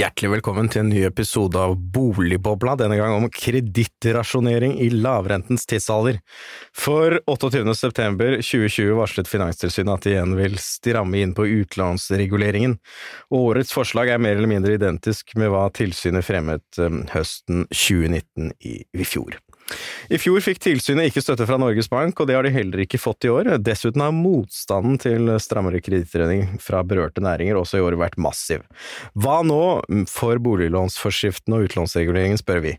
Hjertelig 0.00 0.30
velkommen 0.32 0.68
til 0.72 0.80
en 0.80 0.88
ny 0.88 1.00
episode 1.04 1.60
av 1.60 1.74
Boligbobla, 1.92 2.72
denne 2.78 2.96
gang 2.96 3.12
om 3.18 3.26
kredittrasjonering 3.36 4.78
i 4.80 4.86
lavrentens 4.94 5.66
tidsalder. 5.68 6.22
For 6.72 7.18
28. 7.28 7.66
september 7.76 8.38
2020 8.38 8.94
varslet 8.96 9.28
Finanstilsynet 9.28 9.92
at 9.92 10.06
de 10.06 10.14
igjen 10.14 10.32
vil 10.38 10.56
stramme 10.62 11.20
inn 11.20 11.34
på 11.36 11.44
utlånsreguleringen, 11.58 12.78
årets 13.42 13.76
forslag 13.76 14.14
er 14.14 14.24
mer 14.24 14.38
eller 14.38 14.54
mindre 14.54 14.78
identisk 14.78 15.36
med 15.36 15.52
hva 15.52 15.66
tilsynet 15.76 16.24
fremmet 16.24 16.80
eh, 16.80 17.00
høsten 17.12 17.66
2019 17.68 18.54
i, 18.56 18.78
i 18.96 19.04
fjor. 19.04 19.36
I 20.10 20.18
fjor 20.20 20.42
fikk 20.44 20.62
tilsynet 20.64 21.10
ikke 21.10 21.22
støtte 21.22 21.46
fra 21.48 21.58
Norges 21.60 21.90
Bank, 21.90 22.18
og 22.20 22.28
det 22.28 22.36
har 22.36 22.46
de 22.46 22.52
heller 22.54 22.82
ikke 22.84 23.00
fått 23.00 23.26
i 23.28 23.32
år. 23.32 23.52
Dessuten 23.62 24.02
har 24.04 24.14
motstanden 24.14 24.98
til 25.00 25.30
strammere 25.42 25.82
kredittredning 25.84 26.58
fra 26.62 26.82
berørte 26.86 27.22
næringer 27.24 27.58
også 27.60 27.80
i 27.80 27.84
år 27.84 27.98
vært 28.00 28.18
massiv. 28.20 28.64
Hva 29.14 29.40
nå 29.46 29.60
for 30.10 30.40
boliglånsforskriften 30.42 31.56
og 31.56 31.68
utlånsreguleringen, 31.68 32.40
spør 32.40 32.62
vi, 32.64 32.74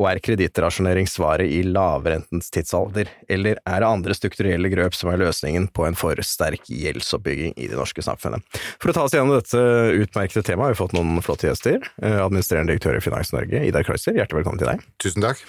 og 0.00 0.08
er 0.10 0.22
kredittrasjonering 0.24 1.08
svaret 1.10 1.50
i 1.52 1.62
lavrentens 1.66 2.50
tidsalder, 2.54 3.10
eller 3.30 3.60
er 3.62 3.84
det 3.84 3.90
andre 3.90 4.16
strukturelle 4.16 4.72
grøp 4.72 4.96
som 4.98 5.12
er 5.12 5.20
løsningen 5.22 5.68
på 5.74 5.86
en 5.86 5.98
for 5.98 6.18
sterk 6.26 6.66
gjeldsoppbygging 6.70 7.54
i 7.56 7.68
det 7.70 7.78
norske 7.78 8.04
samfunnet? 8.04 8.44
For 8.82 8.90
å 8.90 8.96
ta 8.96 9.06
oss 9.06 9.14
gjennom 9.16 9.36
dette 9.36 9.62
utmerkede 10.02 10.44
temaet 10.46 10.72
har 10.72 10.76
vi 10.76 10.80
fått 10.82 10.96
noen 10.96 11.22
flotte 11.24 11.48
gjester. 11.48 11.82
Eh, 12.02 12.18
administrerende 12.18 12.74
direktør 12.74 12.98
i 12.98 13.04
Finans 13.04 13.32
Norge, 13.34 13.64
Idar 13.68 13.86
Kreutzer, 13.86 14.16
hjertelig 14.16 14.42
velkommen 14.42 14.62
til 14.62 14.72
deg. 14.72 14.86
Tusen 15.02 15.24
takk. 15.24 15.42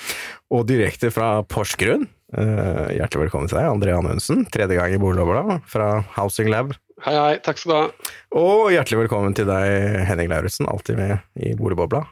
Og 0.54 0.68
direkte 0.70 1.10
fra 1.10 1.40
Porsgrunn, 1.50 2.06
uh, 2.38 2.90
hjertelig 2.94 3.26
velkommen 3.26 3.50
til 3.50 3.58
deg, 3.58 3.72
André 3.72 3.96
Anundsen. 3.96 4.44
Tredje 4.54 4.78
gang 4.78 4.94
i 4.94 5.00
Boliglobla 5.02 5.58
fra 5.66 6.04
Housing 6.14 6.52
Lab. 6.54 6.76
Hei, 7.02 7.14
hei. 7.18 7.32
Takk 7.42 7.58
skal 7.58 7.72
du 7.72 7.78
ha. 7.80 8.12
Og 8.38 8.68
hjertelig 8.76 9.00
velkommen 9.02 9.34
til 9.34 9.50
deg, 9.50 10.04
Henning 10.06 10.30
Lauritzen, 10.30 10.70
alltid 10.70 11.00
med 11.00 11.42
i 11.42 11.56
Boligbobla. 11.58 12.04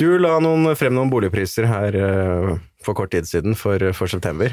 Du 0.00 0.10
la 0.20 0.34
noen, 0.44 0.68
frem 0.76 0.92
noen 0.96 1.12
boligpriser 1.12 1.70
her 1.70 1.96
uh, 1.96 2.52
for 2.84 2.98
kort 2.98 3.14
tid 3.16 3.28
siden, 3.30 3.56
for, 3.56 3.80
for 3.96 4.12
september. 4.12 4.52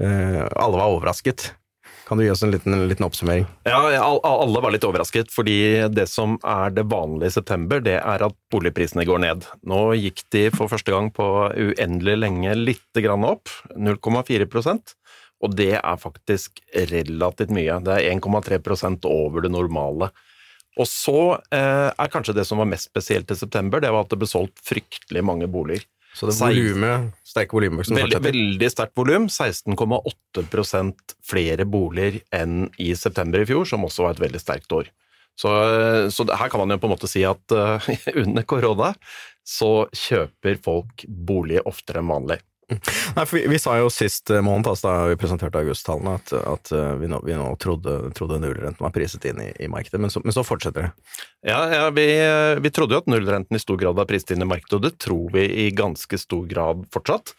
Uh, 0.00 0.48
alle 0.48 0.80
var 0.80 0.88
overrasket. 0.88 1.50
Kan 2.08 2.16
du 2.16 2.24
gi 2.24 2.30
oss 2.32 2.42
en 2.42 2.54
liten, 2.54 2.72
en 2.72 2.86
liten 2.88 3.04
oppsummering? 3.04 3.44
Ja, 3.68 3.78
alle 4.24 4.62
var 4.64 4.72
litt 4.72 4.86
overrasket, 4.88 5.28
fordi 5.34 5.58
det 5.92 6.06
som 6.08 6.38
er 6.40 6.72
det 6.72 6.86
vanlige 6.88 7.28
i 7.28 7.36
september, 7.36 7.82
det 7.84 7.98
er 8.00 8.24
at 8.24 8.36
boligprisene 8.52 9.04
går 9.04 9.20
ned. 9.26 9.44
Nå 9.68 9.82
gikk 10.00 10.24
de 10.32 10.46
for 10.54 10.72
første 10.72 10.94
gang 10.94 11.12
på 11.12 11.26
uendelig 11.52 12.16
lenge 12.22 12.56
litt 12.56 13.02
grann 13.04 13.28
opp, 13.28 13.52
0,4% 13.76 14.96
og 15.44 15.54
det 15.58 15.74
er 15.78 16.00
faktisk 16.00 16.58
relativt 16.90 17.52
mye. 17.54 17.78
Det 17.86 17.94
er 17.94 18.16
1,3% 18.16 19.06
over 19.10 19.44
det 19.44 19.52
normale. 19.54 20.10
Og 20.78 20.86
så 20.86 21.20
eh, 21.54 21.90
er 21.90 22.10
kanskje 22.12 22.34
det 22.38 22.46
som 22.46 22.60
var 22.60 22.68
mest 22.70 22.90
spesielt 22.90 23.30
i 23.30 23.38
september, 23.38 23.82
det 23.82 23.90
var 23.94 24.06
at 24.06 24.12
det 24.12 24.18
ble 24.20 24.28
solgt 24.30 24.62
fryktelig 24.66 25.24
mange 25.26 25.48
boliger. 25.50 25.86
Så 26.16 26.26
det 26.28 26.36
volumet, 26.40 27.12
sterke 27.26 27.54
volumet 27.54 27.86
som 27.86 27.96
veldig, 27.98 28.16
fortsetter? 28.16 28.36
Veldig 28.36 28.70
sterkt 28.72 28.94
volum. 28.98 29.28
16,8% 29.30 31.16
flere 31.28 31.66
boliger 31.68 32.20
enn 32.34 32.68
i 32.80 32.90
september 32.98 33.44
i 33.44 33.48
fjor, 33.48 33.68
som 33.68 33.84
også 33.86 34.06
var 34.06 34.16
et 34.16 34.24
veldig 34.26 34.42
sterkt 34.42 34.74
år. 34.74 34.90
Så, 35.38 35.50
så 36.10 36.26
her 36.34 36.50
kan 36.50 36.64
man 36.64 36.74
jo 36.74 36.80
på 36.82 36.88
en 36.88 36.94
måte 36.96 37.10
si 37.10 37.22
at 37.26 37.54
uh, 37.54 37.90
under 38.24 38.46
korona 38.48 38.92
så 39.46 39.86
kjøper 39.94 40.58
folk 40.64 41.04
bolig 41.06 41.62
oftere 41.68 42.02
enn 42.02 42.10
vanlig. 42.10 42.40
Nei, 42.68 43.24
for 43.24 43.38
vi, 43.38 43.46
vi, 43.48 43.58
sa 43.60 43.78
jo 43.80 43.88
sist 43.92 44.30
eh, 44.30 44.42
måned, 44.44 44.68
altså, 44.68 44.90
da 44.90 45.08
vi 45.08 45.16
presenterte 45.20 45.60
augusttallene, 45.62 46.18
at, 46.18 46.32
at 46.36 46.72
eh, 46.76 46.90
vi, 47.00 47.08
nå, 47.08 47.22
vi, 47.24 47.32
nå, 47.38 47.46
trodde, 47.62 47.94
trodde 48.16 48.40
nullrenten 48.42 48.84
var 48.84 48.92
priset 48.92 49.24
inn 49.30 49.40
i, 49.40 49.48
i 49.64 49.70
markedet, 49.72 50.00
men 50.02 50.12
så, 50.12 50.20
men 50.24 50.36
så, 50.36 50.44
fortsetter 50.44 50.88
det. 50.88 51.14
Ja, 51.48 51.62
ja 51.72 51.86
vi, 51.96 52.06
vi, 52.60 52.72
trodde 52.74 52.96
jo 52.96 53.00
at 53.00 53.08
nullrenten 53.08 53.56
i 53.56 53.62
stor 53.62 53.80
grad 53.80 53.96
var 53.96 54.08
priset 54.10 54.34
inn 54.36 54.44
i 54.44 54.50
markedet, 54.50 54.76
og 54.76 54.84
det 54.84 54.98
tror 55.00 55.32
vi 55.32 55.46
i 55.64 55.70
ganske 55.76 56.20
stor 56.20 56.44
grad 56.50 56.84
fortsatt. 56.92 57.32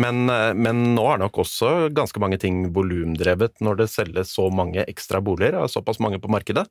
Men, 0.00 0.30
eh, 0.30 0.52
men 0.54 0.94
nå 0.94 1.04
er 1.12 1.20
nok 1.26 1.42
også 1.44 1.90
ganske 1.94 2.22
mange 2.22 2.38
ting 2.40 2.68
volumdrevet 2.74 3.60
når 3.64 3.82
det 3.82 3.90
selges 3.92 4.32
så 4.36 4.48
mange 4.54 4.86
ekstra 4.88 5.20
boliger, 5.24 5.60
såpass 5.68 6.00
mange 6.00 6.22
på 6.22 6.30
markedet 6.32 6.68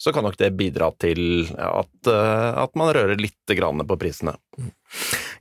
så 0.00 0.14
kan 0.16 0.24
nok 0.24 0.38
det 0.40 0.54
bidra 0.56 0.88
til 0.96 1.50
at, 1.60 2.08
at 2.08 2.78
man 2.78 2.92
rører 2.96 3.20
litt 3.20 3.36
på 3.44 3.98
prisene. 4.00 4.32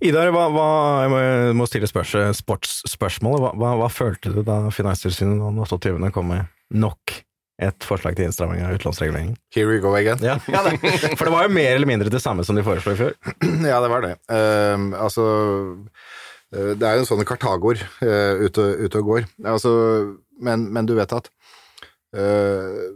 Idar, 0.03 0.33
hva, 0.35 0.45
hva, 0.51 0.67
jeg 1.05 1.55
må 1.55 1.67
stille 1.67 1.87
spørs, 1.87 2.13
sportsspørsmålet. 2.41 3.55
Hva, 3.59 3.71
hva, 3.79 3.87
følte 3.91 4.31
du 4.35 4.43
da 4.47 4.65
Finanstilsynet 4.71 5.39
den 5.39 5.63
28. 5.63 6.11
kom 6.15 6.31
med 6.31 6.47
nok 6.75 7.15
et 7.59 7.83
forslag 7.83 8.15
til 8.15 8.29
innstramming 8.29 8.63
av 8.63 8.77
utlånsreguleringen? 8.77 9.35
Here 9.55 9.67
we 9.67 9.81
go 9.83 9.91
again. 9.97 10.21
Ja, 10.23 10.37
ja 10.53 10.63
det. 10.63 10.77
For 11.19 11.27
det 11.27 11.33
var 11.33 11.47
jo 11.47 11.55
mer 11.57 11.73
eller 11.73 11.89
mindre 11.89 12.13
det 12.13 12.23
samme 12.23 12.45
som 12.47 12.55
de 12.55 12.63
foreslo 12.63 12.95
før? 12.99 13.17
Ja, 13.71 13.81
det 13.83 13.91
var 13.91 14.05
det. 14.05 14.13
Um, 14.31 14.93
altså 14.95 15.25
uh, 16.55 16.71
Det 16.79 16.87
er 16.87 16.95
jo 16.95 17.03
en 17.03 17.09
sånn 17.09 17.27
Kartagoer 17.27 17.83
uh, 17.99 18.45
ute, 18.45 18.69
ute, 18.85 19.01
og 19.01 19.11
går. 19.11 19.27
Altså, 19.43 19.73
men, 20.39 20.69
men, 20.71 20.87
du 20.87 20.95
vet 20.99 21.11
at 21.15 21.27
uh, 22.15 22.87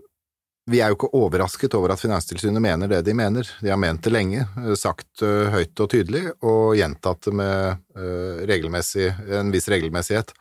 vi 0.72 0.80
er 0.80 0.92
jo 0.92 0.98
ikke 0.98 1.12
overrasket 1.18 1.74
over 1.76 1.94
at 1.94 2.02
Finanstilsynet 2.02 2.64
mener 2.64 2.92
det 2.92 3.02
de 3.04 3.16
mener. 3.18 3.48
De 3.60 3.72
har 3.72 3.80
ment 3.80 4.04
det 4.04 4.14
lenge, 4.14 4.46
eh, 4.46 4.76
sagt 4.80 5.24
uh, 5.26 5.52
høyt 5.52 5.80
og 5.84 5.90
tydelig, 5.92 6.24
og 6.46 6.78
gjentatt 6.80 7.28
det 7.28 7.34
med 7.36 7.82
uh, 8.00 9.40
en 9.40 9.52
viss 9.54 9.68
regelmessighet. 9.72 10.32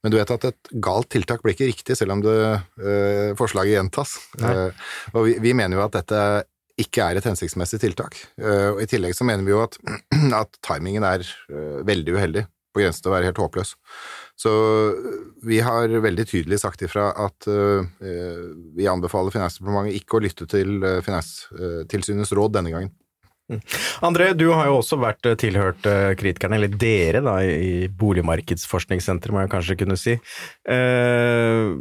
Men 0.00 0.14
du 0.14 0.16
vet 0.16 0.32
at 0.32 0.46
et 0.48 0.70
galt 0.80 1.10
tiltak 1.12 1.42
blir 1.44 1.52
ikke 1.52 1.68
riktig 1.68 1.96
selv 1.98 2.14
om 2.14 2.22
det, 2.24 2.32
forslaget 3.36 3.74
gjentas. 3.74 4.14
og 5.12 5.26
vi, 5.26 5.34
vi, 5.44 5.52
mener 5.52 5.76
jo 5.76 5.82
at 5.84 5.98
dette 5.98 6.22
ikke 6.80 7.04
er 7.04 7.20
et 7.20 7.26
hensiktsmessig 7.28 7.82
tiltak. 7.82 8.16
og 8.40 8.80
I 8.80 8.86
tillegg 8.88 9.12
så 9.12 9.26
mener 9.28 9.44
vi 9.44 9.52
jo 9.52 9.60
at, 9.60 9.76
at 10.40 10.56
timingen 10.64 11.04
er 11.04 11.26
veldig 11.84 12.16
uheldig, 12.16 12.46
på 12.72 12.82
grensen 12.82 13.04
til 13.04 13.12
å 13.12 13.16
være 13.16 13.30
helt 13.30 13.42
håpløs. 13.42 13.74
Så 14.40 14.52
øh, 14.52 15.18
vi 15.46 15.60
har 15.64 15.90
veldig 15.90 16.26
tydelig 16.30 16.60
sagt 16.62 16.82
ifra 16.86 17.10
at 17.26 17.48
uh, 17.50 17.84
vi 18.76 18.88
anbefaler 18.88 19.34
Finansdepartementet 19.34 19.98
ikke 20.00 20.16
å 20.16 20.24
lytte 20.24 20.46
til 20.48 20.80
Finanstilsynets 21.04 22.32
råd 22.36 22.56
denne 22.56 22.72
gangen. 22.72 22.94
Mm. 23.50 23.58
André, 24.06 24.28
du 24.38 24.46
har 24.54 24.68
jo 24.68 24.76
også 24.78 24.96
vært 25.02 25.26
tilhørt 25.42 25.82
kritikerne, 26.20 26.54
eller 26.60 26.70
dere, 26.70 27.22
da, 27.24 27.40
i 27.42 27.88
Boligmarkedsforskningssenteret, 27.98 29.34
må 29.34 29.42
jeg 29.42 29.50
kanskje 29.50 29.76
kunne 29.80 29.96
si. 29.98 30.14
Eh, 30.70 31.72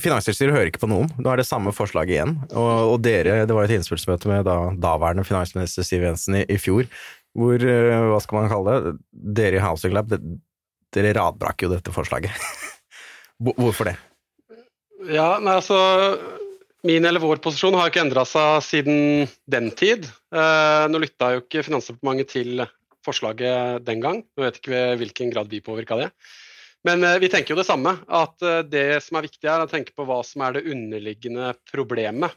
Finanstilsynet 0.00 0.54
hører 0.56 0.70
ikke 0.72 0.86
på 0.86 0.90
noen. 0.90 1.10
Nå 1.18 1.28
er 1.30 1.42
det 1.42 1.48
samme 1.50 1.74
forslaget 1.76 2.16
igjen. 2.16 2.38
Og, 2.54 2.94
og 2.94 2.96
dere, 3.04 3.42
det 3.44 3.56
var 3.56 3.68
et 3.68 3.76
innspillsmøte 3.76 4.30
med 4.30 4.48
da, 4.48 4.56
daværende 4.86 5.26
finansminister 5.28 5.84
Siv 5.84 6.06
Jensen 6.08 6.40
i, 6.40 6.46
i 6.48 6.58
fjor, 6.60 6.88
hvor, 7.34 7.64
hva 8.10 8.20
skal 8.22 8.38
man 8.38 8.50
kalle 8.52 8.74
det, 8.74 8.94
dere 9.10 9.58
i 9.58 9.64
Housing 9.64 9.94
Lab, 9.96 10.12
dere 10.94 11.14
radbrakk 11.16 11.66
jo 11.66 11.72
dette 11.72 11.94
forslaget. 11.94 12.34
Hvorfor 13.58 13.90
det? 13.90 13.96
Ja, 15.10 15.34
nei, 15.42 15.56
altså 15.58 15.78
Min 16.84 17.04
eller 17.08 17.22
vår 17.22 17.40
posisjon 17.44 17.74
har 17.78 17.88
ikke 17.88 18.02
endra 18.04 18.26
seg 18.28 18.60
siden 18.64 18.98
den 19.50 19.70
tid. 19.76 20.04
Eh, 20.36 20.84
nå 20.90 21.00
lytta 21.00 21.30
jo 21.32 21.40
ikke 21.42 21.64
Finansdepartementet 21.64 22.34
til 22.34 22.64
forslaget 23.04 23.84
den 23.86 24.02
gang. 24.04 24.20
Nå 24.36 24.44
vet 24.44 24.58
ikke 24.60 24.74
vi 24.74 24.82
hvilken 25.00 25.32
grad 25.32 25.48
vi 25.48 25.62
påvirka 25.64 25.96
det. 26.02 26.10
Men 26.84 27.00
eh, 27.08 27.16
vi 27.22 27.30
tenker 27.32 27.54
jo 27.54 27.60
det 27.62 27.66
samme. 27.70 27.96
At 28.04 28.44
eh, 28.44 28.60
det 28.68 29.00
som 29.06 29.16
er 29.16 29.24
viktig, 29.30 29.48
er 29.48 29.64
å 29.64 29.70
tenke 29.70 29.96
på 29.96 30.04
hva 30.04 30.20
som 30.28 30.44
er 30.44 30.58
det 30.58 30.66
underliggende 30.76 31.54
problemet. 31.72 32.36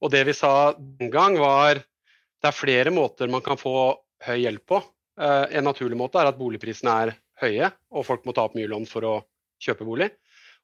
Og 0.00 0.12
det 0.16 0.24
vi 0.30 0.34
sa 0.40 0.72
den 0.72 1.12
gang, 1.12 1.36
var 1.40 1.82
det 1.82 2.48
er 2.48 2.56
flere 2.56 2.90
måter 2.90 3.30
man 3.30 3.44
kan 3.44 3.60
få 3.60 3.92
høy 4.26 4.42
gjeld 4.44 4.62
på. 4.68 4.80
Eh, 5.20 5.46
en 5.58 5.66
naturlig 5.68 5.98
måte 5.98 6.20
er 6.20 6.30
at 6.30 6.38
boligprisene 6.38 6.94
er 7.04 7.14
høye, 7.42 7.72
og 7.92 8.06
folk 8.08 8.26
må 8.26 8.34
ta 8.36 8.46
opp 8.46 8.56
mye 8.58 8.70
lån 8.70 8.86
for 8.90 9.06
å 9.08 9.14
kjøpe 9.62 9.86
bolig. 9.86 10.10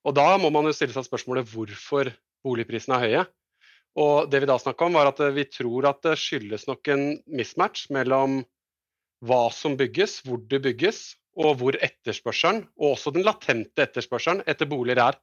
Og 0.06 0.14
da 0.16 0.30
må 0.40 0.50
man 0.54 0.68
jo 0.68 0.74
stille 0.76 0.94
seg 0.94 1.06
spørsmålet 1.06 1.48
hvorfor 1.50 2.12
boligprisene 2.46 2.98
er 2.98 3.04
høye. 3.04 3.24
Og 3.98 4.28
det 4.30 4.42
vi 4.44 4.48
da 4.50 4.58
snakka 4.60 4.86
om, 4.86 4.98
var 4.98 5.10
at 5.10 5.20
vi 5.34 5.44
tror 5.50 5.88
at 5.90 6.02
det 6.06 6.18
skyldes 6.20 6.68
nok 6.68 6.90
en 6.92 7.06
mismatch 7.26 7.88
mellom 7.94 8.42
hva 9.26 9.48
som 9.50 9.74
bygges, 9.78 10.20
hvor 10.26 10.38
det 10.50 10.60
bygges, 10.62 11.16
og 11.38 11.58
hvor 11.60 11.78
etterspørselen, 11.82 12.64
og 12.78 12.94
også 12.94 13.12
den 13.14 13.26
latente 13.26 13.82
etterspørselen, 13.84 14.44
etter 14.50 14.70
boliger 14.70 15.02
er. 15.02 15.18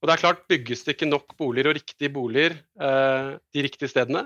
Og 0.00 0.08
det 0.08 0.14
er 0.14 0.22
klart, 0.22 0.46
Bygges 0.48 0.84
det 0.86 0.94
ikke 0.96 1.10
nok 1.10 1.34
boliger 1.36 1.70
og 1.70 1.76
riktige 1.76 2.12
boliger 2.12 2.54
eh, 2.56 3.34
de 3.52 3.64
riktige 3.66 3.90
stedene, 3.92 4.24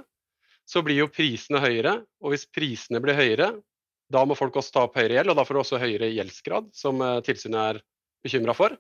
så 0.69 0.82
blir 0.84 1.02
jo 1.02 1.12
prisene 1.12 1.61
høyere. 1.62 1.99
Og 2.25 2.34
hvis 2.34 2.46
prisene 2.50 3.02
blir 3.05 3.19
høyere, 3.19 3.52
da 4.12 4.25
må 4.28 4.37
folk 4.38 4.56
også 4.61 4.75
ta 4.75 4.87
opp 4.87 4.99
høyere 4.99 5.19
gjeld, 5.19 5.32
og 5.32 5.38
da 5.38 5.44
får 5.46 5.56
du 5.56 5.61
også 5.62 5.81
høyere 5.82 6.11
gjeldsgrad, 6.12 6.72
som 6.76 7.00
eh, 7.05 7.20
tilsynet 7.26 7.61
er 7.61 7.81
bekymra 8.25 8.56
for. 8.56 8.76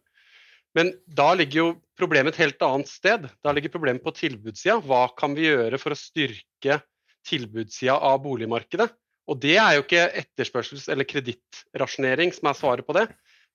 Men 0.74 0.90
da 1.06 1.28
ligger 1.38 1.60
jo 1.60 1.68
problemet 1.98 2.34
et 2.34 2.42
helt 2.42 2.64
annet 2.66 2.90
sted. 2.90 3.28
Da 3.46 3.52
ligger 3.54 3.72
problemet 3.72 4.02
på 4.04 4.14
tilbudssida. 4.16 4.80
Hva 4.82 5.06
kan 5.16 5.36
vi 5.36 5.46
gjøre 5.46 5.78
for 5.78 5.94
å 5.94 5.98
styrke 5.98 6.80
tilbudssida 7.28 7.94
av 7.94 8.18
boligmarkedet? 8.24 8.88
Og 9.30 9.38
det 9.40 9.54
er 9.56 9.76
jo 9.76 9.84
ikke 9.84 10.08
etterspørsels- 10.20 10.90
eller 10.92 11.06
kredittrasjonering 11.08 12.34
som 12.34 12.50
er 12.50 12.58
svaret 12.58 12.86
på 12.86 12.96
det. 12.96 13.06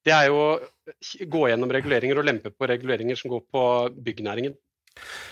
Det 0.08 0.14
er 0.16 0.30
jo 0.30 0.40
å 0.40 0.50
gå 1.28 1.44
gjennom 1.52 1.72
reguleringer 1.76 2.22
og 2.22 2.26
lempe 2.30 2.54
på 2.56 2.70
reguleringer 2.72 3.20
som 3.20 3.34
går 3.34 3.44
på 3.52 3.64
byggnæringen. 4.00 4.56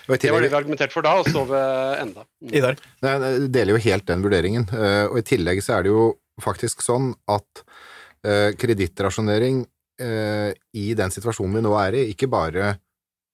Det 0.08 0.32
var 0.32 0.42
det 0.42 0.50
vi 0.54 0.56
argumenterte 0.56 0.96
for 0.96 1.04
da, 1.04 1.18
og 1.20 1.28
så 1.28 1.44
ved 1.50 2.02
enda. 2.02 2.24
Mm. 2.40 2.52
Idar? 2.56 2.78
Jeg 3.04 3.50
deler 3.52 3.76
jo 3.76 3.84
helt 3.84 4.06
den 4.08 4.24
vurderingen. 4.24 4.68
Eh, 4.72 5.04
Og 5.12 5.20
i 5.20 5.26
tillegg 5.28 5.60
så 5.64 5.78
er 5.78 5.84
det 5.84 5.92
jo 5.92 6.06
faktisk 6.44 6.84
sånn 6.86 7.12
at 7.28 7.64
eh, 8.24 8.54
kredittrasjonering 8.56 9.66
eh, 10.00 10.54
i 10.80 10.86
den 10.96 11.12
situasjonen 11.12 11.60
vi 11.60 11.66
nå 11.66 11.74
er 11.82 12.00
i, 12.00 12.06
ikke 12.14 12.32
bare 12.32 12.78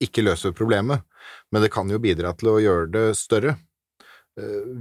ikke 0.04 0.26
løser 0.26 0.56
problemet, 0.58 1.06
men 1.54 1.64
det 1.64 1.72
kan 1.72 1.88
jo 1.88 2.02
bidra 2.02 2.34
til 2.36 2.50
å 2.52 2.60
gjøre 2.60 2.90
det 2.92 3.06
større. 3.16 3.54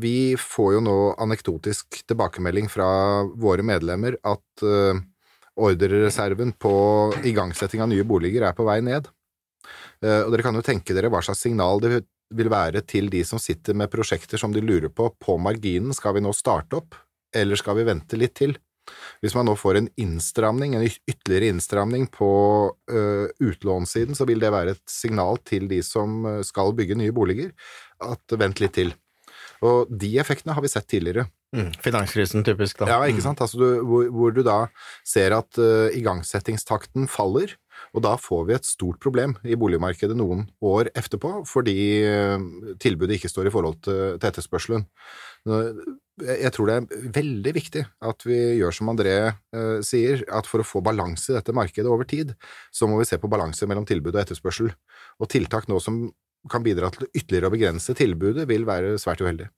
Vi 0.00 0.32
får 0.40 0.70
jo 0.74 0.80
nå 0.82 0.94
anekdotisk 1.20 2.00
tilbakemelding 2.08 2.70
fra 2.72 2.88
våre 3.38 3.62
medlemmer 3.62 4.16
at 4.26 4.64
ordrereserven 5.54 6.54
på 6.58 6.72
igangsetting 7.28 7.84
av 7.84 7.92
nye 7.92 8.06
boliger 8.08 8.48
er 8.48 8.56
på 8.56 8.66
vei 8.66 8.80
ned. 8.82 9.06
Eh, 10.02 10.22
Og 10.24 10.32
dere 10.34 10.42
kan 10.46 10.58
jo 10.58 10.64
tenke 10.66 10.94
dere 10.96 11.10
hva 11.12 11.22
slags 11.24 11.44
signal 11.46 11.80
det 11.82 12.02
vil 12.32 12.50
være 12.52 12.80
til 12.88 13.10
de 13.12 13.22
som 13.28 13.40
sitter 13.42 13.76
med 13.76 13.90
prosjekter 13.92 14.40
som 14.40 14.52
de 14.54 14.62
lurer 14.64 14.88
på 14.90 15.10
på 15.20 15.38
marginen. 15.38 15.94
Skal 15.94 16.16
vi 16.16 16.24
nå 16.24 16.32
starte 16.36 16.80
opp, 16.80 16.94
eller 17.34 17.56
skal 17.60 17.76
vi 17.76 17.88
vente 17.88 18.18
litt 18.18 18.34
til? 18.40 18.56
Hvis 19.22 19.36
man 19.36 19.46
nå 19.46 19.52
får 19.54 19.78
en 19.78 19.88
innstramning, 20.00 20.74
en 20.74 20.82
ytterligere 20.82 21.52
innstramning 21.52 22.08
på 22.10 22.30
ø, 22.90 23.28
utlånssiden, 23.38 24.16
så 24.18 24.26
vil 24.26 24.42
det 24.42 24.50
være 24.50 24.74
et 24.74 24.82
signal 24.90 25.38
til 25.46 25.68
de 25.70 25.78
som 25.86 26.24
skal 26.42 26.74
bygge 26.74 26.96
nye 26.98 27.14
boliger, 27.14 27.52
at 28.02 28.34
vent 28.34 28.58
litt 28.58 28.74
til. 28.74 28.90
Og 29.62 29.86
de 29.86 30.10
effektene 30.18 30.56
har 30.56 30.64
vi 30.64 30.72
sett 30.72 30.88
tidligere. 30.90 31.28
Mm. 31.54 31.70
Finanskrisen, 31.84 32.42
typisk, 32.42 32.80
da. 32.80 32.88
Ja, 32.90 32.98
ikke 33.06 33.22
sant? 33.22 33.40
Altså, 33.44 33.60
du, 33.60 33.84
hvor, 33.86 34.08
hvor 34.10 34.34
du 34.34 34.42
da 34.42 34.64
ser 35.06 35.36
at 35.36 35.58
uh, 35.60 35.86
igangsettingstakten 35.94 37.06
faller, 37.12 37.54
og 37.92 38.04
da 38.04 38.14
får 38.20 38.46
vi 38.48 38.56
et 38.56 38.68
stort 38.68 39.00
problem 39.02 39.34
i 39.44 39.56
boligmarkedet 39.58 40.16
noen 40.16 40.46
år 40.64 40.88
etterpå, 40.96 41.42
fordi 41.48 41.76
uh, 42.08 42.38
tilbudet 42.82 43.18
ikke 43.18 43.32
står 43.32 43.50
i 43.50 43.54
forhold 43.54 43.82
til, 43.84 44.16
etterspørselen. 44.16 44.86
Jeg 45.48 45.98
jeg 46.20 46.52
tror 46.54 46.68
det 46.68 46.74
er 46.76 47.12
veldig 47.16 47.52
viktig 47.56 47.82
at 48.04 48.24
vi 48.28 48.38
gjør 48.60 48.74
som 48.76 48.90
André 48.92 49.14
eh, 49.32 49.78
sier, 49.86 50.20
at 50.28 50.48
for 50.48 50.62
å 50.62 50.66
få 50.66 50.82
balanse 50.84 51.32
i 51.32 51.36
dette 51.36 51.54
markedet 51.56 51.88
over 51.90 52.06
tid, 52.08 52.34
så 52.74 52.88
må 52.88 52.98
vi 53.00 53.06
se 53.08 53.18
på 53.20 53.30
balanse 53.32 53.66
mellom 53.68 53.86
tilbud 53.88 54.12
og 54.14 54.20
etterspørsel. 54.22 54.70
Og 55.18 55.30
tiltak 55.32 55.70
nå 55.70 55.80
som 55.82 56.04
kan 56.52 56.64
bidra 56.64 56.90
til 56.92 57.08
ytterligere 57.08 57.48
å 57.48 57.54
begrense 57.54 57.96
tilbudet, 57.96 58.46
vil 58.50 58.66
være 58.68 58.98
svært 59.00 59.22
uheldig. 59.24 59.48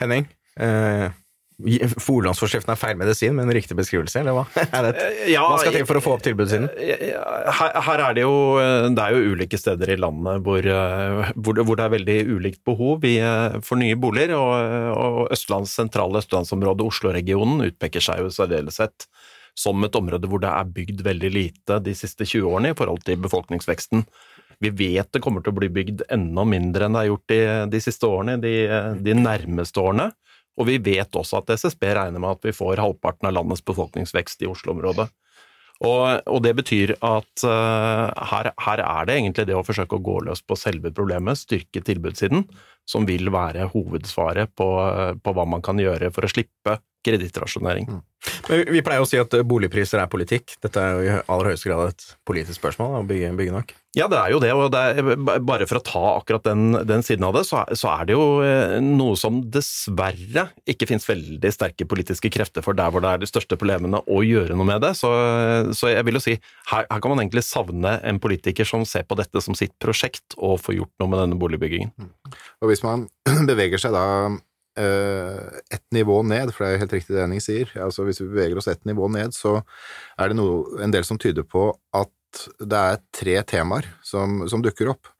Henning? 0.00 0.26
Eh, 0.58 1.08
Forlånsforskriften 2.00 2.72
er 2.72 2.78
feil 2.78 2.98
medisin, 3.00 3.34
men 3.36 3.50
riktig 3.54 3.76
beskrivelse, 3.78 4.20
eller 4.22 4.36
hva? 4.36 4.44
Er 4.78 4.88
Ja, 5.30 5.44
hva 5.44 5.58
skal 5.60 5.74
til 5.76 5.86
for 5.88 6.00
å 6.00 6.02
få 6.04 6.14
opp 6.16 6.24
tilbudssiden? 6.24 6.68
Her, 6.70 7.74
her 7.86 8.04
er 8.06 8.16
det 8.16 8.24
jo 8.24 8.34
Det 8.94 9.04
er 9.04 9.16
jo 9.16 9.34
ulike 9.34 9.58
steder 9.60 9.94
i 9.94 9.98
landet 10.00 10.44
hvor, 10.46 10.64
eh, 10.64 11.32
hvor, 11.36 11.56
det, 11.56 11.66
hvor 11.68 11.78
det 11.78 11.86
er 11.86 11.94
veldig 11.96 12.18
ulikt 12.30 12.62
behov 12.66 13.04
i, 13.08 13.16
eh, 13.24 13.58
for 13.66 13.80
nye 13.80 13.98
boliger. 14.00 14.36
Og, 14.38 14.94
og 14.94 15.34
Østlands 15.34 15.74
sentrale 15.76 16.22
østlandsområde, 16.22 16.86
Oslo-regionen, 16.86 17.66
utpeker 17.70 18.04
seg 18.04 18.24
jo 18.24 18.30
i 18.30 18.34
særdeleshet 18.34 19.08
som 19.58 19.82
et 19.84 19.96
område 19.98 20.28
hvor 20.30 20.40
det 20.42 20.50
er 20.50 20.74
bygd 20.76 21.02
veldig 21.04 21.30
lite 21.34 21.80
de 21.84 21.94
siste 21.98 22.24
20 22.24 22.46
årene 22.48 22.72
i 22.72 22.78
forhold 22.78 23.02
til 23.04 23.20
befolkningsveksten. 23.20 24.04
Vi 24.60 24.72
vet 24.76 25.08
det 25.12 25.22
kommer 25.24 25.44
til 25.44 25.54
å 25.54 25.58
bli 25.58 25.70
bygd 25.72 26.04
enda 26.12 26.44
mindre 26.48 26.86
enn 26.86 26.96
det 26.96 27.04
er 27.04 27.10
gjort 27.10 27.32
de, 27.32 27.40
de 27.72 27.80
siste 27.82 28.08
årene, 28.08 28.36
de, 28.42 28.54
de 29.00 29.16
nærmeste 29.16 29.80
årene. 29.80 30.10
Og 30.58 30.66
vi 30.68 30.78
vet 30.82 31.16
også 31.16 31.40
at 31.40 31.52
SSB 31.54 31.86
regner 31.96 32.22
med 32.22 32.38
at 32.38 32.46
vi 32.48 32.54
får 32.56 32.82
halvparten 32.82 33.28
av 33.30 33.36
landets 33.36 33.64
befolkningsvekst 33.66 34.42
i 34.44 34.50
Oslo-området. 34.50 35.08
Og, 35.80 36.02
og 36.28 36.42
det 36.44 36.52
betyr 36.58 36.92
at 36.98 37.44
uh, 37.46 38.10
her, 38.32 38.50
her 38.60 38.82
er 38.84 39.06
det 39.08 39.16
egentlig 39.16 39.46
det 39.48 39.56
å 39.56 39.64
forsøke 39.64 39.96
å 39.96 40.04
gå 40.04 40.18
løs 40.26 40.42
på 40.44 40.58
selve 40.60 40.92
problemet, 40.92 41.40
styrke 41.40 41.80
tilbudssiden, 41.86 42.44
som 42.88 43.06
vil 43.08 43.30
være 43.32 43.70
hovedsvaret 43.72 44.52
på, 44.58 44.68
på 45.24 45.34
hva 45.36 45.46
man 45.48 45.64
kan 45.64 45.80
gjøre 45.80 46.12
for 46.12 46.26
å 46.26 46.32
slippe 46.32 46.76
kredittrasjonering. 47.06 47.88
Mm. 47.88 48.02
Vi 48.74 48.82
pleier 48.84 49.00
å 49.00 49.08
si 49.08 49.16
at 49.20 49.32
boligpriser 49.48 50.02
er 50.02 50.10
politikk. 50.12 50.58
Dette 50.60 50.82
er 50.82 50.92
jo 50.98 51.06
i 51.06 51.14
aller 51.22 51.52
høyeste 51.52 51.70
grad 51.70 51.94
et 51.94 52.10
politisk 52.28 52.60
spørsmål, 52.60 52.98
å 53.00 53.06
bygge, 53.08 53.32
bygge 53.40 53.56
nok. 53.56 53.72
Ja, 53.98 54.06
det 54.06 54.20
er 54.20 54.30
jo 54.30 54.38
det, 54.38 54.50
og 54.54 54.68
det 54.70 54.80
er, 55.02 55.08
bare 55.42 55.66
for 55.66 55.80
å 55.80 55.82
ta 55.82 56.00
akkurat 56.12 56.44
den, 56.46 56.76
den 56.86 57.02
siden 57.02 57.24
av 57.26 57.34
det, 57.34 57.42
så 57.48 57.64
så 57.74 57.88
er 57.90 58.06
det 58.06 58.14
jo 58.14 58.26
eh, 58.46 58.76
noe 58.84 59.16
som 59.18 59.40
dessverre 59.50 60.44
ikke 60.70 60.86
finnes 60.86 61.08
veldig 61.08 61.50
sterke 61.50 61.88
politiske 61.90 62.30
krefter 62.30 62.62
for 62.62 62.78
der 62.78 62.92
hvor 62.94 63.02
det 63.02 63.10
er 63.10 63.22
de 63.24 63.28
største 63.30 63.58
problemene 63.58 63.98
å 64.06 64.20
gjøre 64.22 64.54
noe 64.54 64.68
med 64.68 64.84
det. 64.84 64.92
Så, 65.00 65.10
så 65.74 65.90
jeg 65.90 66.06
vil 66.06 66.20
jo 66.20 66.22
si, 66.22 66.36
her, 66.70 66.86
her 66.86 67.02
kan 67.02 67.10
man 67.10 67.24
egentlig 67.24 67.42
savne 67.48 67.96
en 68.06 68.20
politiker 68.22 68.68
som 68.68 68.86
ser 68.86 69.08
på 69.10 69.18
dette 69.18 69.42
som 69.42 69.58
sitt 69.58 69.74
prosjekt, 69.82 70.38
og 70.38 70.60
får 70.62 70.78
gjort 70.78 70.94
noe 71.02 71.10
med 71.10 71.22
denne 71.24 71.40
boligbyggingen. 71.42 71.90
Og 72.62 72.70
hvis 72.70 72.84
man 72.86 73.08
beveger 73.50 73.82
seg 73.82 73.96
da 73.96 74.06
et 74.80 75.82
nivå 75.92 76.22
ned, 76.24 76.54
for 76.54 76.62
det 76.62 76.68
er 76.70 76.80
helt 76.80 76.92
riktig 76.94 77.12
det 77.12 77.20
Henning 77.20 77.42
sier, 77.42 77.68
altså 77.82 78.06
hvis 78.06 78.22
vi 78.22 78.28
beveger 78.30 78.56
oss 78.56 78.70
et 78.70 78.80
nivå 78.88 79.10
ned, 79.12 79.34
så 79.36 79.58
er 80.16 80.30
det 80.30 80.38
noe, 80.38 80.62
en 80.80 80.94
del 80.94 81.04
som 81.04 81.18
tyder 81.20 81.44
på 81.44 81.66
at 81.98 82.08
det 82.60 82.80
er 82.80 83.00
tre 83.14 83.40
temaer 83.48 83.88
som, 84.06 84.44
som 84.50 84.62
dukker 84.64 84.92
opp. 84.92 85.10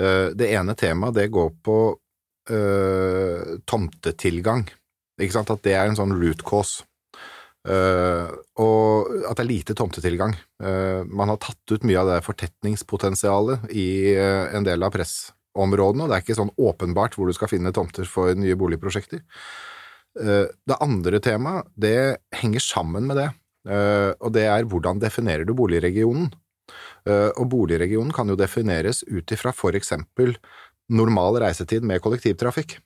Eh, 0.00 0.30
det 0.36 0.50
ene 0.54 0.76
temaet 0.78 1.16
det 1.16 1.30
går 1.32 1.50
på 1.64 1.78
uh, 2.50 3.56
tomtetilgang, 3.68 4.64
ikke 5.20 5.36
sant, 5.36 5.50
at 5.52 5.64
det 5.66 5.74
er 5.76 5.90
en 5.90 5.98
sånn 5.98 6.16
root 6.18 6.44
cause. 6.46 6.86
Uh, 7.68 8.32
og 8.56 9.10
at 9.28 9.36
det 9.36 9.42
er 9.44 9.50
lite 9.50 9.76
tomtetilgang. 9.76 10.32
Uh, 10.62 11.04
man 11.04 11.28
har 11.28 11.40
tatt 11.42 11.74
ut 11.74 11.84
mye 11.84 12.00
av 12.00 12.08
det 12.08 12.22
fortetningspotensialet 12.24 13.68
i 13.76 14.16
en 14.16 14.64
del 14.66 14.86
av 14.86 14.94
pressområdene, 14.94 16.06
og 16.06 16.08
det 16.08 16.16
er 16.16 16.24
ikke 16.24 16.38
sånn 16.40 16.54
åpenbart 16.56 17.18
hvor 17.18 17.28
du 17.28 17.36
skal 17.36 17.52
finne 17.52 17.74
tomter 17.76 18.08
for 18.08 18.32
nye 18.38 18.56
boligprosjekter. 18.58 19.22
Det 20.10 20.76
andre 20.82 21.20
temaet, 21.22 21.68
det 21.78 22.18
henger 22.34 22.64
sammen 22.64 23.04
med 23.06 23.20
det, 23.20 23.28
og 24.18 24.32
det 24.34 24.42
er 24.50 24.66
hvordan 24.66 24.98
definerer 24.98 25.46
du 25.46 25.52
boligregionen? 25.54 26.32
Eh, 27.08 27.30
Og 27.36 27.48
boligregionen 27.48 28.12
kan 28.12 28.28
jo 28.28 28.38
defineres 28.38 29.02
ut 29.08 29.32
ifra 29.32 29.52
for 29.56 29.76
eksempel 29.76 30.36
normal 30.90 31.38
reisetid 31.40 31.86
med 31.86 32.02
kollektivtrafikk. 32.02 32.78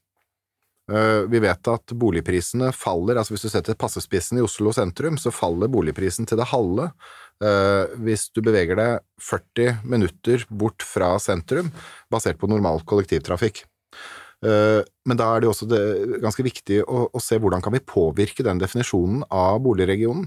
Eh, 0.93 1.22
Vi 1.28 1.40
vet 1.40 1.69
at 1.69 1.87
boligprisene 1.93 2.72
faller, 2.72 3.16
altså 3.16 3.34
hvis 3.34 3.46
du 3.46 3.50
setter 3.50 3.75
passespissen 3.75 4.38
i 4.38 4.44
Oslo 4.44 4.72
sentrum, 4.72 5.19
så 5.19 5.32
faller 5.32 5.69
boligprisen 5.69 6.26
til 6.26 6.38
det 6.38 6.50
halve 6.52 6.93
eh, 7.43 7.86
hvis 7.98 8.31
du 8.34 8.43
beveger 8.43 8.77
deg 8.77 9.00
40 9.20 9.82
minutter 9.84 10.44
bort 10.50 10.82
fra 10.82 11.17
sentrum, 11.19 11.72
basert 12.10 12.39
på 12.39 12.48
normal 12.48 12.84
kollektivtrafikk. 12.86 13.65
Men 14.44 15.17
da 15.17 15.24
er 15.32 15.41
det 15.41 15.48
også 15.48 15.65
ganske 16.20 16.44
viktig 16.44 16.82
å 16.84 17.08
se 17.17 17.39
hvordan 17.41 17.62
kan 17.65 17.72
vi 17.72 17.81
påvirke 17.81 18.44
den 18.44 18.58
definisjonen 18.60 19.22
av 19.32 19.62
boligregionen. 19.65 20.27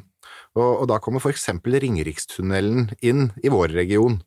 Og, 0.58 0.84
og 0.84 0.88
da 0.90 0.98
kommer 1.04 1.24
for 1.24 1.34
eksempel 1.34 1.78
Ringerikstunnelen 1.84 2.90
inn 3.06 3.30
i 3.46 3.54
vår 3.54 3.78
region. 3.78 4.18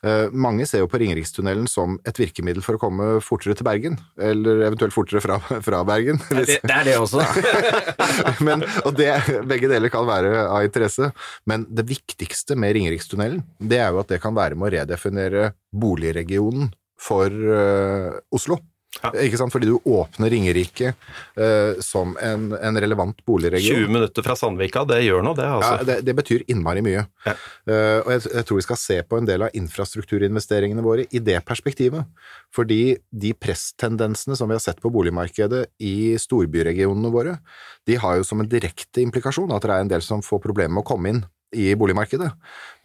Eh, 0.00 0.32
mange 0.32 0.64
ser 0.64 0.80
jo 0.80 0.88
på 0.88 0.96
Ringerikstunnelen 1.00 1.66
som 1.68 1.98
et 2.08 2.16
virkemiddel 2.16 2.64
for 2.64 2.78
å 2.78 2.80
komme 2.80 3.08
fortere 3.24 3.52
til 3.56 3.66
Bergen, 3.68 3.98
eller 4.16 4.62
eventuelt 4.70 4.96
fortere 4.96 5.20
fra, 5.20 5.36
fra 5.60 5.82
Bergen. 5.88 6.20
Det, 6.32 6.56
det 6.64 6.76
er 6.76 6.88
det 6.88 6.96
også, 7.00 7.20
da. 7.20 8.32
Men, 8.46 8.64
og 8.86 8.96
det, 8.96 9.10
begge 9.50 9.68
deler 9.68 9.92
kan 9.92 10.08
være 10.08 10.46
av 10.46 10.64
interesse, 10.64 11.10
men 11.48 11.66
det 11.68 11.84
viktigste 11.88 12.56
med 12.56 12.72
Ringerikstunnelen, 12.78 13.42
det 13.60 13.82
er 13.82 13.92
jo 13.92 14.00
at 14.00 14.12
det 14.12 14.22
kan 14.22 14.36
være 14.36 14.56
med 14.56 14.70
å 14.70 14.74
redefinere 14.78 15.50
boligregionen 15.68 16.72
for 17.00 17.32
uh, 17.32 18.16
Oslo. 18.34 18.58
Ja. 18.98 19.12
Ikke 19.22 19.38
sant? 19.38 19.52
Fordi 19.54 19.68
du 19.70 19.76
åpner 19.86 20.32
Ringerike 20.32 20.90
uh, 21.38 21.78
som 21.84 22.16
en, 22.20 22.50
en 22.58 22.80
relevant 22.82 23.16
boligregion. 23.26 23.84
20 23.86 23.94
minutter 23.94 24.26
fra 24.26 24.34
Sandvika, 24.36 24.82
det 24.88 24.98
gjør 25.04 25.22
noe, 25.24 25.38
det. 25.38 25.46
Ja, 25.46 25.58
altså. 25.60 25.86
det, 25.86 25.96
det 26.08 26.14
betyr 26.18 26.44
innmari 26.50 26.82
mye. 26.84 27.04
Ja. 27.24 27.36
Uh, 27.70 27.98
og 28.02 28.10
jeg, 28.16 28.24
jeg 28.34 28.48
tror 28.48 28.60
vi 28.60 28.66
skal 28.66 28.80
se 28.82 28.98
på 29.06 29.20
en 29.20 29.28
del 29.30 29.46
av 29.46 29.54
infrastrukturinvesteringene 29.56 30.84
våre 30.84 31.06
i 31.06 31.22
det 31.22 31.38
perspektivet. 31.46 32.08
Fordi 32.54 32.82
de 33.10 33.32
presstendensene 33.38 34.36
som 34.36 34.50
vi 34.50 34.58
har 34.58 34.64
sett 34.64 34.82
på 34.82 34.92
boligmarkedet 34.92 35.68
i 35.86 36.16
storbyregionene 36.20 37.14
våre, 37.14 37.38
de 37.86 37.98
har 38.02 38.18
jo 38.18 38.26
som 38.26 38.42
en 38.42 38.50
direkte 38.50 39.04
implikasjon 39.04 39.54
at 39.54 39.64
det 39.64 39.76
er 39.76 39.86
en 39.86 39.94
del 39.94 40.04
som 40.04 40.24
får 40.24 40.42
problemer 40.42 40.74
med 40.74 40.84
å 40.84 40.90
komme 40.90 41.14
inn 41.14 41.22
i 41.56 41.70
boligmarkedet. 41.78 42.30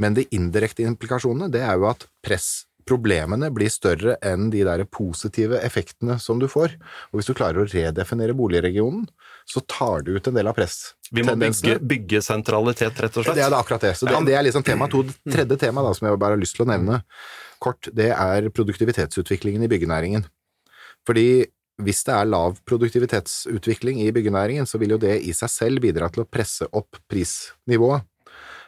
Men 0.01 0.15
de 0.17 0.29
indirekte 0.37 0.85
implikasjonene, 0.85 1.49
det 1.53 1.65
er 1.65 1.81
jo 1.81 1.89
at 1.89 2.05
pressproblemene 2.85 3.49
blir 3.51 3.69
større 3.69 4.17
enn 4.21 4.51
de 4.51 4.63
der 4.63 4.85
positive 4.85 5.57
effektene 5.61 6.19
som 6.19 6.39
du 6.39 6.47
får. 6.47 6.75
Og 7.11 7.19
hvis 7.19 7.27
du 7.27 7.33
klarer 7.33 7.63
å 7.63 7.65
redefinere 7.65 8.33
boligregionen, 8.33 9.07
så 9.45 9.61
tar 9.61 10.03
du 10.03 10.15
ut 10.15 10.27
en 10.27 10.35
del 10.35 10.47
av 10.47 10.53
press. 10.55 10.93
Vi 11.11 11.23
må 11.23 11.35
bygge, 11.35 11.79
bygge 11.81 12.21
sentralitet, 12.21 12.99
rett 12.99 13.17
og 13.17 13.25
slett. 13.25 13.35
Det 13.35 13.43
er 13.43 13.49
det 13.49 13.57
akkurat 13.57 13.81
det. 13.81 13.95
Så 13.97 14.05
det, 14.05 14.21
det 14.25 14.35
er 14.35 14.45
liksom 14.45 14.63
tema 14.63 14.87
to. 14.87 15.03
Det 15.03 15.33
tredje 15.33 15.57
tema 15.57 15.81
da, 15.81 15.93
som 15.93 16.07
jeg 16.07 16.19
bare 16.19 16.37
har 16.37 16.41
lyst 16.41 16.57
til 16.57 16.65
å 16.65 16.69
nevne 16.69 17.01
kort, 17.59 17.89
det 17.93 18.11
er 18.13 18.49
produktivitetsutviklingen 18.53 19.65
i 19.65 19.69
byggenæringen. 19.71 20.25
Fordi 21.05 21.45
hvis 21.85 22.05
det 22.07 22.13
er 22.15 22.29
lav 22.29 22.59
produktivitetsutvikling 22.69 23.99
i 24.05 24.11
byggenæringen, 24.15 24.65
så 24.65 24.79
vil 24.79 24.95
jo 24.95 25.01
det 25.01 25.17
i 25.25 25.33
seg 25.35 25.51
selv 25.51 25.83
bidra 25.83 26.07
til 26.13 26.23
å 26.23 26.29
presse 26.29 26.69
opp 26.71 27.01
prisnivået. 27.11 28.05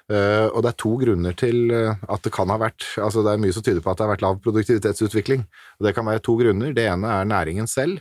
Uh, 0.08 0.48
og 0.56 0.62
det 0.64 0.70
er 0.72 0.78
to 0.80 0.94
grunner 1.02 1.34
til 1.36 1.72
uh, 1.74 1.98
at 2.08 2.24
det 2.24 2.32
kan 2.32 2.48
ha 2.48 2.56
vært 2.62 2.86
altså 3.04 3.26
Det 3.26 3.34
er 3.34 3.42
mye 3.44 3.52
som 3.52 3.64
tyder 3.66 3.84
på 3.84 3.92
at 3.92 4.00
det 4.00 4.06
har 4.06 4.14
vært 4.14 4.24
lav 4.24 4.38
produktivitetsutvikling. 4.46 5.42
og 5.80 5.88
Det 5.88 5.94
kan 5.98 6.08
være 6.08 6.24
to 6.24 6.38
grunner. 6.40 6.72
Det 6.76 6.86
ene 6.88 7.12
er 7.12 7.28
næringen 7.28 7.68
selv. 7.68 8.00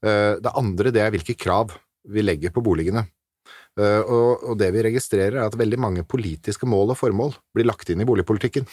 Uh, 0.00 0.40
det 0.40 0.54
andre 0.56 0.94
det 0.94 1.02
er 1.04 1.12
hvilke 1.12 1.36
krav 1.36 1.74
vi 2.08 2.24
legger 2.24 2.52
på 2.52 2.64
boligene. 2.64 3.04
Uh, 3.74 4.02
og, 4.06 4.42
og, 4.46 4.52
det 4.60 4.68
vi 4.70 4.84
registrerer, 4.86 5.34
er 5.40 5.48
at 5.48 5.56
veldig 5.58 5.78
mange 5.82 6.04
politiske 6.06 6.66
mål 6.70 6.92
og 6.94 6.98
formål 7.00 7.32
blir 7.56 7.66
lagt 7.66 7.88
inn 7.90 8.04
i 8.04 8.06
boligpolitikken. 8.06 8.68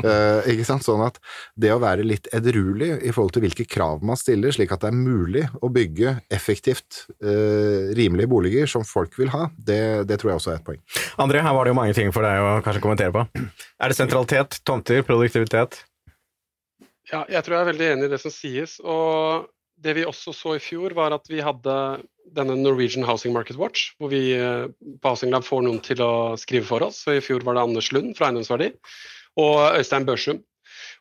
uh, 0.00 0.40
ikke 0.50 0.64
sant? 0.64 0.86
Sånn 0.86 1.02
at 1.04 1.18
det 1.52 1.74
å 1.74 1.80
være 1.82 2.06
litt 2.06 2.30
edruelig 2.32 2.94
i 3.04 3.12
forhold 3.12 3.34
til 3.36 3.44
hvilke 3.44 3.66
krav 3.68 4.04
man 4.06 4.16
stiller, 4.16 4.54
slik 4.54 4.72
at 4.72 4.86
det 4.86 4.92
er 4.92 4.96
mulig 4.96 5.44
å 5.60 5.68
bygge 5.72 6.14
effektivt 6.32 7.04
uh, 7.20 7.92
rimelige 7.98 8.30
boliger 8.32 8.70
som 8.70 8.86
folk 8.88 9.18
vil 9.20 9.34
ha, 9.34 9.50
det, 9.58 10.08
det, 10.08 10.16
tror 10.22 10.32
jeg 10.32 10.40
også 10.40 10.54
er 10.54 10.62
et 10.62 10.66
poeng. 10.70 10.80
André, 11.20 11.44
her 11.44 11.56
var 11.58 11.68
det 11.68 11.74
jo 11.74 11.80
mange 11.82 11.98
ting 11.98 12.14
for 12.14 12.24
deg 12.24 12.40
å 12.40 12.56
kanskje 12.64 12.84
kommentere 12.84 13.14
på. 13.14 13.28
Er 13.78 13.92
det 13.92 13.94
sentralitet, 13.94 14.56
tomter, 14.66 15.04
produktivitet? 15.06 15.76
Ja, 17.12 17.20
jeg 17.30 17.44
tror 17.44 17.54
jeg 17.54 17.60
er 17.60 17.68
veldig 17.68 17.86
enig 17.92 18.08
i 18.08 18.10
det 18.10 18.18
som 18.20 18.32
sies. 18.34 18.80
og 18.82 19.46
det 19.78 19.94
vi 19.94 20.06
også 20.06 20.34
så 20.34 20.56
i 20.56 20.62
fjor, 20.62 20.94
var 20.96 21.14
at 21.14 21.28
vi 21.30 21.40
hadde 21.44 21.74
denne 22.36 22.56
Norwegian 22.58 23.06
Housing 23.06 23.32
Market 23.34 23.58
Watch, 23.60 23.92
hvor 23.98 24.12
vi 24.12 24.32
eh, 24.36 24.66
på 25.02 25.12
Housing 25.12 25.32
Lab 25.32 25.46
får 25.46 25.64
noen 25.64 25.80
til 25.84 26.02
å 26.04 26.36
skrive 26.40 26.68
for 26.68 26.84
oss. 26.86 27.02
Så 27.04 27.16
I 27.16 27.24
fjor 27.24 27.46
var 27.46 27.58
det 27.58 27.64
Anders 27.66 27.90
Lund 27.94 28.14
fra 28.18 28.28
Eiendomsverdi 28.28 28.72
og 29.38 29.78
Øystein 29.78 30.06
Børsum. 30.08 30.42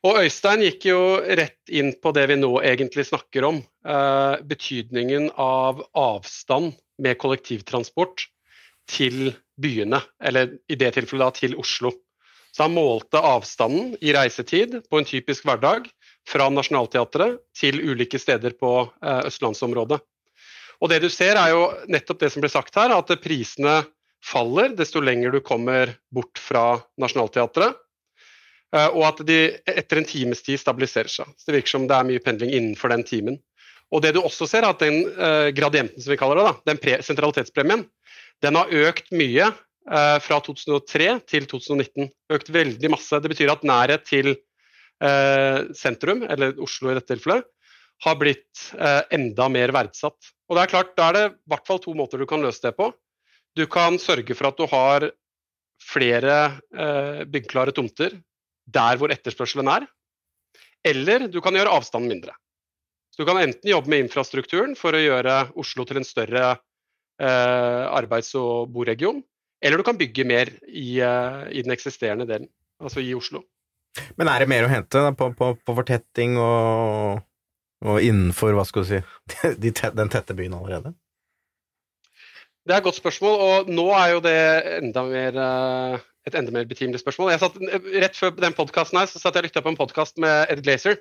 Og 0.05 0.19
Øystein 0.21 0.61
gikk 0.61 0.87
jo 0.91 0.99
rett 1.25 1.73
inn 1.73 1.91
på 2.01 2.13
det 2.13 2.27
vi 2.29 2.37
nå 2.37 2.51
egentlig 2.61 3.07
snakker 3.09 3.47
om. 3.49 3.61
Eh, 3.87 4.35
betydningen 4.45 5.31
av 5.41 5.81
avstand 5.97 6.75
med 7.01 7.17
kollektivtransport 7.21 8.27
til 8.87 9.33
byene, 9.59 9.99
eller 10.23 10.53
i 10.69 10.77
det 10.79 10.93
tilfellet 10.95 11.25
da 11.25 11.39
til 11.41 11.57
Oslo. 11.59 11.91
Så 12.53 12.65
han 12.65 12.73
målte 12.77 13.21
avstanden 13.21 13.95
i 14.01 14.13
reisetid 14.15 14.79
på 14.89 15.01
en 15.01 15.05
typisk 15.05 15.45
hverdag 15.45 15.89
fra 16.27 16.47
Nationaltheatret 16.49 17.41
til 17.57 17.81
ulike 17.83 18.19
steder 18.21 18.55
på 18.57 18.71
eh, 18.85 19.25
østlandsområdet. 19.29 19.99
Og 20.81 20.91
det 20.91 21.01
du 21.03 21.09
ser 21.09 21.39
er 21.39 21.53
jo 21.55 21.63
nettopp 21.89 22.21
det 22.21 22.31
som 22.33 22.43
ble 22.43 22.51
sagt 22.53 22.75
her, 22.77 22.93
at 22.93 23.11
prisene 23.23 23.81
faller 24.23 24.73
desto 24.77 25.01
lenger 25.01 25.33
du 25.33 25.41
kommer 25.45 25.95
bort 26.13 26.39
fra 26.41 26.77
Nationaltheatret. 27.01 27.77
Eh, 28.75 28.89
og 28.91 29.03
at 29.07 29.21
de 29.27 29.39
etter 29.71 30.01
en 30.01 30.09
times 30.09 30.43
tid 30.45 30.59
stabiliserer 30.61 31.11
seg. 31.11 31.29
Så 31.37 31.49
Det 31.49 31.55
virker 31.59 31.73
som 31.75 31.87
det 31.89 31.97
er 31.97 32.09
mye 32.09 32.23
pendling 32.23 32.53
innenfor 32.53 32.93
den 32.93 33.05
timen. 33.07 33.39
Og 33.93 34.03
det 34.03 34.13
du 34.17 34.19
også 34.19 34.49
ser, 34.49 34.65
er 34.65 34.73
at 34.75 34.81
den 34.83 35.05
uh, 35.15 35.47
gradienten 35.55 36.03
som 36.03 36.11
vi 36.11 36.17
kaller 36.19 36.41
det, 36.41 36.49
da, 36.49 36.73
den 36.73 37.03
sentralitetspremien, 37.07 37.85
den 38.43 38.57
har 38.59 38.73
økt 38.83 39.13
mye 39.15 39.45
uh, 39.47 40.17
fra 40.19 40.41
2003 40.43 41.07
til 41.23 41.47
2019. 41.47 42.09
Økt 42.35 42.51
veldig 42.51 42.91
masse. 42.91 43.21
Det 43.23 43.31
betyr 43.31 43.53
at 43.53 43.63
nærhet 43.63 44.03
til 44.09 44.33
eh, 45.03 45.59
sentrum, 45.77 46.23
eller 46.29 46.57
Oslo 46.63 46.91
i 46.91 46.97
dette 46.97 47.13
tilfellet, 47.13 47.47
har 48.05 48.17
blitt 48.19 48.67
eh, 48.77 49.01
enda 49.17 49.47
mer 49.49 49.73
verdsatt. 49.75 50.33
Og 50.47 50.57
det 50.57 50.63
er 50.63 50.71
klart, 50.71 50.95
Da 50.95 51.09
er 51.09 51.13
det 51.13 51.25
i 51.31 51.51
hvert 51.51 51.67
fall 51.67 51.79
to 51.83 51.93
måter 51.97 52.19
du 52.19 52.25
kan 52.25 52.41
løse 52.41 52.63
det 52.63 52.75
på. 52.77 52.91
Du 53.55 53.65
kan 53.67 53.97
sørge 53.99 54.35
for 54.35 54.47
at 54.47 54.57
du 54.57 54.67
har 54.69 55.09
flere 55.81 56.37
eh, 56.73 57.23
byggklare 57.25 57.73
tomter 57.75 58.15
der 58.67 58.99
hvor 58.99 59.11
etterspørselen 59.13 59.67
er. 59.71 59.87
Eller 60.85 61.27
du 61.27 61.39
kan 61.41 61.55
gjøre 61.55 61.73
avstanden 61.73 62.11
mindre. 62.11 62.35
Så 63.11 63.23
Du 63.23 63.25
kan 63.25 63.41
enten 63.41 63.69
jobbe 63.69 63.89
med 63.89 64.05
infrastrukturen 64.05 64.75
for 64.77 64.93
å 64.93 65.01
gjøre 65.01 65.49
Oslo 65.57 65.85
til 65.89 65.97
en 65.97 66.07
større 66.07 66.57
eh, 67.19 67.85
arbeids- 67.89 68.35
og 68.37 68.69
boregion, 68.69 69.23
eller 69.61 69.81
du 69.81 69.85
kan 69.87 69.97
bygge 69.97 70.25
mer 70.27 70.51
i, 70.67 70.99
eh, 71.01 71.39
i 71.49 71.63
den 71.65 71.73
eksisterende 71.73 72.27
delen, 72.29 72.49
altså 72.81 73.01
i 73.01 73.15
Oslo. 73.17 73.41
Men 74.19 74.29
er 74.29 74.43
det 74.43 74.51
mer 74.51 74.67
å 74.67 74.69
hente 74.69 75.01
da, 75.01 75.13
på, 75.17 75.31
på, 75.33 75.55
på, 75.57 75.75
fortetting 75.79 76.37
og, 76.37 77.23
og, 77.85 77.99
innenfor, 78.01 78.55
hva 78.57 78.65
skal 78.65 78.83
du 78.85 78.89
si, 78.89 79.01
de, 79.33 79.51
de, 79.61 79.73
den 79.99 80.13
tette 80.13 80.35
byen 80.37 80.55
allerede? 80.57 80.93
Det 82.67 82.75
er 82.75 82.81
et 82.81 82.87
godt 82.87 82.99
spørsmål, 82.99 83.35
og 83.39 83.69
nå 83.71 83.85
er 83.95 84.09
jo 84.11 84.23
det 84.25 84.39
enda 84.81 85.03
mer, 85.07 85.37
eh, 85.39 86.07
et 86.27 86.35
enda 86.35 86.51
mer 86.51 86.65
betimelig 86.67 86.99
spørsmål. 86.99 87.31
Satt, 87.39 87.55
rett 87.95 88.17
før 88.19 88.33
den 88.35 88.57
podkasten 88.57 88.99
her, 88.99 89.07
så 89.07 89.21
satt 89.21 89.37
jeg 89.37 89.45
og 89.45 89.47
lytta 89.47 89.63
på 89.63 89.71
en 89.71 89.79
podkast 89.79 90.19
med 90.19 90.51
Ed 90.51 90.65
Glazer. 90.65 90.99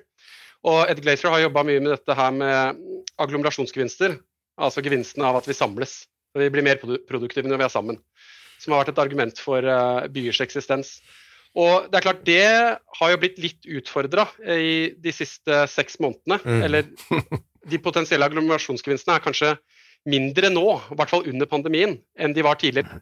Og 0.63 0.85
Ed 0.87 1.01
Glazer 1.03 1.33
har 1.33 1.43
jobba 1.43 1.65
mye 1.67 1.81
med 1.83 1.91
dette 1.91 2.15
her 2.15 2.31
med 2.33 2.79
agglomerasjonsgevinster. 3.19 4.15
Altså 4.57 4.81
gevinsten 4.85 5.25
av 5.27 5.41
at 5.41 5.49
vi 5.49 5.57
samles. 5.57 5.99
Vi 6.37 6.47
blir 6.53 6.65
mer 6.65 6.79
produktive 6.79 7.49
når 7.49 7.59
vi 7.59 7.67
er 7.67 7.73
sammen. 7.73 7.99
Som 8.63 8.73
har 8.73 8.85
vært 8.85 8.95
et 8.95 9.03
argument 9.03 9.43
for 9.43 9.67
eh, 9.67 10.07
byers 10.13 10.39
eksistens. 10.47 10.97
Og 11.57 11.87
det 11.89 11.99
er 11.99 12.05
klart, 12.05 12.25
det 12.27 12.43
har 12.99 13.11
jo 13.11 13.19
blitt 13.21 13.37
litt 13.41 13.67
utfordra 13.79 14.27
i 14.43 14.93
de 14.97 15.13
siste 15.15 15.63
seks 15.71 15.99
månedene. 16.03 16.39
Mm. 16.43 16.63
Eller 16.67 16.89
de 17.71 17.81
potensielle 17.83 18.27
agglomerasjonsgevinstene 18.27 19.17
er 19.17 19.25
kanskje 19.25 19.53
mindre 20.07 20.51
nå, 20.53 20.65
i 20.91 20.97
hvert 20.97 21.11
fall 21.11 21.27
under 21.27 21.49
pandemien, 21.49 21.97
enn 22.19 22.35
de 22.35 22.45
var 22.45 22.59
tidligere. 22.61 23.01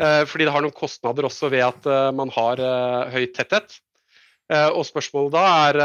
Eh, 0.00 0.22
fordi 0.28 0.46
det 0.46 0.52
har 0.54 0.64
noen 0.64 0.76
kostnader 0.76 1.26
også 1.28 1.50
ved 1.52 1.64
at 1.66 1.88
eh, 1.88 2.10
man 2.16 2.32
har 2.32 2.60
eh, 2.62 3.16
høy 3.16 3.26
tetthet. 3.34 3.80
Og 4.52 4.82
spørsmålet 4.84 5.32
da 5.32 5.42
er 5.70 5.76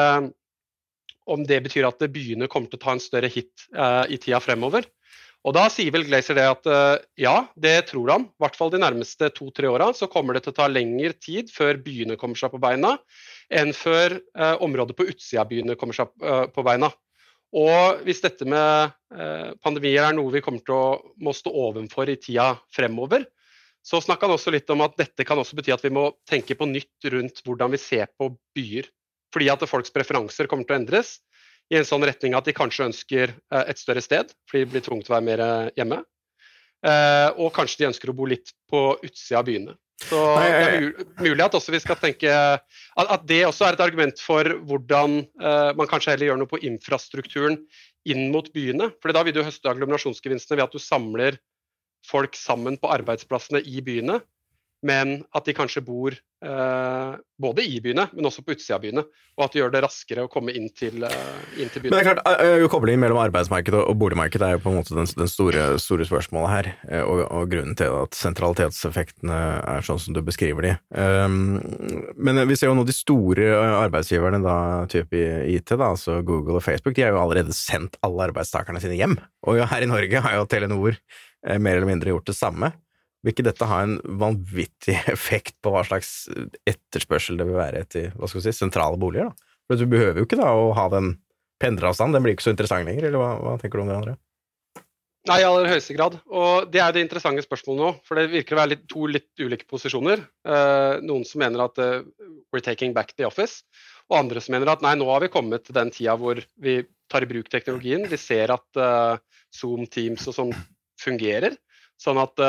om 1.32 1.44
det 1.48 1.62
betyr 1.63 1.86
at 1.88 2.01
byene 2.12 2.50
kommer 2.51 2.67
til 2.67 2.79
å 2.79 2.82
ta 2.82 2.96
en 2.98 3.00
større 3.00 3.29
hit 3.32 3.63
i 4.12 4.17
tida 4.20 4.41
fremover. 4.44 4.84
Og 5.48 5.54
Da 5.56 5.70
sier 5.72 5.94
vel 5.96 6.04
Glazer 6.04 6.36
det 6.36 6.44
at 6.44 6.68
uh, 6.68 7.00
ja, 7.16 7.38
det 7.56 7.75
tror 7.88 8.10
han. 8.12 8.25
I 8.27 8.44
hvert 8.44 8.58
fall 8.60 8.72
de 8.74 8.82
nærmeste 8.84 9.30
to-tre 9.32 9.70
åra 9.72 9.94
så 9.96 10.10
kommer 10.12 10.36
det 10.36 10.44
til 10.44 10.51
å 10.51 10.58
ta 10.58 10.68
lengre 10.68 11.13
tid 11.16 11.51
før 11.54 11.80
byene 11.86 12.18
kommer 12.20 12.39
seg 12.39 12.51
på 12.51 12.60
beina, 12.60 12.98
enn 13.48 13.72
før 13.75 14.18
uh, 14.36 14.58
området 14.66 14.98
på 14.98 15.08
utsida 15.08 15.46
av 15.46 15.51
byene 15.54 15.77
kommer 15.80 15.96
seg 15.96 16.12
uh, 16.20 16.50
på 16.51 16.66
beina. 16.68 16.92
Og 17.56 18.04
hvis 18.04 18.20
dette 18.20 18.44
med 18.44 18.92
pandemier 19.63 20.04
er 20.04 20.16
noe 20.18 20.34
vi 20.34 20.42
kommer 20.44 20.60
til 20.68 20.74
å 20.75 21.13
må 21.24 21.32
stå 21.32 21.48
ovenfor 21.48 22.10
i 22.12 22.18
tida 22.20 22.50
fremover, 22.75 23.24
så 23.80 24.01
snakka 24.04 24.27
han 24.27 24.36
også 24.36 24.51
litt 24.51 24.68
om 24.74 24.84
at 24.84 24.98
dette 25.00 25.24
kan 25.24 25.39
også 25.39 25.56
bety 25.56 25.72
at 25.72 25.86
vi 25.86 25.94
må 25.96 26.10
tenke 26.27 26.58
på 26.60 26.68
nytt 26.68 27.08
rundt 27.13 27.39
hvordan 27.48 27.72
vi 27.72 27.80
ser 27.80 28.12
på 28.20 28.34
byer. 28.51 28.92
Fordi 29.32 29.48
at 29.54 29.63
folks 29.72 29.96
preferanser 29.96 30.51
kommer 30.51 30.68
til 30.68 30.75
å 30.75 30.82
endres 30.82 31.13
i 31.74 31.79
en 31.79 31.88
sånn 31.88 32.05
retning 32.07 32.36
at 32.38 32.47
de 32.47 32.55
kanskje 32.55 32.88
ønsker 32.88 33.33
eh, 33.33 33.65
et 33.65 33.79
større 33.79 34.03
sted, 34.03 34.31
fordi 34.50 34.63
de 34.63 34.71
blir 34.71 34.86
tvunget 34.86 35.07
til 35.07 35.13
å 35.13 35.17
være 35.17 35.27
mer 35.27 35.43
eh, 35.43 35.74
hjemme. 35.79 36.00
Eh, 36.88 37.27
og 37.41 37.51
kanskje 37.55 37.81
de 37.81 37.89
ønsker 37.89 38.12
å 38.12 38.15
bo 38.15 38.27
litt 38.29 38.53
på 38.71 38.89
utsida 39.01 39.41
av 39.41 39.50
byene. 39.50 39.75
Så 40.07 40.17
det 40.38 40.50
er 40.53 40.83
mulig 41.25 41.41
at 41.41 41.55
også 41.57 41.74
vi 41.74 41.79
skal 41.81 41.97
tenke 41.97 42.29
at 42.29 43.24
det 43.25 43.39
også 43.47 43.65
er 43.65 43.75
et 43.75 43.81
argument 43.81 44.19
for 44.21 44.45
hvordan 44.69 45.15
man 45.74 45.89
kanskje 45.89 46.13
heller 46.13 46.29
gjør 46.29 46.38
noe 46.43 46.51
på 46.51 46.59
infrastrukturen 46.69 47.57
inn 48.05 48.27
mot 48.29 48.45
byene. 48.53 48.91
For 49.01 49.09
da 49.09 49.24
vil 49.25 49.33
du 49.33 49.41
høste 49.41 49.71
agglomerasjonsgevinstene 49.71 50.59
ved 50.59 50.67
at 50.67 50.77
du 50.77 50.83
samler 50.83 51.39
folk 52.05 52.38
sammen 52.38 52.77
på 52.77 52.91
arbeidsplassene 52.93 53.63
i 53.65 53.81
byene 53.81 54.19
men 54.86 55.22
at 55.34 55.46
de 55.48 55.55
kanskje 55.57 55.81
bor 55.81 56.13
eh, 56.13 57.13
både 57.41 57.63
i 57.65 57.79
byene, 57.81 58.07
men 58.13 58.27
også 58.29 58.43
på 58.46 58.53
utsida 58.53 58.77
av 58.77 58.84
byene. 58.84 59.03
Og 59.38 59.43
at 59.46 59.53
det 59.53 59.62
gjør 59.62 59.74
det 59.74 59.81
raskere 59.86 60.25
å 60.25 60.29
komme 60.31 60.53
inn 60.57 60.69
til, 60.74 61.01
eh, 61.05 61.41
inn 61.62 61.72
til 61.74 61.84
byene. 61.84 61.96
Men 61.96 61.98
det 61.98 62.03
er 62.03 62.07
klart, 62.12 62.22
uh, 62.62 62.65
Koblingen 62.69 63.01
mellom 63.01 63.22
arbeidsmarkedet 63.22 63.81
og 63.81 63.98
boligmarkedet 64.01 64.46
er 64.46 64.57
jo 64.57 64.63
på 64.63 64.72
en 64.74 64.79
måte 64.79 64.98
den, 64.98 65.10
den 65.17 65.31
store, 65.31 65.65
store, 65.81 66.07
spørsmålet 66.10 66.53
her. 66.53 66.72
Uh, 66.86 67.03
og, 67.03 67.24
og, 67.25 67.50
grunnen 67.53 67.77
til 67.79 67.98
at 68.03 68.17
sentralitetseffektene 68.17 69.41
er 69.74 69.86
sånn 69.86 70.01
som 70.03 70.17
du 70.17 70.22
beskriver 70.25 70.69
de. 70.69 70.74
Um, 70.93 71.57
men 72.17 72.43
vi 72.50 72.57
ser 72.57 72.72
jo 72.72 72.77
nå 72.77 72.86
de 72.88 72.96
store 72.96 73.53
arbeidsgiverne, 73.81 74.41
da, 74.46 74.57
type 74.91 75.22
IT, 75.50 75.74
da, 75.74 75.93
altså 75.93 76.22
Google 76.25 76.62
og 76.62 76.65
Facebook, 76.65 76.98
de 76.98 77.05
har 77.05 77.15
jo 77.15 77.24
allerede 77.24 77.55
sendt 77.55 77.98
alle 78.05 78.29
arbeidstakerne 78.29 78.81
sine 78.84 79.00
hjem. 79.00 79.17
Og 79.50 79.62
her 79.74 79.86
i 79.86 79.89
Norge 79.89 80.22
har 80.22 80.38
jo 80.38 80.50
Telenor 80.50 81.00
mer 81.48 81.77
eller 81.77 81.88
mindre 81.88 82.12
gjort 82.12 82.29
det 82.29 82.36
samme. 82.36 82.74
Vil 83.27 83.34
ikke 83.36 83.43
dette 83.43 83.67
ha 83.67 83.81
en 83.84 83.98
vanvittig 84.22 84.93
effekt 85.15 85.57
på 85.60 85.74
hva 85.74 85.84
slags 85.84 86.29
etterspørsel 86.63 87.36
det 87.36 87.50
vil 87.50 87.60
være 87.60 87.84
etter 87.84 88.13
hva 88.15 88.29
skal 88.31 88.39
vi 88.39 88.46
si, 88.48 88.55
sentrale 88.55 89.00
boliger? 89.01 89.34
da? 89.34 89.57
For 89.67 89.81
Du 89.81 89.89
behøver 89.91 90.22
jo 90.22 90.29
ikke 90.29 90.39
da 90.39 90.53
å 90.55 90.69
ha 90.77 90.86
den 90.93 91.17
pendleravstanden, 91.60 92.15
den 92.15 92.24
blir 92.24 92.38
ikke 92.38 92.46
så 92.46 92.53
interessant 92.53 92.88
lenger, 92.88 93.10
eller 93.10 93.19
hva, 93.19 93.34
hva 93.43 93.57
tenker 93.60 93.81
du 93.81 93.84
om 93.84 93.91
det, 93.91 93.98
André? 93.98 94.15
Nei, 95.27 95.41
i 95.41 95.43
aller 95.43 95.67
høyeste 95.67 95.96
grad. 95.98 96.15
Og 96.31 96.69
det 96.72 96.79
er 96.79 96.93
det 96.96 97.03
interessante 97.03 97.43
spørsmålet 97.43 97.81
nå. 97.81 97.89
For 98.07 98.15
det 98.15 98.29
virker 98.31 98.55
å 98.55 98.62
være 98.62 98.72
litt, 98.75 98.86
to 98.88 99.07
litt 99.12 99.43
ulike 99.43 99.67
posisjoner. 99.67 100.22
Eh, 100.48 100.93
noen 101.03 101.25
som 101.27 101.41
mener 101.43 101.65
at 101.65 101.81
eh, 101.84 102.05
we're 102.53 102.63
taking 102.63 102.93
back 102.96 103.12
the 103.17 103.27
office, 103.27 103.65
og 104.07 104.22
andre 104.22 104.43
som 104.43 104.55
mener 104.55 104.72
at 104.72 104.86
nei, 104.86 104.93
nå 104.96 105.10
har 105.12 105.25
vi 105.25 105.31
kommet 105.34 105.65
til 105.67 105.75
den 105.75 105.91
tida 105.91 106.15
hvor 106.19 106.39
vi 106.63 106.79
tar 107.12 107.25
i 107.25 107.29
bruk 107.29 107.51
teknologien. 107.51 108.07
Vi 108.07 108.19
ser 108.22 108.55
at 108.55 108.79
eh, 108.79 109.19
Zoom, 109.51 109.84
Teams 109.91 110.29
og 110.31 110.38
sånn 110.38 110.55
fungerer. 111.01 111.60
Sånn 112.00 112.19
at 112.22 112.39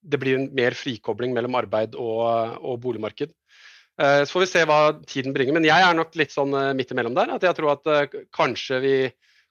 det 0.00 0.20
blir 0.20 0.38
en 0.38 0.48
mer 0.56 0.76
frikobling 0.76 1.34
mellom 1.36 1.58
arbeid 1.60 1.96
og, 1.98 2.56
og 2.64 2.80
boligmarked. 2.82 3.32
Eh, 4.00 4.22
så 4.24 4.32
får 4.32 4.44
vi 4.44 4.50
se 4.50 4.62
hva 4.68 4.80
tiden 5.08 5.34
bringer. 5.36 5.56
Men 5.56 5.66
jeg 5.68 5.84
er 5.84 5.96
nok 5.96 6.16
litt 6.18 6.32
sånn 6.34 6.54
eh, 6.56 6.72
midt 6.76 6.94
imellom 6.94 7.16
der. 7.16 7.34
At 7.36 7.44
jeg 7.44 7.58
tror 7.58 7.74
at 7.74 7.90
eh, 7.90 8.22
kanskje 8.36 8.80
vi 8.84 8.94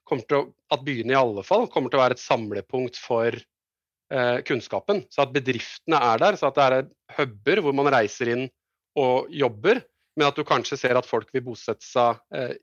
kommer 0.08 0.26
til 0.26 0.40
å, 0.40 0.44
at 0.74 0.82
byene 0.86 1.14
i 1.14 1.20
alle 1.20 1.44
fall 1.46 1.68
kommer 1.70 1.92
til 1.92 2.00
å 2.00 2.04
være 2.04 2.18
et 2.18 2.24
samlepunkt 2.24 2.98
for 2.98 3.38
kunnskapen. 4.42 5.04
Så 5.06 5.20
at 5.22 5.30
bedriftene 5.30 6.00
er 6.02 6.18
der, 6.18 6.34
så 6.34 6.48
at 6.48 6.56
det 6.56 6.64
er 6.66 6.88
huber 7.14 7.60
hvor 7.62 7.76
man 7.78 7.86
reiser 7.94 8.32
inn 8.32 8.40
og 8.98 9.28
jobber, 9.30 9.78
men 10.18 10.26
at 10.26 10.34
du 10.34 10.42
kanskje 10.42 10.80
ser 10.80 10.98
at 10.98 11.06
folk 11.06 11.28
vil 11.30 11.44
bosette 11.46 11.86
seg 11.86 12.18
eh 12.34 12.56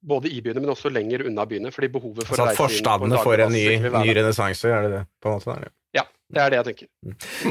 både 0.00 0.30
i 0.32 0.40
byene, 0.40 0.62
men 0.64 0.72
også 0.72 0.88
lenger 0.88 1.26
unna 1.28 1.44
byene. 1.48 1.72
fordi 1.74 1.90
behovet 1.92 2.24
for 2.24 2.40
altså, 2.40 2.42
å 2.42 2.46
at 2.46 2.52
reise 2.52 2.56
inn 2.56 2.62
på 2.62 2.72
forstadene 2.72 3.22
får 3.26 3.44
en 3.46 3.52
ny, 3.52 3.64
ny 4.06 4.14
renessanse, 4.16 4.70
er 4.72 4.86
det 4.86 4.92
det? 4.94 5.02
på 5.20 5.28
en 5.28 5.36
måte? 5.36 5.56
Der? 5.60 5.74
Ja, 5.92 6.06
det 6.32 6.40
er 6.40 6.52
det 6.52 6.58
jeg 6.60 6.66
tenker. 6.70 6.88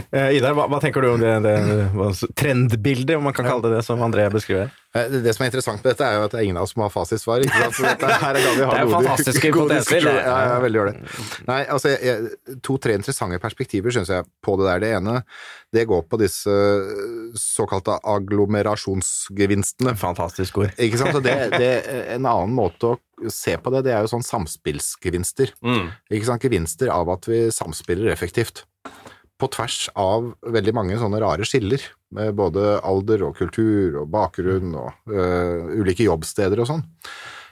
Eh, 0.09 0.31
Idar, 0.39 0.55
hva, 0.57 0.65
hva 0.71 0.79
tenker 0.81 1.05
du 1.05 1.11
om 1.11 1.21
det, 1.21 1.33
det 1.45 1.53
det 1.69 2.31
trendbildet, 2.41 3.13
om 3.19 3.27
man 3.29 3.35
kan 3.37 3.45
kalle 3.45 3.67
det 3.67 3.75
det, 3.77 3.83
som 3.85 4.01
André 4.01 4.25
beskriver? 4.33 4.71
Eh, 4.93 5.07
Det, 5.11 5.21
det 5.23 5.33
som 5.35 5.45
er 5.45 5.51
interessant 5.51 5.83
med 5.83 5.93
dette, 5.93 6.03
er 6.07 6.17
jo 6.19 6.25
at 6.27 6.33
det 6.33 6.39
er 6.41 6.47
ingen 6.49 6.59
av 6.59 6.65
oss 6.67 6.73
som 6.75 6.83
har 6.83 6.91
fasitsvar. 6.91 7.45
Ikke 7.45 7.61
sant? 7.63 7.77
Så 7.77 7.85
dette 7.87 8.07
her 8.25 8.39
er 8.39 8.41
vi 8.43 8.65
har 8.67 8.75
Det 8.75 8.81
er 8.81 8.91
fantastiske 8.91 9.51
hypoteser, 9.51 10.07
det. 10.07 10.15
Ja, 10.17 10.37
jeg 10.47 10.65
veldig 10.65 10.81
ålreit. 10.83 11.21
Nei, 11.47 11.59
altså, 11.71 11.93
to-tre 12.67 12.97
interessante 12.99 13.39
perspektiver 13.43 13.95
syns 13.95 14.11
jeg 14.11 14.27
på 14.43 14.57
det 14.59 14.67
der. 14.67 14.83
Det 14.83 14.91
ene, 14.99 15.15
det 15.71 15.85
går 15.87 16.03
på 16.11 16.19
disse 16.19 16.57
såkalte 17.39 17.95
agglomerasjonsgevinstene. 18.15 19.95
Fantastisk 19.99 20.59
ord. 20.63 20.75
Ikke 20.81 20.99
sant? 20.99 21.21
Det, 21.23 21.37
det, 21.61 21.71
en 22.17 22.27
annen 22.27 22.55
måte 22.57 22.95
å 22.95 22.99
se 23.31 23.55
på 23.61 23.71
det, 23.73 23.85
det 23.87 23.95
er 23.95 24.03
jo 24.03 24.11
sånn 24.15 24.25
samspillsgevinster. 24.25 25.55
Mm. 25.63 25.91
Ikke 26.11 26.27
sant? 26.27 26.43
Gevinster 26.43 26.91
av 26.91 27.11
at 27.13 27.29
vi 27.29 27.45
samspiller 27.53 28.11
effektivt. 28.11 28.65
På 29.41 29.49
tvers 29.49 29.87
av 29.97 30.31
veldig 30.53 30.73
mange 30.77 31.01
sånne 31.01 31.19
rare 31.23 31.47
skiller, 31.47 31.81
med 32.13 32.35
både 32.37 32.77
alder 32.85 33.25
og 33.25 33.37
kultur 33.39 34.03
og 34.03 34.09
bakgrunn 34.13 34.75
og 34.77 35.11
øh, 35.11 35.71
ulike 35.81 36.05
jobbsteder 36.05 36.61
og 36.61 36.69
sånn. 36.69 36.83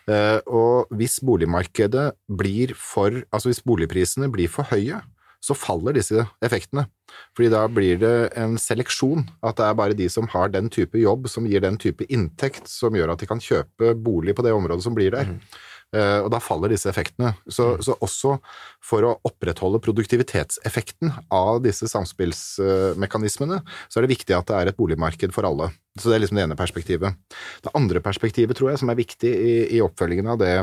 Uh, 0.10 0.40
og 0.50 0.94
hvis 0.98 1.20
boligmarkedet 1.22 2.08
blir 2.34 2.72
for 2.74 3.14
Altså 3.30 3.52
hvis 3.52 3.60
boligprisene 3.62 4.26
blir 4.34 4.50
for 4.50 4.66
høye, 4.72 4.98
så 5.40 5.56
faller 5.56 5.96
disse 5.96 6.26
effektene. 6.44 6.86
Fordi 7.38 7.50
da 7.54 7.64
blir 7.72 8.00
det 8.02 8.14
en 8.40 8.58
seleksjon, 8.60 9.24
at 9.46 9.60
det 9.60 9.68
er 9.68 9.78
bare 9.80 9.98
de 9.98 10.10
som 10.12 10.28
har 10.34 10.52
den 10.52 10.68
type 10.74 11.00
jobb, 11.00 11.30
som 11.32 11.48
gir 11.48 11.64
den 11.64 11.80
type 11.80 12.06
inntekt, 12.12 12.68
som 12.68 12.96
gjør 12.96 13.14
at 13.14 13.24
de 13.24 13.30
kan 13.30 13.42
kjøpe 13.44 13.94
bolig 13.96 14.36
på 14.36 14.46
det 14.46 14.54
området 14.56 14.86
som 14.86 14.98
blir 14.98 15.16
der. 15.16 15.32
Eh, 15.32 15.60
og 15.90 16.28
da 16.30 16.38
faller 16.44 16.70
disse 16.70 16.90
effektene. 16.92 17.32
Så, 17.50 17.72
så 17.82 17.96
også 18.06 18.36
for 18.86 19.06
å 19.08 19.16
opprettholde 19.26 19.82
produktivitetseffekten 19.82 21.16
av 21.34 21.64
disse 21.66 21.90
samspillsmekanismene, 21.90 23.62
så 23.90 24.00
er 24.00 24.06
det 24.06 24.14
viktig 24.14 24.36
at 24.38 24.50
det 24.52 24.58
er 24.58 24.72
et 24.72 24.78
boligmarked 24.78 25.34
for 25.34 25.50
alle. 25.50 25.72
Så 25.98 26.12
det 26.12 26.20
er 26.20 26.24
liksom 26.26 26.38
det 26.38 26.46
ene 26.46 26.60
perspektivet. 26.60 27.18
Det 27.66 27.74
andre 27.78 28.04
perspektivet, 28.06 28.58
tror 28.58 28.74
jeg, 28.74 28.84
som 28.84 28.94
er 28.94 29.00
viktig 29.02 29.32
i, 29.34 29.56
i 29.80 29.82
oppfølgingen 29.86 30.30
av 30.36 30.44
det 30.44 30.54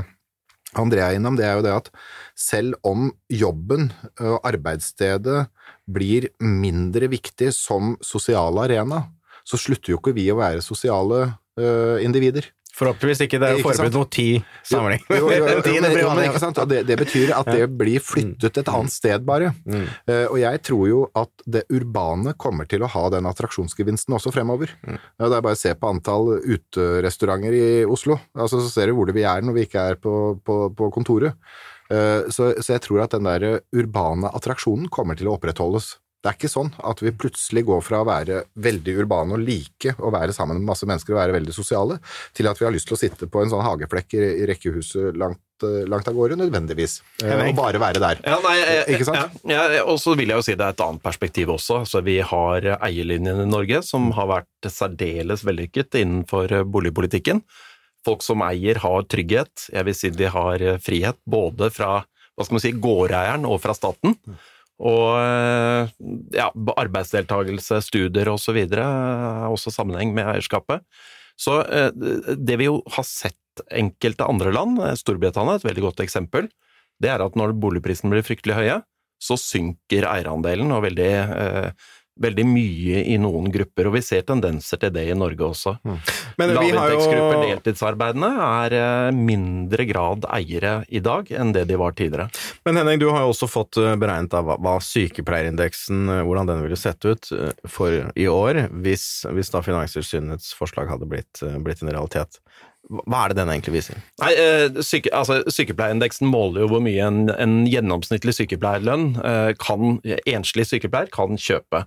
André 0.76 1.00
er 1.00 1.16
innom, 1.16 1.36
det 1.38 1.46
er 1.46 1.56
jo 1.56 1.64
det 1.64 1.72
at 1.72 1.90
selv 2.36 2.76
om 2.84 3.08
jobben 3.32 3.88
og 4.18 4.40
arbeidsstedet 4.44 5.46
blir 5.86 6.28
mindre 6.42 7.08
viktig 7.12 7.52
som 7.54 7.94
sosial 8.04 8.58
arena, 8.60 9.04
så 9.46 9.58
slutter 9.60 9.94
jo 9.94 10.00
ikke 10.00 10.16
vi 10.16 10.26
å 10.32 10.38
være 10.40 10.64
sosiale 10.64 11.22
øh, 11.60 12.02
individer. 12.04 12.50
Forhåpentligvis 12.76 13.22
ikke. 13.24 13.38
Det 13.40 13.48
er 13.48 13.56
jo 13.56 13.64
forbud 13.64 13.94
mot 13.96 14.10
ti 14.12 14.26
samlinger. 14.68 15.04
Jo, 15.08 15.30
jo, 15.32 15.46
jo, 15.48 16.10
men, 16.18 16.56
det, 16.68 16.80
det 16.90 16.96
betyr 17.00 17.32
at 17.38 17.48
det 17.48 17.68
blir 17.72 18.02
flyttet 18.04 18.60
et 18.60 18.68
annet 18.68 18.92
sted, 18.92 19.24
bare. 19.24 19.54
Mm. 19.64 19.86
Uh, 20.10 20.26
og 20.26 20.36
jeg 20.42 20.62
tror 20.68 20.84
jo 20.90 21.00
at 21.16 21.46
det 21.48 21.64
urbane 21.72 22.36
kommer 22.36 22.68
til 22.68 22.84
å 22.84 22.90
ha 22.92 23.06
den 23.14 23.28
attraksjonsgevinsten 23.30 24.16
også 24.18 24.34
fremover. 24.34 24.74
Mm. 24.84 24.98
Ja, 25.00 25.30
det 25.30 25.38
er 25.38 25.46
bare 25.48 25.56
å 25.56 25.62
se 25.62 25.72
på 25.72 25.92
antall 25.94 26.34
uterestauranter 26.44 27.56
i 27.56 27.66
Oslo, 27.88 28.18
altså 28.36 28.60
så 28.60 28.68
ser 28.72 28.92
du 28.92 28.98
hvor 28.98 29.08
det 29.08 29.16
vi 29.16 29.24
er 29.28 29.46
når 29.46 29.56
vi 29.56 29.66
ikke 29.70 29.88
er 29.92 30.00
på, 30.00 30.36
på, 30.44 30.60
på 30.76 30.92
kontoret. 30.92 31.40
Uh, 31.88 32.28
så, 32.28 32.52
så 32.60 32.74
jeg 32.74 32.84
tror 32.84 33.06
at 33.06 33.16
den 33.16 33.24
der 33.24 33.62
urbane 33.72 34.28
attraksjonen 34.36 34.90
kommer 34.92 35.16
til 35.16 35.30
å 35.30 35.38
opprettholdes. 35.38 35.94
Det 36.24 36.32
er 36.32 36.36
ikke 36.40 36.50
sånn 36.50 36.70
at 36.82 37.00
vi 37.04 37.12
plutselig 37.14 37.62
går 37.68 37.82
fra 37.84 38.00
å 38.02 38.06
være 38.08 38.40
veldig 38.58 38.94
urbane 39.02 39.36
og 39.36 39.42
like 39.46 39.92
å 40.02 40.10
være 40.10 40.34
sammen 40.34 40.58
med 40.58 40.66
masse 40.72 40.86
mennesker 40.88 41.14
og 41.14 41.20
være 41.20 41.34
veldig 41.36 41.54
sosiale, 41.54 41.98
til 42.34 42.48
at 42.50 42.58
vi 42.58 42.66
har 42.66 42.72
lyst 42.74 42.88
til 42.90 42.96
å 42.96 42.98
sitte 42.98 43.28
på 43.30 43.42
en 43.42 43.52
sånn 43.52 43.62
hageflekk 43.62 44.16
i, 44.18 44.22
i 44.40 44.48
rekkehuset 44.50 45.20
langt, 45.20 45.42
eh, 45.62 45.84
langt 45.86 46.08
av 46.10 46.16
gårde, 46.16 46.38
nødvendigvis. 46.40 46.96
Eh, 47.22 47.44
og 47.44 47.52
bare 47.58 47.82
være 47.82 48.02
der. 48.02 48.22
Ja, 48.26 48.40
nei, 48.42 48.56
eh, 48.64 48.90
Ikke 48.96 49.06
sant? 49.06 49.36
Ja, 49.46 49.68
ja, 49.76 49.84
og 49.84 50.00
så 50.02 50.16
vil 50.18 50.32
jeg 50.32 50.40
jo 50.40 50.46
si 50.48 50.56
det 50.56 50.66
er 50.66 50.74
et 50.74 50.82
annet 50.88 51.04
perspektiv 51.04 51.54
også. 51.54 51.82
Altså, 51.84 52.02
vi 52.06 52.18
har 52.32 52.68
eierlinjen 52.80 53.44
i 53.44 53.48
Norge 53.52 53.84
som 53.86 54.10
har 54.16 54.32
vært 54.32 54.72
særdeles 54.72 55.46
vellykket 55.46 56.00
innenfor 56.02 56.58
boligpolitikken. 56.72 57.44
Folk 58.06 58.26
som 58.26 58.42
eier 58.46 58.82
har 58.82 59.06
trygghet. 59.06 59.68
Jeg 59.70 59.86
vil 59.86 59.98
si 59.98 60.10
de 60.14 60.32
har 60.32 60.66
frihet 60.82 61.22
både 61.26 61.70
fra 61.74 62.00
hva 62.36 62.44
skal 62.44 62.58
man 62.58 62.66
si, 62.66 62.76
gårdeieren 62.82 63.46
og 63.48 63.62
fra 63.62 63.78
staten. 63.78 64.18
Og 64.76 65.16
eh, 65.16 65.92
ja, 66.36 66.50
arbeidsdeltakelse, 66.52 67.80
studier 67.84 68.28
osv. 68.28 68.58
har 68.76 69.48
også 69.48 69.72
sammenheng 69.72 70.12
med 70.16 70.28
eierskapet. 70.34 70.84
Så 71.40 71.62
eh, 71.64 71.90
det 72.36 72.58
vi 72.60 72.68
jo 72.68 72.80
har 72.96 73.06
sett 73.08 73.64
enkelte 73.72 74.28
andre 74.28 74.52
land, 74.52 74.80
eh, 74.84 74.96
Storbritannia 75.00 75.56
er 75.56 75.62
et 75.62 75.68
veldig 75.70 75.86
godt 75.88 76.04
eksempel, 76.04 76.50
det 77.00 77.12
er 77.12 77.24
at 77.24 77.36
når 77.36 77.56
boligprisene 77.60 78.12
blir 78.12 78.24
fryktelig 78.24 78.56
høye, 78.56 78.76
så 79.20 79.36
synker 79.40 80.04
eierandelen, 80.08 80.72
og 80.76 80.84
veldig, 80.84 81.10
veldig 82.22 82.44
mye 82.48 83.02
i 83.12 83.16
noen 83.20 83.50
grupper. 83.52 83.88
Og 83.88 83.96
vi 83.96 84.02
ser 84.04 84.24
tendenser 84.28 84.80
til 84.80 84.92
det 84.94 85.06
i 85.10 85.16
Norge 85.16 85.44
også. 85.50 85.76
Mm. 85.84 85.98
vi 85.98 86.48
Lavinntektsgrupper, 86.50 87.36
jo 87.36 87.48
deltidsarbeidende, 87.50 88.30
er 88.46 88.76
eh, 88.78 89.10
mindre 89.16 89.88
grad 89.88 90.28
eiere 90.36 90.76
i 90.88 91.02
dag 91.04 91.30
enn 91.32 91.52
det 91.56 91.66
de 91.70 91.80
var 91.80 91.96
tidligere. 91.98 92.28
Men 92.68 92.80
Henning, 92.80 93.00
du 93.02 93.08
har 93.10 93.24
jo 93.24 93.34
også 93.34 93.50
fått 93.50 93.80
eh, 93.82 93.96
beregnet 94.00 94.36
av 94.36 94.54
hva, 94.54 94.76
sykepleierindeksen, 94.82 96.06
eh, 96.18 96.22
hvordan 96.26 96.52
den 96.52 96.64
ville 96.64 96.80
sett 96.80 97.04
ut 97.08 97.32
eh, 97.36 97.52
for 97.70 98.10
i 98.14 98.30
år, 98.30 98.66
hvis, 98.84 99.26
hvis 99.36 99.52
da 99.52 99.64
Finanstilsynets 99.66 100.54
forslag 100.56 100.90
hadde 100.92 101.08
blitt, 101.10 101.44
eh, 101.44 101.60
blitt 101.62 101.84
en 101.84 101.92
realitet. 101.92 102.40
Hva 102.86 103.24
er 103.24 103.32
det 103.32 103.40
den 103.40 103.50
egentlig 103.50 103.80
viser? 103.80 104.02
Nei, 104.22 104.32
eh, 104.38 104.82
syke, 104.86 105.10
altså, 105.16 105.40
Sykepleierindeksen 105.50 106.28
måler 106.30 106.62
jo 106.62 106.70
hvor 106.70 106.82
mye 106.84 107.02
en, 107.02 107.24
en 107.34 107.56
gjennomsnittlig 107.66 108.36
sykepleierlønn 108.36 109.08
eh, 109.26 109.52
kan, 109.58 109.98
enslig 110.30 110.68
sykepleier 110.70 111.10
kan 111.14 111.34
kjøpe. 111.40 111.82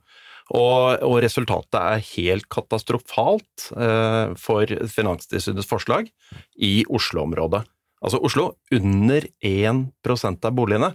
Og, 0.50 1.04
og 1.06 1.20
resultatet 1.22 1.78
er 1.78 2.06
helt 2.16 2.48
katastrofalt 2.50 3.68
eh, 3.78 4.32
for 4.40 4.72
Finanstilsynets 4.90 5.70
forslag 5.70 6.10
i 6.58 6.80
Oslo-området. 6.90 7.62
Altså 8.00 8.22
Oslo 8.24 8.54
under 8.74 9.28
1% 9.46 10.48
av 10.48 10.56
boligene. 10.56 10.94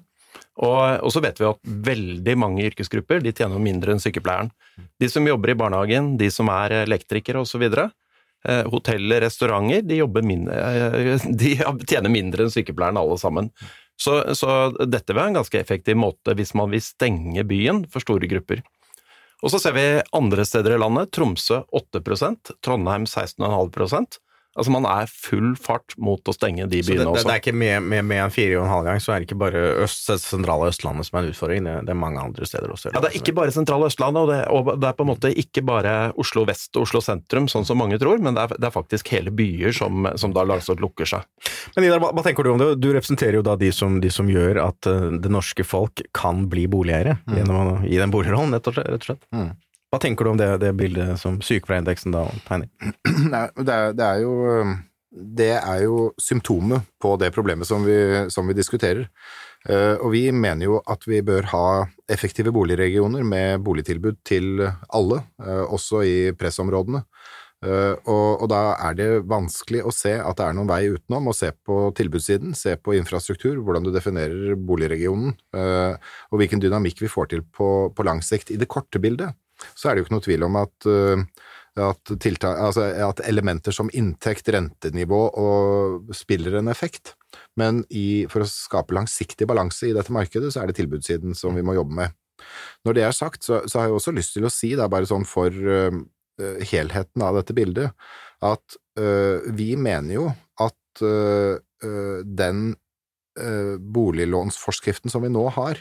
Og, 0.63 0.81
og 1.03 1.11
så 1.15 1.23
vet 1.23 1.39
vi 1.39 1.47
at 1.47 1.75
veldig 1.91 2.37
mange 2.39 2.65
yrkesgrupper 2.67 3.23
de 3.23 3.35
tjener 3.35 3.63
mindre 3.63 3.95
enn 3.95 4.03
sykepleieren. 4.03 4.51
De 4.99 5.11
som 5.11 5.27
jobber 5.27 5.53
i 5.53 5.59
barnehagen, 5.59 6.15
de 6.19 6.31
som 6.35 6.51
er 6.51 6.81
elektrikere 6.83 7.43
osv. 7.43 7.65
Eh, 7.69 8.65
hoteller, 8.71 9.23
restauranter, 9.25 9.85
de, 9.87 10.03
mindre, 10.27 10.59
eh, 10.59 11.27
de 11.45 11.55
tjener 11.87 12.11
mindre 12.11 12.47
enn 12.47 12.55
sykepleieren 12.55 12.99
alle 13.01 13.19
sammen. 13.23 13.51
Så, 14.01 14.19
så 14.35 14.73
dette 14.83 15.13
vil 15.13 15.21
være 15.21 15.35
en 15.35 15.39
ganske 15.39 15.61
effektiv 15.61 15.99
måte 16.03 16.35
hvis 16.35 16.51
man 16.59 16.73
vil 16.73 16.83
stenge 16.83 17.45
byen 17.47 17.85
for 17.91 18.03
store 18.03 18.27
grupper. 18.31 18.65
Og 19.45 19.53
så 19.53 19.61
ser 19.61 19.75
vi 19.77 19.85
andre 20.17 20.45
steder 20.49 20.73
i 20.73 20.81
landet. 20.81 21.11
Tromsø 21.13 21.61
8% 21.69 22.55
Trondheim 22.65 23.05
16,5 23.05 24.17
Altså 24.55 24.71
man 24.71 24.87
er 24.87 25.09
full 25.11 25.55
fart 25.59 25.97
mot 25.99 26.23
å 26.31 26.35
stenge 26.35 26.69
de 26.71 26.79
Så 26.83 26.93
det, 26.93 26.95
byene 26.95 27.05
det, 27.09 27.11
også. 27.11 27.27
det 27.27 27.35
er 27.35 27.41
ikke 27.43 27.57
med, 27.59 27.83
med, 27.91 28.05
med 28.07 28.23
en 28.23 28.35
fire 28.35 28.61
og 28.61 28.67
en 28.67 28.71
halv 28.71 28.85
gang, 28.87 29.01
så 29.03 29.15
er 29.15 29.23
det 29.23 29.29
ikke 29.29 29.41
bare 29.43 29.63
øst, 29.83 30.13
sentrale 30.23 30.69
Østlandet 30.71 31.09
som 31.09 31.19
er 31.19 31.27
en 31.27 31.33
utfordring, 31.35 31.67
det, 31.67 31.75
det 31.89 31.95
er 31.95 31.99
mange 31.99 32.23
andre 32.23 32.47
steder 32.47 32.71
også. 32.71 32.93
Ja, 32.95 33.03
Det 33.03 33.11
er 33.11 33.19
ikke 33.19 33.35
bare 33.41 33.55
sentrale 33.55 33.89
Østlandet, 33.91 34.23
og 34.23 34.31
det, 34.31 34.39
og 34.55 34.71
det 34.79 34.91
er 34.91 34.99
på 34.99 35.07
en 35.07 35.11
måte 35.11 35.33
ikke 35.45 35.65
bare 35.67 35.95
Oslo 36.23 36.47
vest 36.47 36.71
og 36.79 36.87
Oslo 36.87 37.03
sentrum, 37.05 37.49
sånn 37.51 37.67
som 37.67 37.81
mange 37.83 37.99
tror, 38.03 38.23
men 38.23 38.39
det 38.39 38.47
er, 38.47 38.57
er 38.71 38.75
faktisk 38.75 39.11
hele 39.15 39.35
byer 39.35 39.75
som, 39.75 40.07
som 40.21 40.37
da 40.37 40.47
langsomt 40.47 40.83
lukker 40.85 41.09
seg. 41.09 41.27
Men 41.75 41.89
Idar, 41.89 42.03
hva, 42.05 42.13
hva 42.15 42.25
tenker 42.27 42.47
du 42.47 42.53
om 42.55 42.63
det? 42.63 42.71
Du 42.79 42.91
representerer 42.95 43.41
jo 43.41 43.45
da 43.47 43.59
de 43.59 43.73
som, 43.75 43.99
de 44.03 44.13
som 44.15 44.31
gjør 44.31 44.63
at 44.69 44.87
eh, 44.91 45.11
det 45.25 45.35
norske 45.35 45.67
folk 45.67 46.05
kan 46.15 46.47
bli 46.53 46.69
boligeiere, 46.71 47.19
gjennom 47.35 47.61
å 47.61 47.77
gi 47.83 47.99
dem 47.99 48.15
boliglån. 48.15 48.55
Rett 48.55 48.71
og 48.71 49.09
slett. 49.09 49.23
Mm. 49.35 49.51
Hva 49.95 50.01
tenker 50.03 50.27
du 50.27 50.33
om 50.33 50.39
det, 50.41 50.49
det 50.59 50.73
bildet 50.75 51.21
som 51.23 51.37
sykepleierindeksen 51.39 52.11
da 52.11 52.25
tegner? 52.49 52.67
Nei, 53.31 53.47
det, 53.55 53.75
er, 53.75 53.93
det, 53.95 54.07
er 54.09 54.23
jo, 54.25 54.33
det 55.39 55.53
er 55.55 55.83
jo 55.85 55.99
symptomet 56.19 56.89
på 56.99 57.13
det 57.23 57.31
problemet 57.37 57.69
som 57.69 57.87
vi, 57.87 57.95
som 58.35 58.51
vi 58.51 58.57
diskuterer. 58.59 59.07
Eh, 59.71 59.95
og 59.95 60.11
vi 60.13 60.27
mener 60.35 60.67
jo 60.67 60.81
at 60.91 61.07
vi 61.07 61.21
bør 61.25 61.47
ha 61.53 61.67
effektive 62.11 62.51
boligregioner 62.53 63.23
med 63.23 63.63
boligtilbud 63.65 64.19
til 64.27 64.67
alle, 64.67 65.21
eh, 65.47 65.63
også 65.63 66.03
i 66.03 66.17
pressområdene. 66.43 67.05
Eh, 67.65 67.95
og, 68.11 68.43
og 68.43 68.51
da 68.51 68.65
er 68.91 68.99
det 68.99 69.09
vanskelig 69.31 69.85
å 69.87 69.95
se 69.95 70.17
at 70.19 70.43
det 70.43 70.49
er 70.49 70.59
noen 70.59 70.73
vei 70.75 70.83
utenom 70.91 71.31
å 71.31 71.37
se 71.39 71.53
på 71.55 71.79
tilbudssiden, 71.95 72.59
se 72.59 72.75
på 72.83 72.99
infrastruktur, 72.99 73.63
hvordan 73.63 73.87
du 73.87 73.95
definerer 73.95 74.59
boligregionen, 74.59 75.39
og 75.55 76.37
hvilken 76.43 76.61
dynamikk 76.61 77.07
vi 77.07 77.15
får 77.15 77.31
til 77.31 77.47
på, 77.47 77.71
på 77.95 78.11
lang 78.11 78.27
sikt. 78.27 78.51
I 78.51 78.59
det 78.61 78.69
korte 78.69 78.99
bildet 79.01 79.39
så 79.73 79.89
er 79.89 79.95
det 79.95 80.03
jo 80.03 80.09
ikke 80.09 80.17
noe 80.17 80.27
tvil 80.29 80.47
om 80.47 80.61
at 80.61 80.89
eh, 80.91 81.25
at, 81.81 82.13
tiltak, 82.23 82.59
altså 82.61 82.87
at 83.03 83.23
elementer 83.27 83.75
som 83.75 83.91
inntekt, 83.97 84.49
rentenivå 84.55 85.21
og 85.41 86.13
spiller 86.15 86.61
en 86.61 86.71
effekt. 86.71 87.15
Men 87.59 87.83
i, 87.91 88.27
for 88.31 88.45
å 88.45 88.51
skape 88.51 88.95
langsiktig 88.95 89.49
balanse 89.51 89.89
i 89.89 89.95
dette 89.97 90.15
markedet, 90.15 90.53
så 90.55 90.63
er 90.63 90.71
det 90.71 90.79
tilbudssiden 90.79 91.35
som 91.39 91.57
vi 91.59 91.65
må 91.67 91.75
jobbe 91.75 91.97
med. 91.99 92.15
Når 92.87 92.97
det 92.97 93.07
er 93.07 93.17
sagt, 93.17 93.43
så, 93.47 93.63
så 93.67 93.81
har 93.81 93.89
jeg 93.89 93.99
også 93.99 94.15
lyst 94.15 94.37
til 94.37 94.47
å 94.47 94.53
si, 94.53 94.75
det 94.75 94.85
er 94.85 94.93
bare 94.93 95.09
sånn 95.09 95.27
for 95.27 95.51
uh, 95.51 95.91
helheten 96.71 97.25
av 97.27 97.41
dette 97.41 97.57
bildet, 97.57 97.95
at 98.45 98.79
uh, 99.01 99.43
vi 99.57 99.73
mener 99.81 100.15
jo 100.15 100.29
at 100.63 101.03
uh, 101.03 101.59
den 102.23 102.69
boliglånsforskriften 103.35 105.11
som 105.11 105.25
vi 105.25 105.29
nå 105.35 105.41
har, 105.57 105.81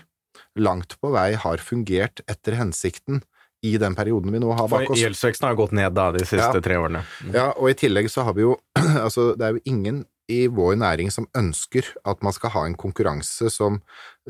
langt 0.57 0.95
på 0.97 1.11
vei 1.13 1.35
har 1.37 1.61
fungert 1.61 2.23
etter 2.25 2.57
hensikten 2.57 3.21
i 3.63 3.77
den 3.79 3.95
perioden 3.95 4.33
vi 4.35 4.41
nå 4.43 4.51
har 4.51 4.67
bak 4.67 4.89
oss. 4.89 4.91
For 4.91 4.99
Gjeldsveksten 4.99 5.47
har 5.47 5.55
gått 5.59 5.75
ned 5.77 5.93
da 5.95 6.09
de 6.11 6.23
siste 6.25 6.59
ja. 6.59 6.63
tre 6.63 6.79
årene. 6.79 7.03
Mm. 7.23 7.35
Ja, 7.35 7.45
og 7.55 7.69
i 7.71 7.77
tillegg 7.79 8.09
så 8.11 8.25
har 8.27 8.35
vi 8.35 8.43
jo 8.43 8.57
Altså, 9.05 9.31
det 9.39 9.47
er 9.47 9.55
jo 9.57 9.63
ingen 9.71 10.03
i 10.31 10.45
vår 10.47 10.75
næring 10.79 11.11
som 11.11 11.27
ønsker 11.35 11.87
at 12.07 12.21
man 12.23 12.35
skal 12.35 12.53
ha 12.53 12.65
en 12.67 12.77
konkurranse 12.79 13.49
som 13.51 13.81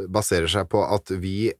baserer 0.09 0.49
seg 0.49 0.69
på 0.71 0.81
at 0.85 1.11
vi 1.21 1.51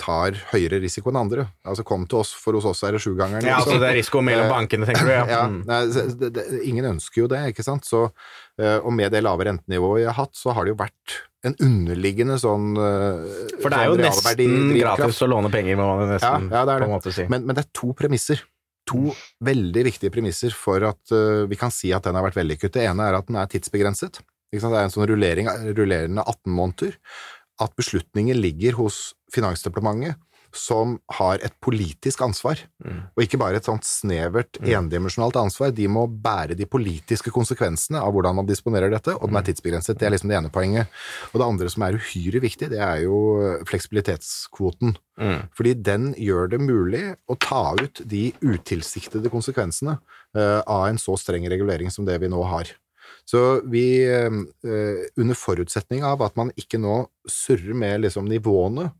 tar 0.00 0.36
høyere 0.50 0.78
risiko 0.82 1.08
enn 1.08 1.18
andre. 1.22 1.46
Altså 1.64 1.84
kom 1.88 2.02
til 2.10 2.20
oss, 2.20 2.34
for 2.36 2.56
hos 2.58 2.66
oss 2.68 2.82
er 2.84 2.96
det 2.96 3.02
sjugangeren. 3.04 3.46
Ja, 3.48 3.62
altså 3.62 3.78
det 3.80 3.88
er 3.88 3.96
risiko 3.96 4.20
mellom 4.24 4.50
uh, 4.50 4.52
bankene, 4.52 4.88
tenker 4.88 5.08
du? 5.08 5.12
Ja. 5.14 5.22
ja 5.34 5.42
mm. 5.48 5.60
nei, 5.68 5.78
det, 6.20 6.32
det, 6.36 6.46
ingen 6.68 6.88
ønsker 6.94 7.24
jo 7.24 7.28
det, 7.32 7.40
ikke 7.54 7.64
sant. 7.64 7.88
Så, 7.88 8.06
uh, 8.10 8.78
og 8.78 8.92
med 8.96 9.14
det 9.14 9.24
lave 9.24 9.48
rentenivået 9.48 10.02
vi 10.02 10.08
har 10.10 10.18
hatt, 10.18 10.34
så 10.36 10.52
har 10.56 10.66
det 10.66 10.74
jo 10.74 10.80
vært 10.82 11.20
en 11.44 11.56
underliggende 11.60 12.38
sånn 12.40 12.70
For 12.72 13.68
det 13.68 13.76
er 13.76 13.90
jo 13.90 13.96
nesten 14.00 14.70
gratis 14.78 15.18
å 15.20 15.28
låne 15.28 15.50
penger, 15.52 15.76
må 15.76 15.90
man 15.90 16.06
nesten 16.14 16.46
ja, 16.48 16.62
ja, 16.62 16.62
det 16.64 16.72
er 16.72 16.80
det. 16.80 16.86
på 16.86 16.88
en 16.88 16.94
måte 16.94 17.12
si. 17.12 17.26
Men, 17.28 17.44
men 17.44 17.58
det 17.58 17.66
er 17.66 17.72
to 17.76 17.90
premisser 17.98 18.40
to 18.88 19.12
veldig 19.44 19.84
viktige 19.86 20.12
premisser 20.12 20.54
for 20.56 20.84
at 20.88 21.12
uh, 21.14 21.44
vi 21.48 21.58
kan 21.60 21.72
si 21.72 21.92
at 21.96 22.04
den 22.04 22.16
har 22.18 22.24
vært 22.26 22.38
vellykket. 22.40 22.76
Det 22.76 22.84
ene 22.84 23.08
er 23.08 23.18
at 23.18 23.28
den 23.28 23.40
er 23.40 23.50
tidsbegrenset. 23.50 24.20
Det 24.54 24.60
er 24.62 24.84
en 24.84 24.92
sånn 24.92 25.08
rullerende 25.08 26.22
18 26.22 26.52
måneder. 26.54 26.94
At 27.62 27.74
beslutningen 27.78 28.40
ligger 28.40 28.80
hos 28.80 29.12
Finansdepartementet, 29.34 30.18
som 30.54 30.98
har 31.18 31.42
et 31.44 31.54
politisk 31.62 32.22
ansvar, 32.24 32.60
mm. 32.84 33.00
og 33.14 33.22
ikke 33.24 33.38
bare 33.40 33.58
et 33.58 33.66
sånt 33.66 33.86
snevert, 33.86 34.60
mm. 34.60 34.68
endimensjonalt 34.78 35.36
ansvar. 35.40 35.72
De 35.74 35.88
må 35.90 36.06
bære 36.06 36.56
de 36.58 36.68
politiske 36.70 37.32
konsekvensene 37.34 38.00
av 38.00 38.14
hvordan 38.14 38.38
man 38.38 38.48
disponerer 38.48 38.92
dette, 38.92 39.16
og 39.16 39.28
den 39.28 39.38
er 39.40 39.44
mm. 39.44 39.48
tidsbegrenset. 39.50 39.98
Det 39.98 40.08
er 40.08 40.14
liksom 40.14 40.30
det 40.30 40.38
ene 40.38 40.52
poenget. 40.54 41.00
Og 41.32 41.40
det 41.40 41.48
andre 41.48 41.72
som 41.74 41.86
er 41.86 41.98
uhyre 41.98 42.42
viktig, 42.44 42.70
det 42.72 42.80
er 42.86 43.02
jo 43.04 43.18
fleksibilitetskvoten. 43.68 44.94
Mm. 45.18 45.42
Fordi 45.58 45.74
den 45.90 46.08
gjør 46.18 46.54
det 46.54 46.62
mulig 46.62 47.04
å 47.30 47.38
ta 47.38 47.66
ut 47.80 48.04
de 48.06 48.28
utilsiktede 48.44 49.32
konsekvensene 49.32 49.98
uh, 49.98 50.60
av 50.62 50.88
en 50.88 51.02
så 51.02 51.18
streng 51.18 51.46
regulering 51.50 51.90
som 51.94 52.06
det 52.06 52.20
vi 52.22 52.30
nå 52.30 52.46
har. 52.50 52.70
Så 53.28 53.40
vi, 53.72 54.04
uh, 54.04 54.42
under 55.16 55.38
forutsetning 55.38 56.04
av 56.04 56.22
at 56.26 56.36
man 56.36 56.52
ikke 56.60 56.80
nå 56.82 57.04
surrer 57.30 57.76
med 57.76 58.04
liksom 58.04 58.28
nivåene, 58.28 58.90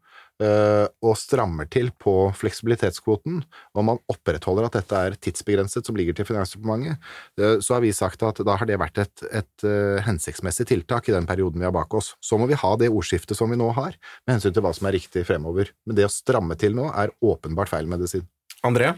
Eh, 0.43 0.87
og 1.07 1.13
strammer 1.15 1.69
til 1.71 1.93
på 2.03 2.13
fleksibilitetskvoten, 2.35 3.37
og 3.79 3.85
man 3.87 4.01
opprettholder 4.11 4.67
at 4.67 4.79
dette 4.81 5.03
er 5.07 5.15
tidsbegrenset, 5.23 5.87
som 5.87 5.95
ligger 5.95 6.17
til 6.19 6.27
Finansdepartementet, 6.27 6.99
eh, 7.39 7.61
så 7.63 7.77
har 7.77 7.85
vi 7.85 7.93
sagt 7.95 8.25
at 8.27 8.41
da 8.43 8.57
har 8.59 8.67
det 8.67 8.81
vært 8.83 8.99
et, 8.99 9.23
et 9.31 9.67
eh, 9.69 10.03
hensiktsmessig 10.03 10.67
tiltak 10.73 11.07
i 11.07 11.15
den 11.15 11.29
perioden 11.29 11.63
vi 11.63 11.69
har 11.69 11.77
bak 11.77 11.95
oss. 11.95 12.17
Så 12.19 12.39
må 12.41 12.49
vi 12.51 12.59
ha 12.59 12.73
det 12.81 12.91
ordskiftet 12.91 13.39
som 13.39 13.55
vi 13.55 13.61
nå 13.61 13.71
har, 13.79 13.95
med 14.27 14.35
hensyn 14.35 14.57
til 14.57 14.67
hva 14.67 14.75
som 14.75 14.91
er 14.91 14.99
riktig 14.99 15.23
fremover. 15.29 15.71
Men 15.87 16.01
det 16.01 16.09
å 16.09 16.13
stramme 16.13 16.59
til 16.59 16.75
nå 16.75 16.89
er 16.91 17.15
åpenbart 17.23 17.71
feil 17.71 17.87
medisin. 17.91 18.27
André? 18.67 18.91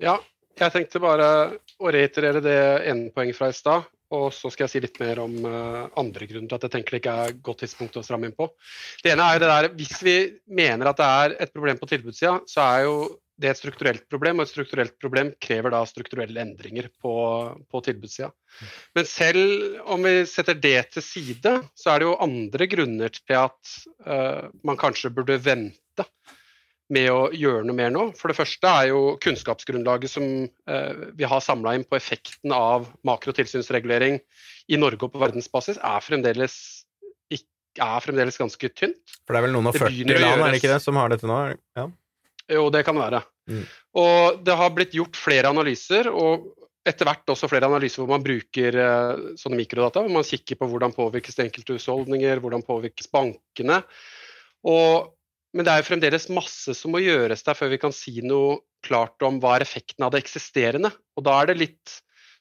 Ja, 0.00 0.16
jeg 0.56 0.72
tenkte 0.72 1.04
bare 1.04 1.28
å 1.80 1.92
reiterere 1.94 2.42
det 2.44 2.60
ene 2.90 3.10
poenget 3.14 3.38
fra 3.38 3.50
i 3.50 3.56
stad. 3.56 3.88
Og 4.10 4.32
så 4.34 4.50
skal 4.50 4.66
jeg 4.66 4.72
si 4.72 4.82
litt 4.82 4.98
mer 4.98 5.20
om 5.22 5.34
uh, 5.46 5.86
andre 6.00 6.26
grunner 6.26 6.50
til 6.50 6.58
at 6.58 6.64
jeg 6.66 6.74
tenker 6.74 6.96
det 6.96 7.00
ikke 7.04 7.16
er 7.24 7.34
godt 7.46 7.60
tidspunkt 7.62 7.98
å 8.00 8.02
stramme 8.02 8.26
inn 8.26 8.36
på. 8.36 8.48
Det 9.04 9.12
ene 9.12 9.26
er 9.26 9.36
jo 9.36 9.42
det 9.44 9.50
der, 9.52 9.68
Hvis 9.78 9.96
vi 10.02 10.16
mener 10.50 10.90
at 10.90 10.98
det 10.98 11.10
er 11.22 11.34
et 11.46 11.52
problem 11.54 11.78
på 11.78 11.88
tilbudssida, 11.92 12.40
så 12.50 12.64
er 12.64 12.86
jo 12.88 12.96
det 13.40 13.52
et 13.52 13.60
strukturelt 13.60 14.02
problem, 14.10 14.40
og 14.40 14.44
et 14.44 14.52
strukturelt 14.52 14.96
problem 15.00 15.30
krever 15.40 15.72
da 15.72 15.84
strukturelle 15.88 16.42
endringer 16.42 16.90
på, 17.00 17.14
på 17.70 17.82
tilbudssida. 17.86 18.28
Men 18.98 19.06
selv 19.08 19.78
om 19.94 20.02
vi 20.04 20.26
setter 20.28 20.58
det 20.58 20.90
til 20.96 21.06
side, 21.06 21.54
så 21.78 21.94
er 21.94 22.02
det 22.02 22.10
jo 22.10 22.18
andre 22.26 22.68
grunner 22.74 23.14
til 23.14 23.38
at 23.38 23.76
uh, 24.04 24.50
man 24.66 24.80
kanskje 24.80 25.14
burde 25.14 25.38
vente 25.40 26.08
med 26.90 27.08
å 27.12 27.20
gjøre 27.36 27.64
noe 27.66 27.76
mer 27.78 27.92
nå. 27.94 28.04
For 28.18 28.32
det 28.32 28.38
første 28.38 28.70
er 28.70 28.90
jo 28.90 29.14
kunnskapsgrunnlaget 29.22 30.12
som 30.12 30.26
eh, 30.44 31.02
vi 31.16 31.28
har 31.28 31.42
samla 31.44 31.76
inn 31.78 31.86
på 31.86 31.98
effekten 31.98 32.54
av 32.54 32.88
makrotilsynsregulering 33.06 34.18
i 34.70 34.78
Norge 34.78 35.06
og 35.06 35.14
på 35.14 35.22
verdensbasis, 35.22 35.80
er 35.82 36.04
fremdeles, 36.04 36.56
er 37.30 38.02
fremdeles 38.04 38.38
ganske 38.38 38.72
tynt. 38.74 39.18
For 39.24 39.34
det 39.34 39.40
er 39.40 39.46
vel 39.46 39.54
noen 39.56 39.70
av 39.70 39.78
40 39.78 40.18
land 40.18 40.44
er 40.44 40.54
det 40.54 40.62
ikke 40.62 40.72
det, 40.74 40.82
som 40.84 40.98
har 40.98 41.12
dette 41.12 41.30
nå? 41.30 41.40
Ja. 41.78 41.86
Jo, 42.50 42.64
det 42.74 42.82
kan 42.86 42.98
være. 42.98 43.22
Mm. 43.50 43.62
Og 44.02 44.40
det 44.46 44.56
har 44.58 44.72
blitt 44.74 44.96
gjort 44.98 45.18
flere 45.18 45.52
analyser, 45.54 46.10
og 46.10 46.50
etter 46.86 47.06
hvert 47.06 47.30
også 47.30 47.48
flere 47.50 47.68
analyser 47.68 48.02
hvor 48.02 48.10
man 48.10 48.24
bruker 48.24 48.76
uh, 48.80 49.30
sånne 49.38 49.58
mikrodata. 49.60 50.02
Hvor 50.02 50.16
man 50.18 50.26
kikker 50.26 50.58
på 50.58 50.68
hvordan 50.70 50.94
påvirkes 50.96 51.38
enkelte 51.44 51.76
husholdninger, 51.76 52.42
hvordan 52.42 52.64
påvirkes 52.66 53.10
bankene. 53.12 53.82
Og 54.66 55.12
men 55.56 55.66
det 55.66 55.72
er 55.72 55.80
jo 55.80 55.88
fremdeles 55.88 56.28
masse 56.30 56.74
som 56.78 56.92
må 56.94 57.00
gjøres 57.02 57.42
der 57.46 57.56
før 57.58 57.72
vi 57.72 57.80
kan 57.82 57.94
si 57.94 58.20
noe 58.22 58.60
klart 58.86 59.22
om 59.26 59.40
hva 59.42 59.56
er 59.56 59.64
effekten 59.66 60.06
av 60.06 60.12
det 60.14 60.22
eksisterende. 60.22 60.92
Og 61.18 61.26
da 61.26 61.40
er 61.40 61.50
det 61.50 61.58
litt 61.58 61.96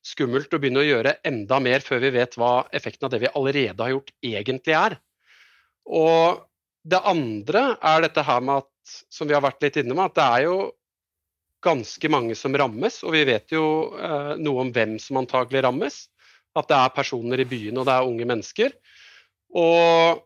skummelt 0.06 0.54
å 0.54 0.60
begynne 0.62 0.84
å 0.84 0.88
gjøre 0.88 1.18
enda 1.28 1.60
mer 1.64 1.84
før 1.84 2.04
vi 2.06 2.14
vet 2.16 2.38
hva 2.40 2.68
effekten 2.76 3.08
av 3.08 3.14
det 3.14 3.24
vi 3.26 3.32
allerede 3.34 3.82
har 3.82 3.96
gjort, 3.96 4.14
egentlig 4.24 4.78
er. 4.78 5.00
Og 5.90 6.46
det 6.90 7.02
andre 7.10 7.64
er 7.82 8.06
dette 8.06 8.24
her 8.24 8.46
med 8.46 8.62
at, 8.64 9.00
som 9.12 9.28
vi 9.30 9.36
har 9.36 9.44
vært 9.44 9.66
litt 9.66 9.82
inne 9.82 9.98
med, 9.98 10.12
at 10.12 10.20
det 10.20 10.28
er 10.28 10.46
jo 10.46 10.60
ganske 11.66 12.12
mange 12.14 12.38
som 12.40 12.56
rammes. 12.56 13.02
Og 13.04 13.18
vi 13.18 13.26
vet 13.28 13.52
jo 13.52 13.66
eh, 13.98 14.34
noe 14.40 14.64
om 14.64 14.72
hvem 14.76 14.96
som 15.02 15.20
antagelig 15.20 15.66
rammes. 15.66 16.02
At 16.58 16.70
det 16.70 16.78
er 16.78 16.96
personer 16.96 17.42
i 17.42 17.50
byene, 17.50 17.82
og 17.82 17.90
det 17.90 17.98
er 17.98 18.10
unge 18.10 18.30
mennesker. 18.30 18.74
Og 19.60 20.24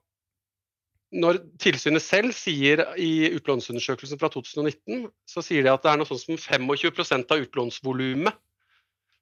når 1.13 1.39
tilsynet 1.61 2.03
selv 2.03 2.33
sier 2.35 2.81
i 2.99 3.29
utlånsundersøkelsen 3.37 4.19
fra 4.21 4.29
2019, 4.33 5.07
så 5.29 5.43
sier 5.45 5.65
de 5.65 5.71
at 5.73 5.83
det 5.83 5.91
er 5.91 6.01
noe 6.01 6.09
sånt 6.09 6.23
som 6.23 6.39
25% 6.39 7.33
av 7.33 7.43
utlånsvolumet 7.45 8.39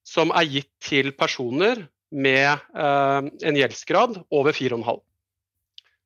som 0.08 0.32
er 0.34 0.48
gitt 0.50 0.72
til 0.82 1.12
personer 1.14 1.86
med 2.12 2.50
eh, 2.52 3.30
en 3.48 3.60
gjeldsgrad 3.60 4.22
over 4.34 4.56
4,5. 4.56 5.02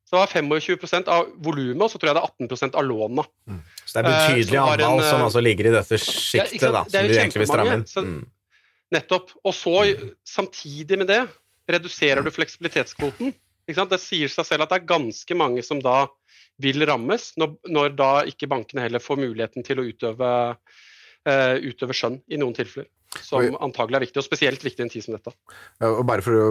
Så 0.06 0.14
det 0.14 0.22
var 0.22 0.34
25% 0.62 1.08
av 1.10 1.30
volumet, 1.42 1.82
og 1.82 1.90
så 1.90 1.98
tror 1.98 2.12
jeg 2.12 2.18
det 2.18 2.22
er 2.22 2.58
18 2.60 2.76
av 2.78 2.86
låna. 2.86 3.26
Mm. 3.50 3.62
Så 3.86 3.96
det 3.96 4.02
er 4.02 4.10
betydelig 4.10 4.60
eh, 4.60 4.74
antall 4.74 5.02
som 5.08 5.24
altså 5.26 5.42
ligger 5.42 5.72
i 5.72 5.74
dette 5.74 6.02
sjiktet, 6.02 6.60
ja, 6.62 6.74
da, 6.76 6.84
som 6.86 7.10
du 7.10 7.16
egentlig 7.16 7.42
vil 7.42 7.50
stramme 7.50 7.80
inn. 7.80 7.88
Mm. 8.06 8.20
Nettopp. 8.94 9.34
Og 9.42 9.56
så, 9.58 9.74
samtidig 10.30 11.00
med 11.02 11.10
det, 11.10 11.24
reduserer 11.72 12.22
du 12.22 12.30
fleksibilitetskvoten. 12.34 13.34
Det 13.66 14.00
sier 14.02 14.30
seg 14.30 14.46
selv 14.46 14.66
at 14.66 14.74
det 14.74 14.82
er 14.82 14.90
ganske 14.90 15.38
mange 15.38 15.64
som 15.66 15.82
da 15.82 16.06
vil 16.62 16.86
rammes, 16.88 17.32
når, 17.40 17.56
når 17.68 17.96
da 17.98 18.12
ikke 18.30 18.50
bankene 18.52 18.86
heller 18.86 19.04
får 19.04 19.20
muligheten 19.20 19.66
til 19.66 19.82
å 19.82 19.88
utøve, 19.88 20.30
uh, 20.56 21.56
utøve 21.60 21.98
skjønn 21.98 22.22
i 22.32 22.40
noen 22.40 22.56
tilfeller. 22.56 22.92
Som 23.24 23.56
antagelig 23.64 23.96
er 23.96 24.04
viktig, 24.04 24.20
og 24.20 24.26
spesielt 24.28 24.64
viktig 24.66 24.82
i 24.82 24.86
en 24.86 24.92
tid 24.92 25.06
som 25.06 25.16
dette. 25.16 25.32
Ja, 25.80 25.88
og 25.88 26.04
bare 26.08 26.24
for 26.24 26.36
å, 26.36 26.48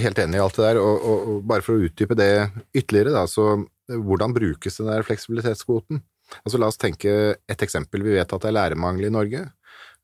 Helt 0.00 0.20
enig 0.22 0.38
i 0.38 0.40
alt 0.40 0.56
det 0.56 0.64
der, 0.64 0.80
og, 0.80 1.04
og, 1.04 1.26
og 1.28 1.42
bare 1.50 1.64
for 1.64 1.76
å 1.76 1.88
utdype 1.88 2.16
det 2.16 2.30
ytterligere, 2.72 3.12
da, 3.12 3.26
så 3.28 3.52
hvordan 3.90 4.32
brukes 4.32 4.80
den 4.80 4.88
der 4.88 5.04
fleksibilitetskvoten? 5.04 6.00
Altså 6.40 6.60
La 6.60 6.70
oss 6.70 6.80
tenke 6.80 7.12
et 7.36 7.64
eksempel. 7.66 8.04
Vi 8.06 8.14
vet 8.16 8.32
at 8.32 8.44
det 8.44 8.48
er 8.48 8.56
lærermangel 8.56 9.10
i 9.10 9.12
Norge. 9.12 9.44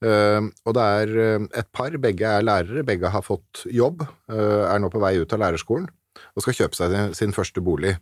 Uh, 0.04 0.52
og 0.68 0.76
det 0.76 0.86
er 1.00 1.14
et 1.62 1.70
par, 1.72 1.96
begge 2.02 2.28
er 2.28 2.44
lærere, 2.44 2.84
begge 2.84 3.12
har 3.12 3.24
fått 3.24 3.64
jobb, 3.72 4.04
er 4.28 4.82
nå 4.82 4.92
på 4.92 5.00
vei 5.00 5.16
ut 5.22 5.32
av 5.32 5.46
lærerskolen 5.46 5.88
og 6.34 6.44
skal 6.44 6.58
kjøpe 6.60 6.78
seg 6.78 6.96
sin 7.18 7.34
første 7.36 7.62
bolig. 7.64 7.96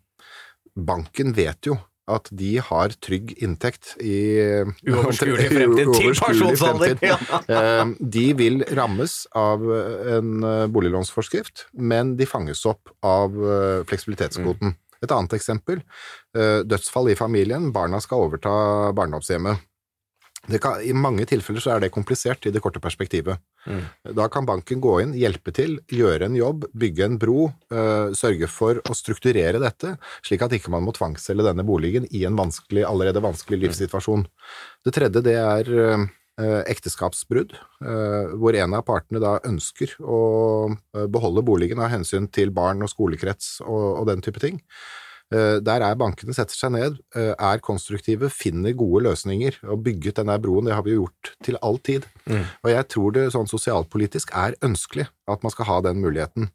Banken 0.75 1.35
vet 1.37 1.71
jo 1.71 1.79
at 2.11 2.29
de 2.37 2.59
har 2.61 2.93
trygg 3.01 3.33
inntekt 3.45 3.95
i 4.05 4.19
Uoverskuelig 4.91 5.49
fremtid 5.53 5.93
til 5.99 6.17
pensjonsalder! 6.19 6.99
Ja. 7.05 7.19
Eh, 7.49 7.95
de 8.01 8.27
vil 8.37 8.65
rammes 8.77 9.23
av 9.39 9.65
en 9.65 10.45
eh, 10.45 10.65
boliglånsforskrift, 10.73 11.69
men 11.81 12.15
de 12.21 12.29
fanges 12.29 12.65
opp 12.69 12.93
av 13.05 13.33
eh, 13.33 13.85
fleksibilitetskvoten. 13.89 14.75
Mm. 14.75 14.81
Et 15.05 15.13
annet 15.13 15.35
eksempel, 15.37 15.83
dødsfall 16.65 17.11
i 17.13 17.17
familien, 17.19 17.67
barna 17.75 17.99
skal 18.01 18.23
overta 18.25 18.55
barndomshjemmet. 18.97 19.61
Kan, 20.61 20.81
I 20.85 20.93
mange 20.93 21.25
tilfeller 21.29 21.63
så 21.65 21.75
er 21.75 21.85
det 21.85 21.93
komplisert 21.95 22.45
i 22.45 22.53
det 22.53 22.61
korte 22.65 22.83
perspektivet. 22.83 23.41
Mm. 23.65 23.85
Da 24.19 24.27
kan 24.33 24.45
banken 24.49 24.83
gå 24.85 24.99
inn, 25.01 25.15
hjelpe 25.17 25.55
til, 25.57 25.79
gjøre 25.89 26.29
en 26.29 26.37
jobb, 26.37 26.67
bygge 26.77 27.07
en 27.07 27.17
bro, 27.21 27.47
øh, 27.73 28.13
sørge 28.17 28.49
for 28.53 28.83
å 28.85 28.97
strukturere 28.97 29.63
dette, 29.63 29.95
slik 30.27 30.45
at 30.45 30.53
ikke 30.57 30.73
man 30.75 30.85
må 30.85 30.93
tvangsselge 30.97 31.47
denne 31.47 31.65
boligen 31.65 32.09
i 32.13 32.27
en 32.29 32.37
vanskelig, 32.37 32.85
allerede 32.89 33.25
vanskelig 33.25 33.63
livssituasjon. 33.65 34.27
Det 34.85 34.93
tredje 34.97 35.25
det 35.25 35.39
er 35.41 35.73
øh, 35.73 36.05
ekteskapsbrudd, 36.69 37.55
eh, 37.85 38.35
hvor 38.37 38.57
en 38.59 38.77
av 38.77 38.85
partene 38.89 39.23
da 39.23 39.39
ønsker 39.47 39.97
å 40.03 40.21
eh, 40.75 41.07
beholde 41.07 41.45
boligen 41.47 41.81
av 41.81 41.93
hensyn 41.93 42.29
til 42.29 42.53
barn 42.55 42.83
og 42.85 42.93
skolekrets 42.93 43.61
og, 43.65 44.03
og 44.03 44.07
den 44.11 44.25
type 44.25 44.43
ting. 44.43 44.61
Eh, 45.33 45.59
Der 45.65 45.83
er 45.83 45.97
bankene 45.97 46.35
setter 46.37 46.57
seg 46.57 46.75
ned, 46.75 46.99
eh, 47.17 47.33
er 47.33 47.63
konstruktive, 47.65 48.29
finner 48.31 48.75
gode 48.77 49.05
løsninger 49.07 49.57
og 49.65 49.83
bygget 49.87 50.21
denne 50.21 50.37
broen. 50.39 50.67
Det 50.69 50.75
har 50.75 50.85
vi 50.85 50.93
jo 50.93 51.05
gjort 51.07 51.33
til 51.43 51.59
all 51.63 51.79
tid. 51.79 52.05
Mm. 52.27 52.45
Og 52.63 52.71
jeg 52.71 52.89
tror 52.89 53.15
det 53.15 53.33
sånn 53.33 53.49
sosialpolitisk 53.49 54.35
er 54.37 54.55
ønskelig 54.63 55.09
at 55.27 55.43
man 55.43 55.51
skal 55.51 55.69
ha 55.71 55.81
den 55.81 56.03
muligheten. 56.05 56.51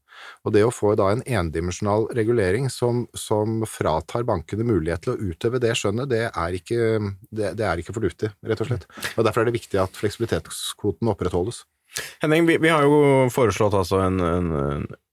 Og 0.46 0.54
det 0.54 0.64
å 0.66 0.74
få 0.74 0.94
da 1.00 1.10
en 1.10 1.24
endimensjonal 1.24 2.10
regulering 2.14 2.70
som, 2.70 3.08
som 3.16 3.64
fratar 3.66 4.28
bankene 4.28 4.68
mulighet 4.68 5.08
til 5.08 5.16
å 5.16 5.32
utøve 5.32 5.62
det 5.64 5.74
skjønnet, 5.80 6.12
det 6.12 6.26
er, 6.30 6.60
ikke, 6.60 7.16
det, 7.32 7.56
det 7.58 7.66
er 7.66 7.82
ikke 7.82 7.96
fornuftig, 7.96 8.34
rett 8.46 8.62
og 8.62 8.70
slett. 8.70 8.88
Og 9.16 9.26
Derfor 9.26 9.42
er 9.42 9.50
det 9.50 9.58
viktig 9.58 9.82
at 9.82 9.98
fleksibilitetskvoten 9.98 11.10
opprettholdes. 11.10 11.64
Henning, 12.22 12.46
vi, 12.50 12.58
vi 12.62 12.70
har 12.72 12.84
jo 12.88 13.28
foreslått 13.34 13.74
altså 13.78 14.00
en, 14.04 14.18
en, 14.24 14.50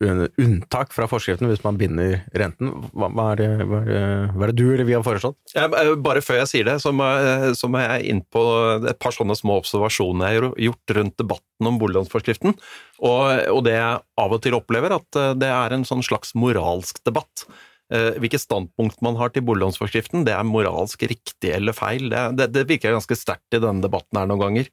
en 0.07 0.23
unntak 0.43 0.93
fra 0.95 1.07
forskriften 1.11 1.49
hvis 1.51 1.63
man 1.65 1.79
binder 1.81 2.19
renten. 2.37 2.71
Hva, 2.93 3.09
hva, 3.15 3.27
er 3.35 3.41
det, 3.43 3.49
hva, 3.69 3.81
er 3.85 3.91
det, 3.93 4.01
hva 4.35 4.47
er 4.49 4.53
det 4.53 4.57
du 4.61 4.65
eller 4.75 4.89
vi 4.89 4.97
har 4.97 5.05
foreslått? 5.07 5.39
Ja, 5.55 5.67
eh, 5.83 5.93
Bare 6.07 6.23
før 6.25 6.41
jeg 6.43 6.51
sier 6.53 6.69
det, 6.71 6.79
så 6.85 6.93
må, 6.97 7.07
jeg- 7.21 7.55
så 7.61 7.71
må 7.73 7.83
jeg 7.85 8.09
inn 8.13 8.25
på 8.33 8.43
et 8.91 8.99
par 9.03 9.15
sånne 9.17 9.37
små 9.39 9.61
observasjoner 9.63 10.33
jeg 10.35 10.43
har 10.43 10.51
gjort 10.69 10.97
rundt 10.99 11.17
debatten 11.23 11.71
om 11.73 11.79
boliglånsforskriften. 11.83 12.57
Og, 13.05 13.23
og 13.55 13.63
det 13.67 13.77
jeg 13.79 14.03
av 14.27 14.37
og 14.39 14.43
til 14.45 14.59
opplever, 14.59 14.97
at 14.99 15.21
eh, 15.23 15.33
det 15.39 15.53
er 15.55 15.77
en 15.79 15.87
sånn 15.89 16.05
slags 16.07 16.35
moralsk 16.39 17.03
debatt. 17.07 17.47
Eh, 17.95 18.17
Hvilket 18.19 18.43
standpunkt 18.43 18.99
man 19.07 19.15
har 19.21 19.31
til 19.31 19.45
boliglånsforskriften, 19.47 20.25
det 20.27 20.33
er 20.35 20.47
moralsk 20.49 21.05
riktig 21.07 21.53
eller 21.55 21.77
feil. 21.77 22.09
Det, 22.11 22.49
det 22.51 22.65
virker 22.67 22.97
ganske 22.97 23.15
sterkt 23.19 23.55
i 23.55 23.61
denne 23.63 23.85
debatten 23.85 24.19
her 24.19 24.27
noen 24.27 24.43
ganger. 24.43 24.71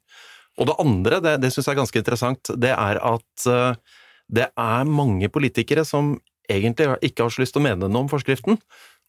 Og 0.60 0.68
det 0.70 0.76
andre, 0.82 1.20
det, 1.24 1.38
det 1.42 1.50
syns 1.52 1.66
jeg 1.68 1.74
er 1.74 1.82
ganske 1.82 2.00
interessant, 2.00 2.52
det 2.62 2.72
er 2.74 3.00
at 3.02 3.46
eh, 3.50 3.98
det 4.34 4.48
er 4.50 4.90
mange 4.90 5.28
politikere 5.32 5.84
som 5.86 6.14
egentlig 6.50 6.90
ikke 7.04 7.26
har 7.26 7.32
så 7.34 7.42
lyst 7.42 7.56
til 7.56 7.62
å 7.62 7.66
mene 7.66 7.88
noe 7.88 8.04
om 8.04 8.12
forskriften. 8.12 8.60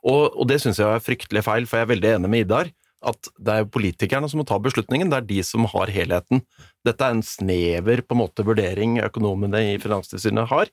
Og, 0.06 0.24
og 0.34 0.48
det 0.50 0.60
syns 0.62 0.80
jeg 0.82 0.90
er 0.90 1.04
fryktelig 1.04 1.46
feil, 1.46 1.68
for 1.70 1.80
jeg 1.80 1.88
er 1.88 1.94
veldig 1.94 2.12
enig 2.18 2.32
med 2.32 2.46
Idar. 2.46 2.72
At 3.06 3.30
det 3.38 3.54
er 3.54 3.70
politikerne 3.70 4.30
som 4.32 4.42
må 4.42 4.48
ta 4.50 4.58
beslutningen, 4.62 5.12
det 5.12 5.20
er 5.20 5.30
de 5.30 5.42
som 5.46 5.68
har 5.70 5.92
helheten. 5.94 6.42
Dette 6.88 7.06
er 7.06 7.14
en 7.14 7.26
snever 7.26 8.02
på 8.02 8.16
en 8.16 8.24
måte 8.24 8.46
vurdering 8.48 9.00
økonomene 9.04 9.62
i 9.74 9.76
Finanstilsynet 9.82 10.50
har. 10.50 10.72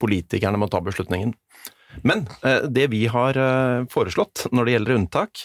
Politikerne 0.00 0.60
må 0.60 0.70
ta 0.72 0.80
beslutningen. 0.84 1.34
Men 2.02 2.24
eh, 2.42 2.64
det 2.72 2.88
vi 2.94 3.04
har 3.10 3.38
eh, 3.38 3.84
foreslått 3.92 4.48
når 4.52 4.66
det 4.66 4.76
gjelder 4.76 4.98
unntak, 4.98 5.44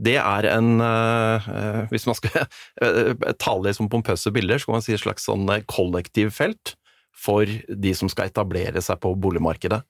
det 0.00 0.16
er 0.18 0.48
en 0.50 0.80
eh, 0.82 1.48
eh, 1.50 1.82
Hvis 1.92 2.06
man 2.08 2.16
skal 2.18 2.46
eh, 2.82 3.12
tale 3.38 3.70
i 3.70 3.76
som 3.76 3.90
pompøse 3.90 4.32
bilder, 4.34 4.58
så 4.58 4.70
kan 4.70 4.78
man 4.78 4.86
si 4.86 4.96
et 4.96 5.04
slags 5.04 5.26
sånn 5.28 5.46
kollektivfelt 5.70 6.74
for 7.14 7.46
de 7.46 7.92
som 7.94 8.10
skal 8.10 8.28
etablere 8.28 8.82
seg 8.82 8.98
på 9.02 9.14
boligmarkedet. 9.22 9.84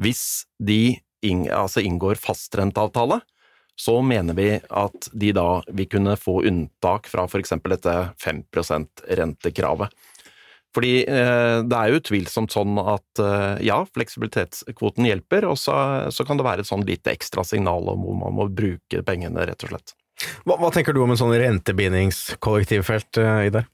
Hvis 0.00 0.44
de 0.58 0.96
ing, 1.24 1.46
altså 1.54 1.84
inngår 1.84 2.18
fastrenteavtale, 2.20 3.20
så 3.78 3.98
mener 4.06 4.36
vi 4.38 4.48
at 4.58 5.08
de 5.14 5.30
da 5.34 5.62
vil 5.74 5.88
kunne 5.90 6.16
få 6.18 6.40
unntak 6.46 7.08
fra 7.10 7.24
f.eks. 7.26 7.54
dette 7.70 7.94
5% 8.22 9.06
rentekravet. 9.18 9.94
Fordi 10.74 10.94
eh, 11.06 11.58
det 11.62 11.78
er 11.78 11.90
jo 11.90 12.00
utvilsomt 12.00 12.54
sånn 12.54 12.78
at 12.82 13.22
eh, 13.22 13.66
ja, 13.68 13.80
fleksibilitetskvoten 13.94 15.06
hjelper, 15.06 15.46
og 15.50 15.58
så, 15.60 15.76
så 16.14 16.26
kan 16.26 16.40
det 16.40 16.46
være 16.46 16.64
et 16.64 16.70
sånn 16.70 16.86
lite 16.86 17.14
ekstra 17.14 17.44
signal 17.46 17.86
om 17.92 18.02
hvor 18.02 18.18
man 18.24 18.34
må 18.40 18.48
bruke 18.50 19.04
pengene, 19.06 19.46
rett 19.46 19.66
og 19.66 19.74
slett. 19.74 19.94
Hva, 20.46 20.58
hva 20.58 20.72
tenker 20.74 20.94
du 20.94 21.02
om 21.04 21.14
en 21.14 21.20
sånn 21.20 21.34
rentebindingskollektivfelt, 21.38 23.22
eh, 23.22 23.46
Idar? 23.50 23.70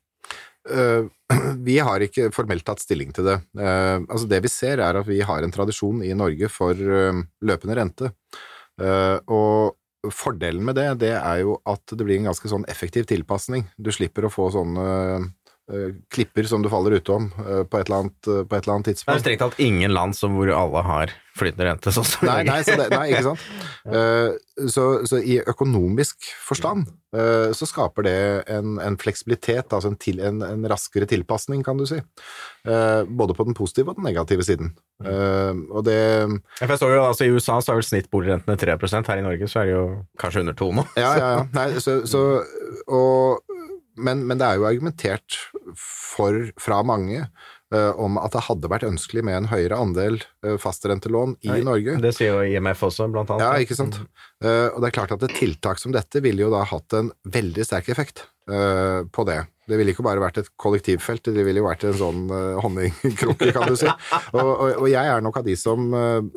Uh, 0.68 1.08
Vi 1.68 1.78
har 1.80 2.04
ikke 2.04 2.28
formelt 2.36 2.66
tatt 2.68 2.84
stilling 2.84 3.14
til 3.16 3.26
det. 3.30 3.40
Uh, 3.56 4.04
altså 4.04 4.28
det 4.28 4.42
vi 4.44 4.52
ser 4.52 4.82
er 4.84 4.98
at 5.00 5.08
vi 5.08 5.22
har 5.24 5.40
en 5.42 5.52
tradisjon 5.54 6.02
i 6.04 6.12
Norge 6.12 6.50
for 6.52 6.76
uh, 6.76 7.22
løpende 7.40 7.76
rente. 7.78 8.12
Eh, 8.80 9.18
og 9.28 10.12
fordelen 10.16 10.64
med 10.64 10.78
det, 10.78 10.88
det 11.02 11.12
er 11.18 11.42
jo 11.42 11.58
at 11.68 11.92
det 11.92 12.04
blir 12.06 12.20
en 12.20 12.30
ganske 12.30 12.48
sånn 12.48 12.64
effektiv 12.72 13.06
tilpasning. 13.10 13.66
Du 13.76 13.92
slipper 13.92 14.26
å 14.26 14.32
få 14.32 14.48
sånne 14.54 14.86
klipper 16.12 16.48
som 16.50 16.62
du 16.62 16.70
faller 16.72 16.98
utom 16.98 17.30
eh, 17.44 17.62
på, 17.64 17.78
et 17.80 17.88
eller 17.88 18.04
annet, 18.04 18.28
eh, 18.28 18.44
på 18.44 18.56
et 18.56 18.64
eller 18.64 18.76
annet 18.76 18.88
Det 18.88 18.92
er 18.92 18.98
tidspunkt. 19.00 19.24
strengt 19.24 19.44
tatt 19.44 19.60
ingen 19.62 19.94
land 19.94 20.16
som 20.18 20.34
hvor 20.38 20.50
alle 20.54 20.84
har 20.86 21.14
flytende 21.40 21.66
rente, 21.68 21.92
sånn 21.94 22.06
som 22.06 22.26
Nei, 22.28 22.40
nei, 22.48 22.58
så 22.66 22.74
det, 22.78 22.88
nei, 22.92 23.04
ikke 23.12 23.26
sant. 23.30 23.44
Eh, 23.90 24.34
så, 24.68 24.82
så 25.08 25.16
i 25.24 25.38
økonomisk 25.48 26.26
forstand 26.44 26.90
eh, 27.16 27.48
så 27.56 27.64
skaper 27.64 28.04
det 28.04 28.16
en, 28.52 28.74
en 28.82 28.98
fleksibilitet, 29.00 29.72
altså 29.72 29.88
en, 29.88 29.96
til, 29.96 30.20
en, 30.20 30.42
en 30.44 30.66
raskere 30.68 31.08
tilpasning, 31.08 31.62
kan 31.64 31.80
du 31.80 31.86
si. 31.88 31.96
Eh, 32.68 33.00
både 33.08 33.34
på 33.38 33.46
den 33.48 33.56
positive 33.56 33.90
og 33.94 33.96
den 33.96 34.04
negative 34.10 34.44
siden. 34.44 34.74
Eh, 35.00 35.62
og 35.72 35.86
det 35.88 35.96
Jeg 35.96 36.76
så 36.82 36.90
jo, 36.92 37.00
altså 37.06 37.24
I 37.24 37.32
USA 37.32 37.56
så 37.64 37.72
er 37.72 37.80
vel 37.80 37.88
snittboligrentene 37.88 38.60
3 38.60 38.76
her 39.08 39.22
i 39.22 39.24
Norge 39.24 39.48
så 39.48 39.62
er 39.62 39.70
det 39.70 39.74
jo 39.78 39.86
kanskje 40.20 40.44
under 40.44 40.60
2 40.60 40.70
nå. 40.76 40.86
Ja, 41.00 41.14
ja, 41.16 41.30
ja. 41.38 41.42
Nei, 41.56 41.66
så, 41.80 42.02
så, 42.04 42.24
og, 42.84 43.56
men, 43.96 44.26
men 44.28 44.38
det 44.40 44.46
er 44.46 44.60
jo 44.60 44.68
argumentert 44.68 45.40
for, 46.20 46.40
fra 46.60 46.80
mange 46.86 47.20
eh, 47.24 47.92
om 48.00 48.18
at 48.20 48.34
det 48.34 48.44
hadde 48.48 48.70
vært 48.72 48.88
ønskelig 48.88 49.24
med 49.26 49.38
en 49.38 49.50
høyere 49.52 49.78
andel 49.80 50.18
eh, 50.44 50.56
fastrentelån 50.60 51.38
i 51.46 51.52
Nei, 51.52 51.60
Norge. 51.66 51.98
Det 52.02 52.12
sier 52.16 52.36
jo 52.36 52.44
IMF 52.44 52.84
også, 52.90 53.08
blant 53.12 53.32
annet. 53.34 53.46
Ja, 53.46 53.64
ikke 53.64 53.78
sant. 53.78 54.02
Eh, 54.44 54.68
og 54.72 54.80
det 54.82 54.90
er 54.90 54.98
klart 55.00 55.14
at 55.16 55.24
et 55.26 55.38
tiltak 55.38 55.82
som 55.82 55.94
dette 55.96 56.22
ville 56.24 56.46
jo 56.46 56.52
da 56.52 56.66
hatt 56.68 56.98
en 56.98 57.14
veldig 57.28 57.66
sterk 57.66 57.92
effekt 57.94 58.26
på 58.50 59.22
det. 59.28 59.36
Det 59.70 59.76
ville 59.78 59.92
ikke 59.92 60.02
bare 60.02 60.18
vært 60.18 60.40
et 60.40 60.48
kollektivfelt, 60.58 61.28
det 61.30 61.44
ville 61.46 61.60
jo 61.60 61.68
vært 61.68 61.84
en 61.86 61.94
sånn 61.94 62.24
uh, 62.32 62.56
honningkrukke, 62.64 63.52
kan 63.54 63.70
du 63.70 63.76
si. 63.78 63.86
Og, 64.34 64.40
og, 64.40 64.64
og 64.80 64.86
jeg 64.90 65.06
er 65.12 65.22
nok 65.22 65.38
av 65.38 65.46
de 65.46 65.54
som, 65.54 65.84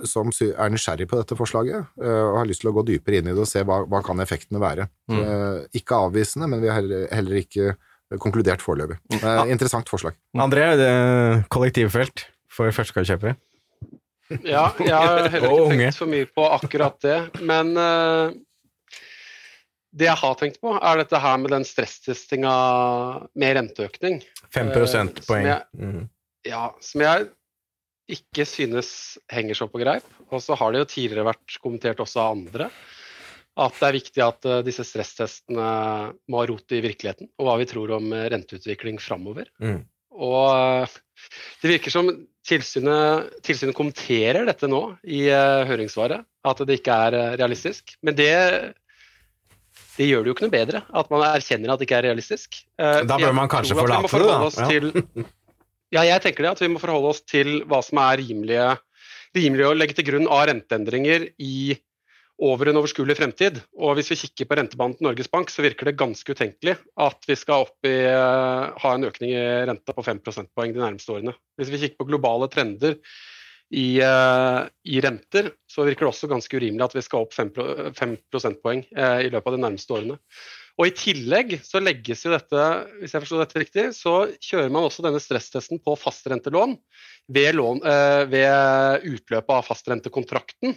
som 0.05 0.29
er 0.29 0.69
nysgjerrig 0.69 1.07
på 1.09 1.17
dette 1.17 1.37
forslaget, 1.39 1.89
og 1.97 2.37
har 2.37 2.45
lyst 2.45 2.61
til 2.61 2.69
å 2.69 2.75
gå 2.75 2.83
dypere 2.91 3.23
inn 3.23 3.31
i 3.31 3.33
det 3.33 3.41
og 3.41 3.49
se 3.49 3.63
hva, 3.65 3.79
hva 3.89 4.03
kan 4.05 4.21
effektene 4.21 4.61
være. 4.61 4.85
Eh, 5.09 5.65
ikke 5.79 6.03
avvisende, 6.05 6.51
men 6.51 6.61
vi 6.61 6.69
har 6.69 6.77
heller, 6.83 7.07
heller 7.09 7.41
ikke 7.41 7.73
konkludert 8.21 8.61
foreløpig. 8.63 8.99
Eh, 9.19 9.41
interessant 9.53 9.89
forslag. 9.91 10.17
André, 10.37 10.67
det 10.79 10.87
er 10.89 11.43
kollektivfelt 11.53 12.27
for 12.53 12.69
førstegangskjøpere. 12.75 13.35
Ja, 14.45 14.69
jeg 14.81 14.93
har 14.93 15.27
heller 15.33 15.53
ikke 15.53 15.77
tenkt 15.77 15.99
for 15.99 16.09
mye 16.11 16.29
på 16.29 16.47
akkurat 16.55 16.97
det. 17.05 17.19
Men 17.45 17.73
eh, 17.77 18.33
det 19.93 20.09
jeg 20.09 20.19
har 20.23 20.39
tenkt 20.39 20.59
på, 20.63 20.73
er 20.79 21.03
dette 21.03 21.21
her 21.21 21.37
med 21.41 21.53
den 21.53 21.65
stresstestinga 21.67 22.53
med 23.37 23.55
renteøkning. 23.59 24.21
5 24.53 24.67
Eh, 24.67 24.73
prosentpoeng. 24.73 25.51
Mhm. 25.77 26.09
Ja, 26.49 26.73
som 26.83 26.99
jeg 27.05 27.29
ikke 28.11 28.43
synes 28.45 28.89
henger 29.31 29.55
så 29.55 29.69
på 29.71 29.79
greip. 29.79 30.03
Og 30.33 30.41
så 30.43 30.57
har 30.59 30.73
det 30.73 30.81
jo 30.81 30.89
tidligere 30.91 31.29
vært 31.29 31.55
kommentert 31.63 32.01
også 32.03 32.19
av 32.19 32.33
andre 32.35 32.67
at 33.53 33.75
det 33.77 33.87
er 33.87 33.97
viktig 33.99 34.21
at 34.25 34.47
eh, 34.49 34.61
disse 34.65 34.85
stresstestene 34.87 35.65
må 36.29 36.41
ha 36.41 36.45
rot 36.49 36.73
i 36.73 36.81
virkeligheten, 36.83 37.29
og 37.37 37.47
hva 37.47 37.57
vi 37.61 37.67
tror 37.69 37.95
om 37.99 38.13
eh, 38.15 38.27
renteutvikling 38.33 38.99
framover. 39.01 39.49
Mm. 39.61 39.83
Og 40.13 40.45
eh, 40.49 40.95
det 41.61 41.73
virker 41.75 41.93
som 41.93 42.09
tilsynet, 42.43 43.35
tilsynet 43.45 43.77
kommenterer 43.77 44.47
dette 44.49 44.67
nå 44.67 44.81
i 45.05 45.25
høringssvaret, 45.29 46.25
at 46.43 46.63
det 46.67 46.79
ikke 46.81 46.95
er 47.05 47.37
realistisk. 47.39 47.93
Men 48.03 48.17
det, 48.17 48.33
det 49.95 50.09
gjør 50.09 50.25
det 50.25 50.31
jo 50.31 50.35
ikke 50.35 50.45
noe 50.49 50.55
bedre 50.57 50.81
at 50.83 51.13
man 51.13 51.23
erkjenner 51.29 51.71
at 51.71 51.79
det 51.79 51.87
ikke 51.87 52.01
er 52.01 52.07
realistisk. 52.09 52.59
Da 52.75 53.15
bør 53.15 53.37
man 53.37 53.47
kanskje 53.53 53.77
forlate 53.79 54.11
det, 54.11 54.27
da. 54.27 54.67
Til, 54.67 54.89
ja, 55.95 56.03
jeg 56.09 56.25
tenker 56.25 56.43
det. 56.43 56.51
At 56.57 56.65
vi 56.65 56.71
må 56.73 56.83
forholde 56.83 57.13
oss 57.13 57.23
til 57.23 57.61
hva 57.69 57.79
som 57.85 58.01
er 58.03 58.19
rimelige, 58.19 58.67
rimelig 59.39 59.69
å 59.69 59.73
legge 59.77 59.95
til 59.95 60.09
grunn 60.11 60.27
av 60.27 60.43
renteendringer 60.51 61.29
i 61.39 61.77
over 62.43 62.69
en 62.69 62.79
overskuelig 62.81 63.15
fremtid. 63.17 63.59
Og 63.79 63.95
hvis 63.97 64.11
vi 64.11 64.19
kikker 64.23 64.49
på 64.49 64.57
rentebanen 64.59 64.97
til 64.97 65.07
Norges 65.07 65.29
Bank, 65.31 65.51
så 65.51 65.63
virker 65.65 65.89
det 65.89 65.99
ganske 65.99 66.35
utenkelig 66.35 66.75
at 67.05 67.29
vi 67.29 67.37
skal 67.39 67.67
opp 67.67 67.87
i, 67.87 67.95
eh, 68.09 68.63
ha 68.83 68.95
en 68.95 69.07
økning 69.07 69.31
i 69.35 69.45
renta 69.69 69.95
på 69.95 70.03
5 70.03 70.19
prosentpoeng 70.25 70.73
de 70.73 70.83
nærmeste 70.83 71.15
årene. 71.15 71.35
Hvis 71.57 71.71
vi 71.71 71.81
kikker 71.85 72.01
på 72.01 72.09
globale 72.11 72.49
trender 72.51 72.97
i, 73.71 73.99
eh, 74.03 74.59
i 74.85 74.99
renter, 75.01 75.53
så 75.69 75.87
virker 75.87 76.05
det 76.05 76.11
også 76.11 76.29
ganske 76.29 76.57
urimelig 76.57 76.83
at 76.83 76.97
vi 76.97 77.05
skal 77.05 77.23
opp 77.23 77.33
5, 77.33 77.53
5 77.95 78.17
prosentpoeng 78.31 78.85
eh, 78.91 79.27
i 79.27 79.31
løpet 79.31 79.47
av 79.47 79.57
de 79.57 79.63
nærmeste 79.63 79.95
årene. 79.95 80.19
Og 80.73 80.87
I 80.87 80.95
tillegg 80.97 81.59
så 81.61 81.79
legges 81.79 82.25
jo 82.25 82.31
dette, 82.33 82.61
hvis 82.99 83.13
jeg 83.13 83.21
forstår 83.21 83.43
dette 83.43 83.59
riktig, 83.61 83.83
så 83.93 84.25
kjører 84.41 84.71
man 84.73 84.87
også 84.87 85.03
denne 85.05 85.21
stresstesten 85.21 85.77
på 85.77 85.93
fastrentelån 86.01 86.73
ved, 87.29 87.53
lån, 87.53 87.83
ved 88.25 89.05
utløpet 89.05 89.53
av 89.53 89.67
fastrentekontrakten. 89.67 90.73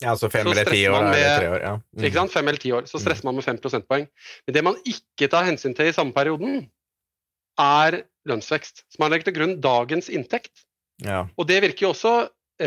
Ja, 0.00 0.14
altså 0.14 0.30
fem 0.32 0.46
eller 0.50 0.64
ti 0.64 0.80
år 0.88 1.04
med, 1.04 1.18
eller 1.22 1.50
år. 1.52 1.60
Ja. 1.62 1.72
Mm. 1.94 2.04
Ikke 2.08 2.18
sant? 2.18 2.32
Fem 2.32 2.48
eller 2.48 2.58
ti 2.58 2.72
år. 2.72 2.86
Så 2.90 2.98
stresser 3.02 3.24
man 3.28 3.36
med 3.36 3.44
5 3.44 3.58
prosentpoeng. 3.62 4.06
Men 4.46 4.54
det 4.56 4.62
man 4.64 4.78
ikke 4.88 5.28
tar 5.30 5.44
hensyn 5.46 5.74
til 5.76 5.86
i 5.90 5.92
samme 5.94 6.12
perioden, 6.16 6.64
er 7.60 8.02
lønnsvekst. 8.28 8.84
Så 8.90 8.98
man 9.02 9.12
legger 9.12 9.28
til 9.30 9.36
grunn 9.36 9.56
dagens 9.62 10.08
inntekt. 10.12 10.64
Ja. 11.04 11.26
Og 11.36 11.46
det 11.50 11.60
virker 11.62 11.86
jo 11.88 11.92
også 11.92 12.14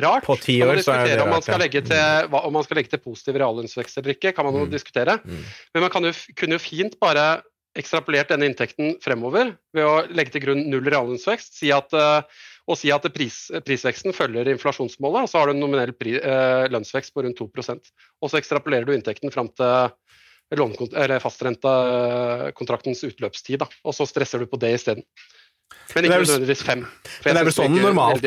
rart. 0.03 0.25
På 0.27 0.35
ti 0.39 0.57
år 0.63 0.81
så 0.83 0.93
er 0.93 1.05
det 1.07 1.17
rart. 1.19 1.25
om 1.25 1.33
man 1.35 1.41
skal 1.45 1.59
legge 1.61 1.81
til, 1.85 2.29
hva, 2.31 2.41
om 2.45 2.53
man 2.53 2.63
skal 2.67 2.79
legge 2.81 2.91
til 2.91 2.99
positiv 3.03 3.37
reallønnsvekst 3.39 3.97
eller 4.01 4.15
ikke, 4.15 4.33
kan 4.35 4.45
man 4.47 4.53
jo 4.59 4.65
Mm. 4.65 4.71
diskutere. 4.71 5.19
Mm. 5.23 5.43
Men 5.73 5.81
man 5.85 5.89
kan 5.91 6.03
jo, 6.03 6.11
kunne 6.35 6.57
jo 6.59 6.59
fint 6.59 6.99
bare 6.99 7.41
ekstrapolert 7.75 8.29
denne 8.31 8.47
inntekten 8.47 8.95
fremover 9.03 9.57
ved 9.75 9.83
å 9.83 10.07
legge 10.07 10.31
til 10.31 10.41
grunn 10.45 10.69
null 10.69 10.83
reallønnsvekst 10.87 11.57
si 11.59 11.71
at, 11.75 11.91
eh, 11.93 12.21
og 12.65 12.79
si 12.79 12.89
at 12.93 13.05
pris, 13.13 13.51
prisveksten 13.65 14.15
følger 14.15 14.49
inflasjonsmålet, 14.49 15.25
og 15.25 15.29
så 15.29 15.41
har 15.41 15.49
du 15.49 15.55
en 15.55 15.61
nominell 15.61 15.93
pri, 15.93 16.15
eh, 16.17 16.65
lønnsvekst 16.73 17.13
på 17.13 17.21
rundt 17.25 17.37
2% 17.37 17.91
Og 18.21 18.31
så 18.31 18.39
ekstrapolerer 18.39 18.85
du 18.87 18.93
inntekten 18.95 19.33
fram 19.33 19.49
til 19.53 19.93
fastrentekontraktens 21.21 23.03
utløpstid, 23.05 23.59
da. 23.61 23.67
og 23.83 23.93
så 23.97 24.05
stresser 24.05 24.39
du 24.39 24.45
på 24.49 24.59
det 24.61 24.73
isteden. 24.77 25.03
Men 25.95 26.07
ikke 26.09 26.17
nødvendigvis 26.25 26.61
fem. 26.65 26.81
For 27.07 27.29
det 27.29 27.39
er 27.39 27.47
vel 27.47 27.53
sånn 27.55 27.75
normalt 27.79 28.25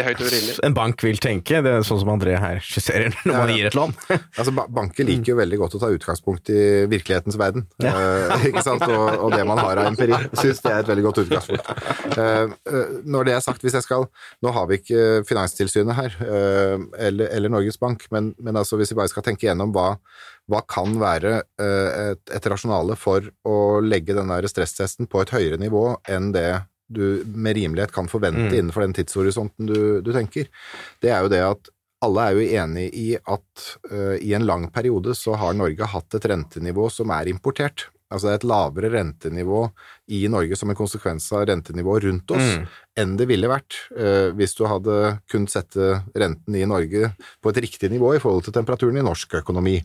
en 0.65 0.75
bank 0.77 1.03
vil 1.05 1.19
tenke, 1.21 1.61
det 1.65 1.73
er 1.75 1.83
sånn 1.85 2.01
som 2.01 2.11
André 2.15 2.39
her 2.41 2.63
skisserer 2.65 3.13
når 3.29 3.35
man 3.35 3.51
gir 3.53 3.69
et 3.69 3.77
lån. 3.77 3.93
altså, 4.39 4.55
Banker 4.79 5.09
liker 5.09 5.35
jo 5.35 5.39
veldig 5.43 5.59
godt 5.61 5.77
å 5.77 5.81
ta 5.83 5.91
utgangspunkt 5.93 6.49
i 6.55 6.63
virkelighetens 6.89 7.37
verden, 7.41 7.67
ja. 7.85 7.93
uh, 7.93 8.47
ikke 8.49 8.65
sant? 8.65 8.87
Og, 8.89 9.05
og, 9.19 9.35
det 9.37 9.45
man 9.49 9.61
har 9.61 9.83
av 9.83 9.91
empiri. 9.91 10.17
Syns 10.41 10.63
det 10.65 10.73
er 10.73 10.81
et 10.81 10.93
veldig 10.93 11.05
godt 11.11 11.21
utgangspunkt. 11.27 11.69
Uh, 12.15 12.55
uh, 12.71 12.97
når 13.05 13.29
det 13.29 13.37
er 13.37 13.45
sagt, 13.45 13.65
hvis 13.65 13.77
jeg 13.77 13.85
skal 13.85 14.09
Nå 14.45 14.51
har 14.55 14.67
vi 14.71 14.79
ikke 14.79 15.05
Finanstilsynet 15.29 15.97
her, 15.97 16.15
eller, 16.23 17.29
eller, 17.35 17.51
Norges 17.53 17.79
Bank, 17.81 18.05
men, 18.15 18.31
men 18.41 18.57
altså, 18.57 18.79
hvis 18.79 18.93
vi 18.93 18.99
bare 18.99 19.11
skal 19.11 19.25
tenke 19.27 19.49
gjennom 19.49 19.75
hva 19.75 19.93
hva 20.49 20.63
kan 20.65 20.95
være 20.97 21.33
et, 21.61 22.23
et 22.33 22.47
rasjonale 22.49 22.95
for 22.97 23.27
å 23.45 23.57
legge 23.85 24.15
den 24.17 24.33
stresstesten 24.49 25.09
på 25.11 25.21
et 25.21 25.33
høyere 25.35 25.59
nivå 25.61 25.83
enn 26.09 26.31
det 26.33 26.63
du 26.89 27.25
med 27.35 27.57
rimelighet 27.59 27.93
kan 27.93 28.09
forvente 28.09 28.49
mm. 28.49 28.55
innenfor 28.55 28.87
den 28.87 28.97
tidshorisonten 28.97 29.69
du, 29.69 29.79
du, 30.05 30.13
tenker, 30.17 30.49
det 31.05 31.13
er 31.13 31.25
jo 31.25 31.33
det 31.33 31.43
at 31.45 31.71
alle 32.05 32.25
er 32.25 32.37
jo 32.37 32.49
enig 32.63 32.89
i 32.95 33.07
at 33.19 33.69
uh, 33.91 34.17
i 34.23 34.35
en 34.37 34.47
lang 34.47 34.69
periode 34.75 35.17
så 35.19 35.35
har 35.39 35.57
Norge 35.59 35.89
hatt 35.93 36.15
et 36.15 36.29
rentenivå 36.31 36.87
som 36.95 37.11
er 37.15 37.31
importert. 37.31 37.89
Altså 38.09 38.29
det 38.29 38.33
er 38.33 38.39
et 38.39 38.47
lavere 38.49 38.91
rentenivå 38.95 39.65
i 40.17 40.23
Norge 40.33 40.57
som 40.57 40.71
en 40.73 40.79
konsekvens 40.79 41.27
av 41.37 41.45
rentenivået 41.51 42.07
rundt 42.07 42.33
oss 42.33 42.55
mm. 42.55 42.63
enn 43.03 43.17
det 43.21 43.27
ville 43.29 43.51
vært 43.51 43.77
uh, 43.99 44.31
hvis 44.39 44.57
du 44.57 44.65
hadde 44.71 45.19
kunnet 45.29 45.53
sette 45.53 45.91
renten 46.17 46.57
i 46.57 46.65
Norge 46.71 47.13
på 47.43 47.53
et 47.53 47.61
riktig 47.67 47.91
nivå 47.93 48.15
i 48.17 48.23
forhold 48.23 48.47
til 48.47 48.57
temperaturen 48.57 48.97
i 48.97 49.05
norsk 49.05 49.41
økonomi. 49.43 49.77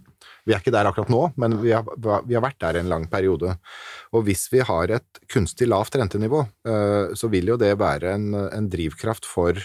Vi 0.44 0.54
er 0.54 0.60
ikke 0.60 0.74
der 0.76 0.90
akkurat 0.90 1.12
nå, 1.12 1.22
men 1.40 1.56
vi 1.62 1.72
har, 1.72 1.88
vi 2.28 2.36
har 2.36 2.44
vært 2.44 2.60
der 2.64 2.82
en 2.82 2.92
lang 2.92 3.08
periode. 3.12 3.56
Og 4.12 4.26
hvis 4.28 4.50
vi 4.52 4.64
har 4.66 4.92
et 4.92 5.24
kunstig 5.32 5.70
lavt 5.72 5.96
rentenivå, 6.00 6.44
eh, 6.68 7.14
så 7.16 7.30
vil 7.32 7.54
jo 7.54 7.60
det 7.60 7.74
være 7.80 8.18
en, 8.18 8.34
en 8.50 8.70
drivkraft 8.72 9.28
for 9.30 9.60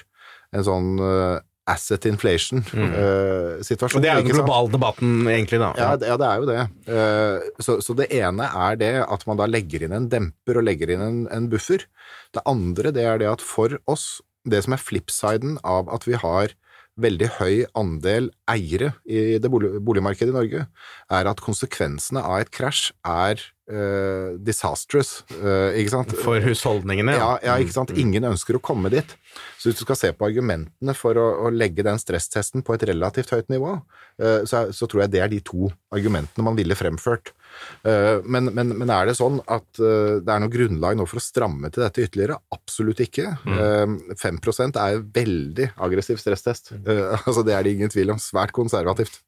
en 0.54 0.64
sånn 0.64 0.94
eh, 1.02 1.38
asset 1.68 2.06
inflation-situasjon. 2.08 4.00
Mm. 4.00 4.00
Uh, 4.00 4.04
det 4.04 4.10
er 4.10 4.20
jo 4.20 4.24
den 4.24 4.32
globale 4.32 4.72
debatten, 4.72 5.10
egentlig, 5.28 5.60
da. 5.60 5.72
Ja, 5.76 5.90
det, 6.00 6.08
ja, 6.08 6.16
det 6.20 6.28
er 6.28 6.38
jo 6.40 6.48
det. 6.48 6.62
Uh, 6.88 7.64
så, 7.64 7.76
så, 7.84 7.96
det 7.98 8.08
ene 8.16 8.48
er 8.48 8.78
det 8.80 8.92
at 9.04 9.26
man 9.28 9.40
da 9.40 9.48
legger 9.50 9.84
inn 9.84 9.96
en 9.96 10.08
demper 10.12 10.60
og 10.60 10.64
legger 10.68 10.94
inn 10.94 11.04
en, 11.04 11.20
en, 11.34 11.50
buffer. 11.52 11.84
Det 12.36 12.44
andre 12.48 12.94
det 12.94 13.04
er 13.04 13.20
det 13.20 13.28
at 13.30 13.44
for 13.44 13.76
oss, 13.90 14.22
det 14.48 14.62
som 14.64 14.76
er 14.76 14.82
flipsiden 14.82 15.58
av 15.66 15.90
at 15.92 16.08
vi 16.08 16.16
har 16.16 16.56
veldig 16.98 17.28
høy 17.38 17.54
andel 17.78 18.30
eiere 18.50 18.92
i 19.06 19.38
det 19.40 19.50
boligmarkedet 19.50 20.32
i 20.32 20.36
Norge, 20.36 20.64
er 21.14 21.30
at 21.30 21.42
konsekvensene 21.44 22.22
av 22.24 22.42
et 22.42 22.50
krasj 22.54 22.90
er 23.06 23.42
uh, 23.70 24.34
disastrous, 24.42 25.22
uh, 25.38 25.74
ikke 25.78 25.94
sant? 25.94 26.14
For 26.24 26.42
husholdningene? 26.44 27.14
Ja, 27.18 27.30
ja, 27.44 27.56
ikke 27.62 27.76
sant. 27.76 27.94
Mm. 27.94 28.00
Ingen 28.04 28.28
ønsker 28.32 28.58
å 28.58 28.62
komme 28.64 28.92
dit. 28.92 29.14
Så 29.58 29.70
hvis 29.70 29.80
du 29.80 29.84
skal 29.86 30.00
se 30.00 30.12
på 30.16 30.28
argumentene 30.28 30.96
for 30.96 31.18
å, 31.20 31.28
å 31.46 31.52
legge 31.54 31.86
den 31.86 32.00
stresstesten 32.02 32.64
på 32.66 32.76
et 32.76 32.86
relativt 32.90 33.32
høyt 33.34 33.52
nivå, 33.52 33.78
uh, 34.22 34.40
så, 34.48 34.68
så, 34.74 34.88
tror 34.88 35.06
jeg 35.06 35.14
det 35.14 35.24
er 35.24 35.32
de 35.32 35.42
to 35.44 35.70
argumentene 35.94 36.46
man 36.46 36.58
ville 36.58 36.78
fremført. 36.78 37.34
Eh, 37.82 38.18
men, 38.24 38.50
men, 38.54 38.72
men, 38.76 38.90
er 38.92 39.08
det 39.08 39.16
sånn 39.18 39.40
at 39.46 39.80
eh, 39.80 40.18
det 40.24 40.32
er 40.32 40.42
noe 40.42 40.52
grunnlag 40.52 40.98
nå 40.98 41.06
for 41.08 41.20
å 41.20 41.24
stramme 41.24 41.70
til 41.72 41.84
dette 41.84 42.04
ytterligere? 42.04 42.38
Absolutt 42.54 43.02
ikke. 43.04 43.30
Mm. 43.46 43.98
5 44.18 44.40
eh, 44.42 44.70
er 44.84 45.02
veldig 45.20 45.72
aggressiv 45.88 46.22
stresstest. 46.22 46.74
Altså, 47.28 47.42
det 47.44 47.52
er 47.54 47.64
det 47.64 47.74
ingen 47.74 47.90
tvil 47.92 48.12
om. 48.14 48.18
Svært 48.22 48.52
konservativt. 48.56 49.20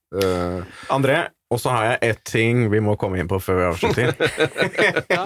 André, 0.90 1.16
og 1.52 1.60
så 1.62 1.70
har 1.74 1.84
jeg 1.86 2.10
ett 2.10 2.20
ting 2.26 2.64
vi 2.72 2.80
må 2.82 2.96
komme 2.98 3.20
inn 3.20 3.28
på 3.30 3.38
før 3.42 3.58
vi 3.60 3.66
avslutter. 3.68 4.12
ja, 5.16 5.24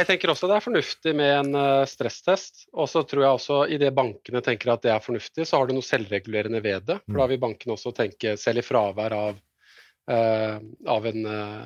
jeg 0.00 0.08
tenker 0.08 0.32
også 0.32 0.50
det 0.50 0.56
er 0.56 0.64
fornuftig 0.64 1.14
med 1.18 1.34
en 1.54 1.86
stresstest. 1.90 2.66
Og 2.74 2.88
så 2.90 3.04
tror 3.06 3.26
jeg 3.26 3.38
også 3.38 3.60
i 3.74 3.78
det 3.82 3.92
bankene 3.96 4.42
tenker 4.44 4.74
at 4.74 4.84
det 4.86 4.94
er 4.94 5.04
fornuftig, 5.04 5.46
så 5.46 5.60
har 5.60 5.68
du 5.68 5.76
noe 5.76 5.86
selvregulerende 5.86 6.62
ved 6.64 6.88
det. 6.90 7.00
For 7.04 7.22
da 7.22 7.28
vil 7.30 7.42
bankene 7.42 7.76
også 7.76 7.94
tenke, 7.96 8.36
selv 8.40 8.62
i 8.62 8.66
fravær 8.66 9.18
av 9.18 9.42
av, 10.86 11.06
en, 11.06 11.26
uh, 11.26 11.64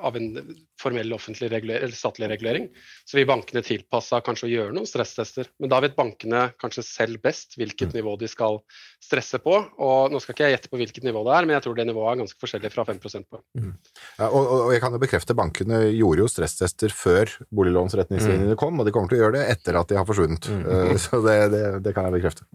av, 0.00 0.16
en, 0.16 0.54
formell 0.80 1.12
offentlig 1.12 1.50
reguler, 1.52 1.90
statlig 1.94 2.30
regulering. 2.30 2.68
Så 3.08 3.18
vil 3.18 3.28
bankene 3.28 3.62
tilpassa 3.64 4.20
kanskje 4.24 4.48
å 4.48 4.52
gjøre 4.52 4.74
noen 4.76 4.88
stresstester. 4.88 5.50
Men 5.60 5.72
da 5.72 5.80
vet 5.84 5.96
bankene 5.98 6.46
kanskje 6.60 6.84
selv 6.86 7.20
best 7.24 7.58
hvilket 7.60 7.90
mm. 7.90 7.98
nivå 7.98 8.16
de 8.20 8.30
skal 8.30 8.60
stresse 9.00 9.40
på. 9.42 9.56
Og 9.80 10.12
nå 10.12 10.20
skal 10.22 10.34
ikke 10.34 10.48
jeg 10.48 10.56
gjette 10.56 10.70
på 10.72 10.80
hvilket 10.80 11.06
nivå 11.06 11.24
det 11.26 11.34
er, 11.36 11.48
men 11.48 11.56
jeg 11.56 11.66
tror 11.66 11.76
det 11.78 11.86
nivået 11.88 12.12
er 12.12 12.20
ganske 12.22 12.42
forskjellig 12.44 12.72
fra 12.74 12.86
5 12.88 13.00
på. 13.02 13.40
Mm. 13.58 13.72
Ja, 14.18 14.28
og, 14.28 14.40
og, 14.40 14.72
jeg 14.74 14.84
kan 14.84 14.96
jo 14.96 15.02
bekrefte 15.02 15.36
bankene 15.36 15.82
gjorde 15.88 16.24
jo 16.24 16.30
stresstester 16.30 16.94
før 16.94 17.32
boliglånsretningslinjene 17.56 18.54
mm. 18.54 18.60
kom, 18.60 18.80
og 18.80 18.88
de 18.88 18.94
kommer 18.94 19.12
til 19.12 19.20
å 19.20 19.24
gjøre 19.24 19.38
det 19.38 19.46
etter 19.56 19.80
at 19.80 19.90
de 19.90 19.98
har 19.98 20.08
forsvunnet. 20.08 20.50
Mm. 20.52 20.62
Uh, 20.68 20.94
så 21.04 21.22
det, 21.24 21.36
det, 21.54 21.64
det, 21.84 21.94
kan 21.96 22.08
jeg 22.08 22.18
bekrefte. 22.20 22.46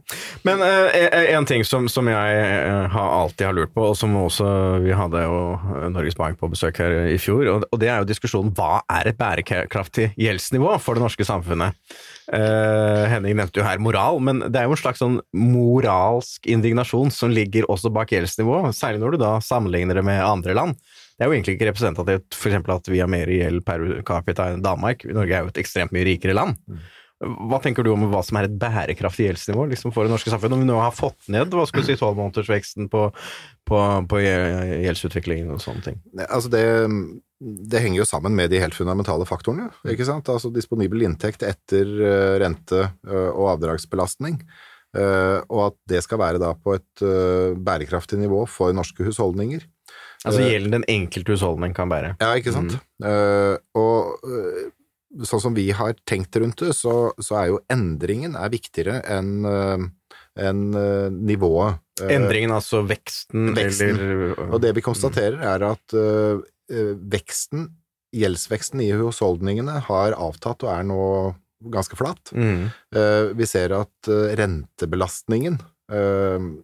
Men 0.47 0.61
en 0.65 1.49
ting 1.49 1.65
som, 1.67 1.89
som 1.91 2.07
jeg 2.09 2.41
har 2.95 3.13
alltid 3.19 3.49
har 3.49 3.57
lurt 3.57 3.73
på, 3.75 3.89
og 3.91 3.97
som 3.97 4.15
også 4.21 4.47
vi 4.85 4.93
hadde 4.95 5.25
jo 5.25 5.39
Norges 5.93 6.17
Bank 6.17 6.39
på 6.39 6.49
besøk 6.51 6.79
her 6.81 7.09
i 7.11 7.17
fjor, 7.21 7.34
og 7.35 7.77
det 7.81 7.89
er 7.91 8.01
jo 8.01 8.07
diskusjonen 8.09 8.53
hva 8.55 8.81
er 8.91 9.09
et 9.09 9.17
bærekraftig 9.19 10.11
gjeldsnivå 10.19 10.75
for 10.83 10.97
det 10.97 11.03
norske 11.03 11.27
samfunnet? 11.27 11.77
Uh, 12.31 13.05
Henning 13.11 13.37
nevnte 13.37 13.61
jo 13.61 13.67
her 13.67 13.81
moral, 13.83 14.21
men 14.23 14.43
det 14.47 14.61
er 14.61 14.69
jo 14.69 14.75
en 14.75 14.81
slags 14.81 15.03
sånn 15.03 15.19
moralsk 15.35 16.47
indignasjon 16.49 17.13
som 17.13 17.33
ligger 17.33 17.67
også 17.71 17.91
bak 17.93 18.15
gjeldsnivå, 18.15 18.63
særlig 18.75 19.03
når 19.03 19.15
du 19.15 19.21
da 19.25 19.33
sammenligner 19.43 19.99
det 19.99 20.05
med 20.07 20.23
andre 20.23 20.57
land. 20.57 20.79
Det 21.15 21.23
er 21.23 21.31
jo 21.31 21.37
egentlig 21.37 21.55
ikke 21.55 21.69
representativt 21.69 22.35
f.eks. 22.35 22.69
at 22.75 22.91
vi 22.91 22.99
har 22.99 23.11
mer 23.11 23.29
gjeld 23.31 23.63
per 23.67 23.85
capita 24.07 24.49
enn 24.51 24.63
Danmark. 24.65 25.05
Norge 25.15 25.35
er 25.35 25.45
jo 25.45 25.53
et 25.53 25.61
ekstremt 25.61 25.95
mye 25.95 26.07
rikere 26.09 26.35
land. 26.35 26.59
Hva 27.25 27.57
tenker 27.63 27.85
du 27.85 27.91
om 27.93 28.05
hva 28.11 28.21
som 28.25 28.37
er 28.39 28.47
et 28.47 28.57
bærekraftig 28.61 29.27
gjeldsnivå 29.27 29.65
liksom, 29.71 29.93
for 29.95 30.05
det 30.05 30.13
norske 30.13 30.29
samfunnet? 30.29 30.57
Om 30.57 30.63
vi 30.63 30.69
nå 30.69 30.77
har 30.77 30.93
fått 30.95 31.29
ned 31.33 31.53
hva 31.55 31.65
skal 31.69 31.81
vi 31.81 31.87
si, 31.89 31.97
tolvmånedersveksten 31.99 32.89
på, 32.91 33.07
på, 33.69 33.79
på 34.11 34.21
gjeldsutviklingen 34.21 35.49
og 35.55 35.63
sånne 35.63 35.85
ting? 35.87 35.97
Altså 36.27 36.51
det, 36.53 36.63
det, 37.41 37.81
henger 37.81 38.03
jo 38.03 38.07
sammen 38.09 38.37
med 38.37 38.53
de 38.53 38.61
helt 38.61 38.77
fundamentale 38.77 39.27
faktorene. 39.29 39.71
ikke 39.89 40.07
sant? 40.07 40.29
Altså 40.31 40.53
Disponibel 40.53 41.07
inntekt 41.07 41.45
etter 41.47 41.89
uh, 41.99 42.35
rente 42.41 42.85
uh, 43.09 43.31
og 43.31 43.55
avdragsbelastning. 43.55 44.39
Uh, 44.95 45.41
og 45.49 45.71
at 45.71 45.79
det 45.91 46.05
skal 46.05 46.21
være 46.21 46.39
da 46.39 46.53
på 46.55 46.77
et 46.77 47.05
bærekraftig 47.65 48.21
nivå 48.21 48.45
for 48.47 48.75
norske 48.75 49.03
husholdninger. 49.07 49.65
Altså 50.25 50.41
gjelden 50.41 50.79
den 50.79 50.85
enkelte 50.89 51.35
husholdning 51.35 51.75
kan 51.77 51.91
bære? 51.91 52.15
Ja, 52.21 52.31
ikke 52.39 52.53
sant. 52.55 52.79
Mm. 53.03 53.59
og 53.77 54.15
sånn 55.23 55.43
som 55.43 55.55
vi 55.55 55.69
har 55.75 55.95
tenkt 56.07 56.35
rundt 56.41 56.59
det, 56.63 56.73
så, 56.75 57.13
så 57.21 57.39
er 57.39 57.51
jo 57.53 57.61
endringen 57.71 58.35
er 58.39 58.51
viktigere 58.53 58.99
enn 59.11 59.47
uh, 59.47 59.85
enn 60.35 60.67
uh, 60.75 61.07
nivået. 61.13 61.79
Uh, 62.01 62.11
endringen, 62.17 62.51
altså 62.55 62.83
veksten, 62.87 63.53
veksten, 63.55 63.95
eller 63.95 64.49
Og 64.49 64.59
det 64.63 64.73
vi 64.75 64.83
konstaterer, 64.83 65.39
er 65.39 65.63
at 65.69 65.97
veksten, 66.65 67.69
gjeldsveksten 68.15 68.81
i 68.81 68.89
husholdningene, 68.97 69.77
har 69.85 70.15
avtatt 70.17 70.65
og 70.65 70.71
er 70.73 70.85
nå 70.87 71.05
ganske 71.71 71.97
flat. 71.97 72.31
Mm. 72.33 72.67
vi 73.37 73.45
ser 73.47 73.73
at 73.77 74.09
rentebelastningen 74.37 75.59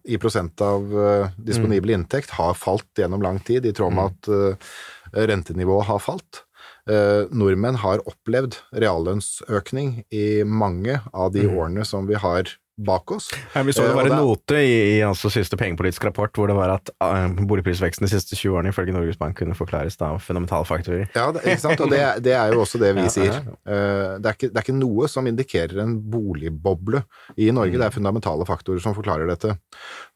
i 0.04 0.18
prosent 0.18 0.62
av 0.62 0.90
disponibel 1.38 1.92
mm. 1.92 1.94
inntekt 2.00 2.34
har 2.34 2.58
falt 2.58 2.98
gjennom 2.98 3.22
lang 3.22 3.38
tid, 3.46 3.66
i 3.66 3.72
tråd 3.74 3.94
med 3.94 4.26
mm. 4.26 4.58
at 4.58 5.22
rentenivået 5.30 5.86
har 5.86 6.02
falt. 6.02 6.42
Eh, 6.90 7.28
nordmenn 7.30 7.78
har 7.78 8.02
opplevd 8.10 8.56
reallønnsøkning 8.74 10.00
i 10.10 10.42
mange 10.42 10.98
av 11.14 11.30
de 11.34 11.46
mm. 11.46 11.54
årene 11.54 11.86
som 11.86 12.08
vi 12.08 12.18
har 12.18 12.50
bak 12.82 13.10
oss. 13.12 13.28
Ja, 13.54 13.62
vi 13.62 13.72
så 13.72 13.84
det 13.84 13.94
var 13.94 14.08
en 14.08 14.16
note 14.16 14.56
i, 14.56 14.76
i 14.96 15.00
altså, 15.04 15.28
siste 15.30 15.58
pengepolitisk 15.60 16.06
rapport 16.08 16.32
hvor 16.34 16.48
det 16.48 16.56
var 16.56 16.72
at 16.78 16.90
uh, 17.04 17.28
boligprisveksten 17.46 18.06
de 18.06 18.10
siste 18.10 18.36
20 18.38 18.56
årene 18.56 18.72
ifølge 18.72 18.94
Norges 18.96 19.18
Bank 19.20 19.36
kunne 19.38 19.54
forklares 19.54 19.98
av 20.02 20.18
fundamentale 20.24 20.66
faktorer. 20.66 21.04
Ja, 21.14 21.28
det, 21.34 21.44
ikke 21.44 21.62
sant? 21.62 21.82
og 21.84 21.92
det, 21.92 22.00
det, 22.26 22.32
er 22.38 22.54
jo 22.54 22.62
også 22.64 22.80
det 22.82 22.94
vi 22.96 23.04
sier. 23.12 23.42
Uh, 23.68 24.16
det, 24.16 24.24
er 24.24 24.38
ikke, 24.38 24.48
det, 24.48 24.56
er 24.56 24.64
ikke, 24.64 24.78
noe 24.78 25.10
som 25.12 25.28
indikerer 25.28 25.84
en 25.84 25.98
boligboble 26.14 27.04
i 27.36 27.50
Norge, 27.52 27.76
det 27.76 27.86
er 27.86 27.92
mm. 27.92 27.98
fundamentale 28.00 28.48
faktorer 28.48 28.82
som 28.82 28.96
forklarer 28.96 29.28
dette. 29.30 29.54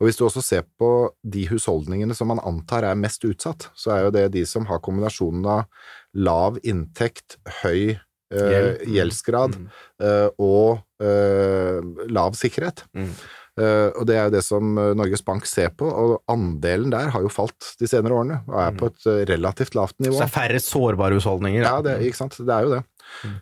Og 0.01 0.09
Hvis 0.09 0.19
du 0.19 0.25
også 0.27 0.43
ser 0.45 0.65
på 0.81 0.91
de 1.23 1.47
husholdningene 1.53 2.17
som 2.17 2.33
man 2.33 2.43
antar 2.43 2.89
er 2.89 2.99
mest 2.99 3.23
utsatt, 3.29 3.69
så 3.77 3.95
er 3.95 4.09
jo 4.09 4.17
det 4.17 4.31
de 4.35 4.47
som 4.49 4.67
har 4.71 4.83
kombinasjonen 4.83 5.47
av 5.59 5.69
lav 6.17 6.61
inntekt, 6.65 7.37
høy 7.63 7.97
eh, 8.33 8.71
gjeldsgrad 8.89 9.59
mm. 9.61 9.67
uh, 10.03 10.29
og 10.43 11.05
eh, 11.05 11.83
lav 12.09 12.39
sikkerhet. 12.39 12.87
Mm. 12.97 13.13
Eh, 13.57 13.89
og 13.97 14.05
det 14.05 14.19
er 14.19 14.27
jo 14.29 14.33
det 14.35 14.43
som 14.45 14.77
eh, 14.77 14.93
Norges 14.99 15.23
Bank 15.25 15.47
ser 15.49 15.71
på, 15.73 15.89
og 15.89 16.19
andelen 16.29 16.93
der 16.93 17.09
har 17.15 17.25
jo 17.25 17.33
falt 17.33 17.71
de 17.81 17.89
senere 17.89 18.19
årene, 18.19 18.43
og 18.51 18.59
er 18.61 18.75
på 18.77 18.91
et 18.91 19.07
eh, 19.09 19.23
relativt 19.31 19.79
lavt 19.79 19.97
nivå. 19.97 20.13
Så 20.13 20.27
det 20.27 20.29
er 20.29 20.35
færre 20.35 20.61
sårbare 20.61 21.17
husholdninger. 21.17 21.65
Ja, 21.65 21.79
det, 21.85 21.97
ikke 22.05 22.21
sant. 22.21 22.37
Det 22.37 22.53
er 22.53 22.67
jo 22.67 22.75
det. 22.77 22.83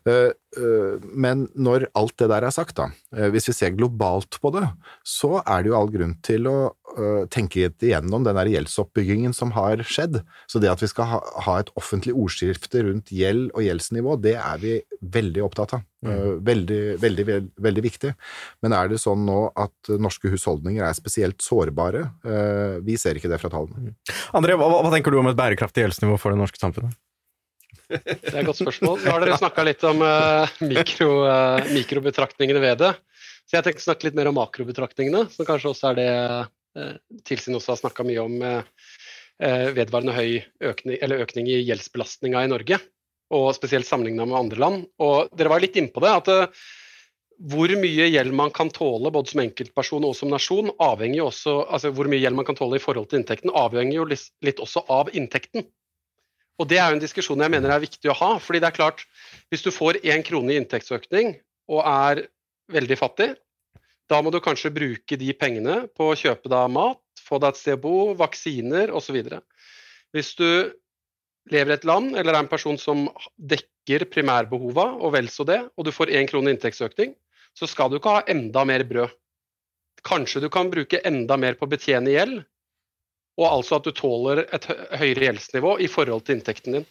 Eh, 0.07 0.31
eh, 0.59 1.05
men 1.11 1.47
når 1.57 1.89
alt 1.99 2.17
det 2.21 2.31
der 2.31 2.47
er 2.47 2.55
sagt, 2.55 2.77
da, 2.79 2.91
eh, 3.17 3.31
hvis 3.35 3.49
vi 3.51 3.57
ser 3.57 3.75
globalt 3.77 4.39
på 4.43 4.53
det, 4.55 4.67
så 5.07 5.39
er 5.43 5.65
det 5.65 5.73
jo 5.73 5.79
all 5.81 5.93
grunn 5.93 6.17
til 6.25 6.51
å 6.51 6.59
tenke 7.27 7.65
igjennom 7.83 8.23
den 8.23 8.37
der 8.39 8.47
gjeldsoppbyggingen 8.53 9.33
som 9.35 9.51
har 9.57 9.81
skjedd. 9.83 10.21
Så 10.47 10.61
det 10.62 10.69
at 10.71 10.79
vi 10.79 10.87
skal 10.87 11.09
ha, 11.11 11.57
et 11.59 11.73
offentlig 11.75 12.12
ordskifte 12.15 12.85
rundt 12.87 13.11
gjeld 13.11 13.49
og 13.51 13.65
gjeldsnivå, 13.67 14.15
det 14.23 14.37
er 14.39 14.61
vi 14.62 14.77
veldig 15.03 15.43
opptatt 15.43 15.75
av. 15.75 15.83
Eh, 16.07 16.37
Veldig, 16.45 16.79
veldig, 17.03 17.25
veldig 17.67 17.83
viktig. 17.83 18.12
Men 18.62 18.77
er 18.79 18.93
det 18.93 19.01
sånn 19.03 19.25
nå 19.27 19.41
at 19.59 19.91
norske 19.99 20.31
husholdninger 20.31 20.87
er 20.87 20.95
spesielt 20.95 21.43
sårbare? 21.43 22.05
Vi 22.87 22.95
ser 23.01 23.19
ikke 23.19 23.33
det 23.33 23.41
fra 23.43 23.51
tallene. 23.51 23.97
André, 24.37 24.55
hva, 24.61 24.69
hva 24.71 24.95
tenker 24.95 25.11
du 25.11 25.19
om 25.19 25.33
et 25.33 25.39
bærekraftig 25.41 25.83
gjeldsnivå 25.83 26.21
for 26.21 26.31
det 26.31 26.39
norske 26.45 26.62
samfunnet? 26.62 26.95
Det 27.89 28.32
er 28.32 28.41
et 28.41 28.49
godt 28.49 28.61
spørsmål. 28.61 29.01
Nå 29.03 29.12
har 29.12 29.24
dere 29.24 29.39
snakka 29.41 29.64
litt 29.66 29.85
om 29.89 30.03
uh, 30.05 30.55
mikro, 30.64 31.11
uh, 31.26 31.72
mikrobetraktningene 31.74 32.62
ved 32.62 32.80
det. 32.82 32.93
Så 33.45 33.59
jeg 33.59 33.66
tenkte 33.66 33.82
å 33.82 33.89
snakke 33.91 34.09
litt 34.09 34.18
mer 34.18 34.30
om 34.30 34.39
makrobetraktningene, 34.39 35.26
som 35.32 35.49
kanskje 35.49 35.72
også 35.72 35.91
er 35.91 35.99
det 35.99 36.09
uh, 36.14 36.95
tilsyn 37.28 37.59
også 37.59 37.74
har 37.74 37.82
snakka 37.85 38.07
mye 38.09 38.24
om. 38.24 38.41
vedvarende 39.74 40.12
høy 40.14 40.45
økning, 40.62 40.95
eller 41.03 41.24
økning 41.24 41.49
i 41.51 41.57
gjeldsbelastninga 41.66 42.45
i 42.45 42.51
Norge, 42.53 42.76
og 43.35 43.49
spesielt 43.57 43.89
sammenligna 43.89 44.28
med 44.30 44.39
andre 44.39 44.61
land. 44.62 44.85
Og 45.03 45.32
dere 45.35 45.51
var 45.51 45.62
litt 45.64 45.74
innpå 45.80 45.99
det, 46.05 46.12
at 46.20 46.28
hvor 47.51 47.72
mye 47.80 48.07
gjeld 48.07 48.35
man 48.37 48.53
kan 48.55 48.70
tåle 48.70 49.11
både 49.11 49.32
som 49.32 49.43
enkeltperson 49.43 50.07
og 50.07 50.14
som 50.14 50.30
nasjon, 50.30 50.70
avhenger 50.78 51.18
jo 51.18 51.26
også, 51.32 51.57
altså 51.66 51.91
hvor 51.95 52.07
mye 52.11 52.22
gjeld 52.22 52.39
man 52.39 52.47
kan 52.47 52.59
tåle 52.59 52.78
i 52.78 52.82
forhold 52.82 53.11
til 53.11 53.20
inntekten, 53.20 53.51
avhenger 53.51 53.97
jo 53.99 54.07
litt 54.09 54.62
også 54.62 54.85
av 54.93 55.11
inntekten. 55.12 55.66
Og 56.61 56.69
Det 56.71 56.79
er 56.79 56.91
jo 56.91 56.99
en 56.99 57.03
diskusjon 57.03 57.41
jeg 57.43 57.51
mener 57.51 57.73
er 57.73 57.83
viktig 57.83 58.11
å 58.11 58.19
ha. 58.19 58.39
fordi 58.39 58.61
det 58.61 58.69
er 58.69 58.77
klart, 58.77 59.07
Hvis 59.51 59.63
du 59.63 59.71
får 59.71 60.03
én 60.05 60.23
krone 60.25 60.53
i 60.53 60.57
inntektsøkning 60.57 61.35
og 61.69 61.83
er 61.87 62.29
veldig 62.71 62.99
fattig, 62.99 63.35
da 64.09 64.21
må 64.23 64.31
du 64.31 64.41
kanskje 64.41 64.73
bruke 64.75 65.17
de 65.17 65.33
pengene 65.33 65.89
på 65.97 66.11
å 66.11 66.17
kjøpe 66.17 66.49
deg 66.49 66.71
mat, 66.71 67.01
få 67.25 67.39
deg 67.41 67.55
et 67.55 67.61
sted 67.61 67.79
å 67.79 67.83
bo, 67.83 68.15
vaksiner 68.15 68.93
osv. 68.93 69.17
Hvis 70.13 70.35
du 70.37 70.73
lever 71.51 71.73
i 71.73 71.77
et 71.79 71.87
land 71.89 72.17
eller 72.17 72.35
er 72.35 72.45
en 72.45 72.51
person 72.51 72.77
som 72.81 73.07
dekker 73.37 74.07
primærbehova, 74.13 74.95
og 75.01 75.15
vel 75.17 75.29
så 75.33 75.45
det, 75.49 75.61
og 75.77 75.85
du 75.85 75.93
får 75.93 76.13
én 76.13 76.29
krone 76.29 76.53
inntektsøkning, 76.53 77.15
så 77.57 77.69
skal 77.71 77.91
du 77.91 77.99
ikke 77.99 78.17
ha 78.19 78.25
enda 78.29 78.65
mer 78.69 78.85
brød. 78.89 79.13
Kanskje 80.05 80.43
du 80.45 80.51
kan 80.53 80.69
bruke 80.73 81.01
enda 81.07 81.37
mer 81.41 81.57
på 81.57 81.65
å 81.65 81.73
betjene 81.73 82.13
gjeld, 82.13 82.43
og 83.35 83.47
altså 83.49 83.80
at 83.80 83.87
du 83.89 83.91
tåler 83.97 84.45
et 84.45 84.66
høyere 85.01 85.28
gjeldsnivå 85.28 85.78
i 85.82 85.89
forhold 85.91 86.22
til 86.26 86.39
inntekten 86.39 86.78
din. 86.78 86.85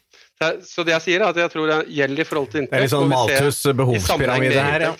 Så 0.66 0.84
det 0.84 0.92
jeg 0.98 1.04
sier 1.06 1.24
er 1.24 1.30
at 1.32 1.38
jeg 1.40 1.52
tror 1.54 1.70
det 1.70 1.78
gjelder 1.94 2.20
i 2.20 2.28
forhold 2.28 2.50
til 2.52 2.66
Det 2.68 2.76
er 2.76 2.84
litt 2.84 2.92
sånn 2.92 3.08
Malthus 3.08 3.62
behovspyramide 3.80 4.66
her, 4.66 4.86
ja. 4.90 4.92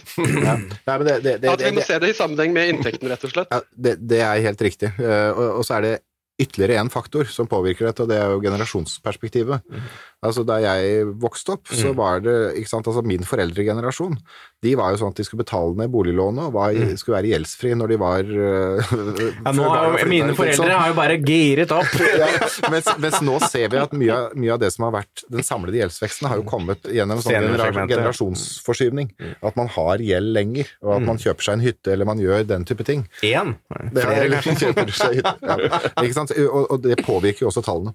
Ja. 0.46 0.56
Nei, 0.56 0.96
men 0.96 1.06
det, 1.10 1.18
det, 1.26 1.34
det, 1.44 1.52
At 1.52 1.66
vi 1.66 1.74
må 1.74 1.82
det, 1.82 1.88
se 1.90 2.00
det 2.00 2.14
i 2.14 2.16
sammenheng 2.16 2.56
med 2.56 2.72
inntekten, 2.72 3.12
rett 3.12 3.28
og 3.28 3.34
slett. 3.34 3.52
Ja, 3.52 3.60
det, 3.88 3.98
det 4.08 4.22
er 4.24 4.40
helt 4.46 4.64
riktig. 4.64 4.94
Eh, 5.02 5.30
Og, 5.34 5.60
og 5.60 5.68
så 5.68 5.82
er 5.82 5.88
det 5.88 5.94
ytterligere 6.40 6.80
en 6.82 6.92
faktor 6.94 7.28
som 7.30 7.50
påvirker 7.50 7.90
dette, 7.90 8.06
og 8.06 8.10
det 8.10 8.18
er 8.22 8.32
jo 8.32 8.40
generasjonsperspektivet. 8.46 9.68
Altså 10.24 10.44
Da 10.48 10.60
jeg 10.64 11.06
vokste 11.22 11.58
opp, 11.58 11.70
så 11.74 11.92
var 11.98 12.24
det 12.24 12.36
ikke 12.60 12.72
sant, 12.72 12.88
altså 12.90 13.04
min 13.06 13.26
foreldregenerasjon 13.28 14.16
De 14.64 14.74
var 14.80 14.94
jo 14.94 15.02
sånn 15.02 15.14
at 15.14 15.20
de 15.20 15.26
skulle 15.28 15.44
betale 15.44 15.76
ned 15.80 15.92
boliglånet 15.94 16.48
og 16.48 16.56
var, 16.56 16.78
skulle 17.00 17.18
være 17.20 17.34
gjeldsfri 17.34 17.74
når 17.80 17.94
de 17.94 17.98
var 18.02 18.30
uh, 18.32 18.94
Ja, 18.94 19.54
nå 19.56 19.68
har 19.68 19.90
jo, 19.90 20.08
mine 20.10 20.36
foreldre 20.38 20.78
har 20.80 20.92
jo 20.92 20.98
bare 20.98 21.18
giret 21.24 21.74
opp. 21.76 21.92
ja, 22.22 22.30
mens, 22.72 22.88
mens 23.02 23.20
nå 23.26 23.38
ser 23.46 23.72
vi 23.74 23.80
at 23.82 23.94
mye, 23.98 24.18
mye 24.40 24.54
av 24.56 24.62
det 24.62 24.70
som 24.74 24.88
har 24.88 24.96
vært 24.96 25.24
den 25.32 25.46
samlede 25.46 25.82
gjeldsveksten, 25.82 26.30
har 26.32 26.40
jo 26.40 26.46
kommet 26.48 26.88
gjennom 26.88 27.22
sånn 27.24 27.52
generasjonsforskyvning. 27.92 29.12
At 29.44 29.58
man 29.60 29.70
har 29.76 30.04
gjeld 30.04 30.34
lenger, 30.36 30.72
og 30.84 30.96
at 30.98 31.08
man 31.08 31.22
kjøper 31.22 31.48
seg 31.48 31.60
en 31.60 31.66
hytte, 31.66 31.94
eller 31.94 32.10
man 32.10 32.22
gjør 32.22 32.46
den 32.50 32.68
type 32.70 32.86
ting. 32.88 33.06
Én. 33.26 33.56
Det 33.94 34.04
er, 34.04 34.08
Flere, 34.08 34.42
kanskje. 34.48 34.72
Ja. 35.24 35.36
Ikke 36.02 36.16
sant? 36.16 36.32
Og, 36.40 36.72
og 36.74 36.82
det 36.84 36.98
påvirker 37.04 37.46
jo 37.46 37.50
også 37.52 37.64
tallene. 37.66 37.94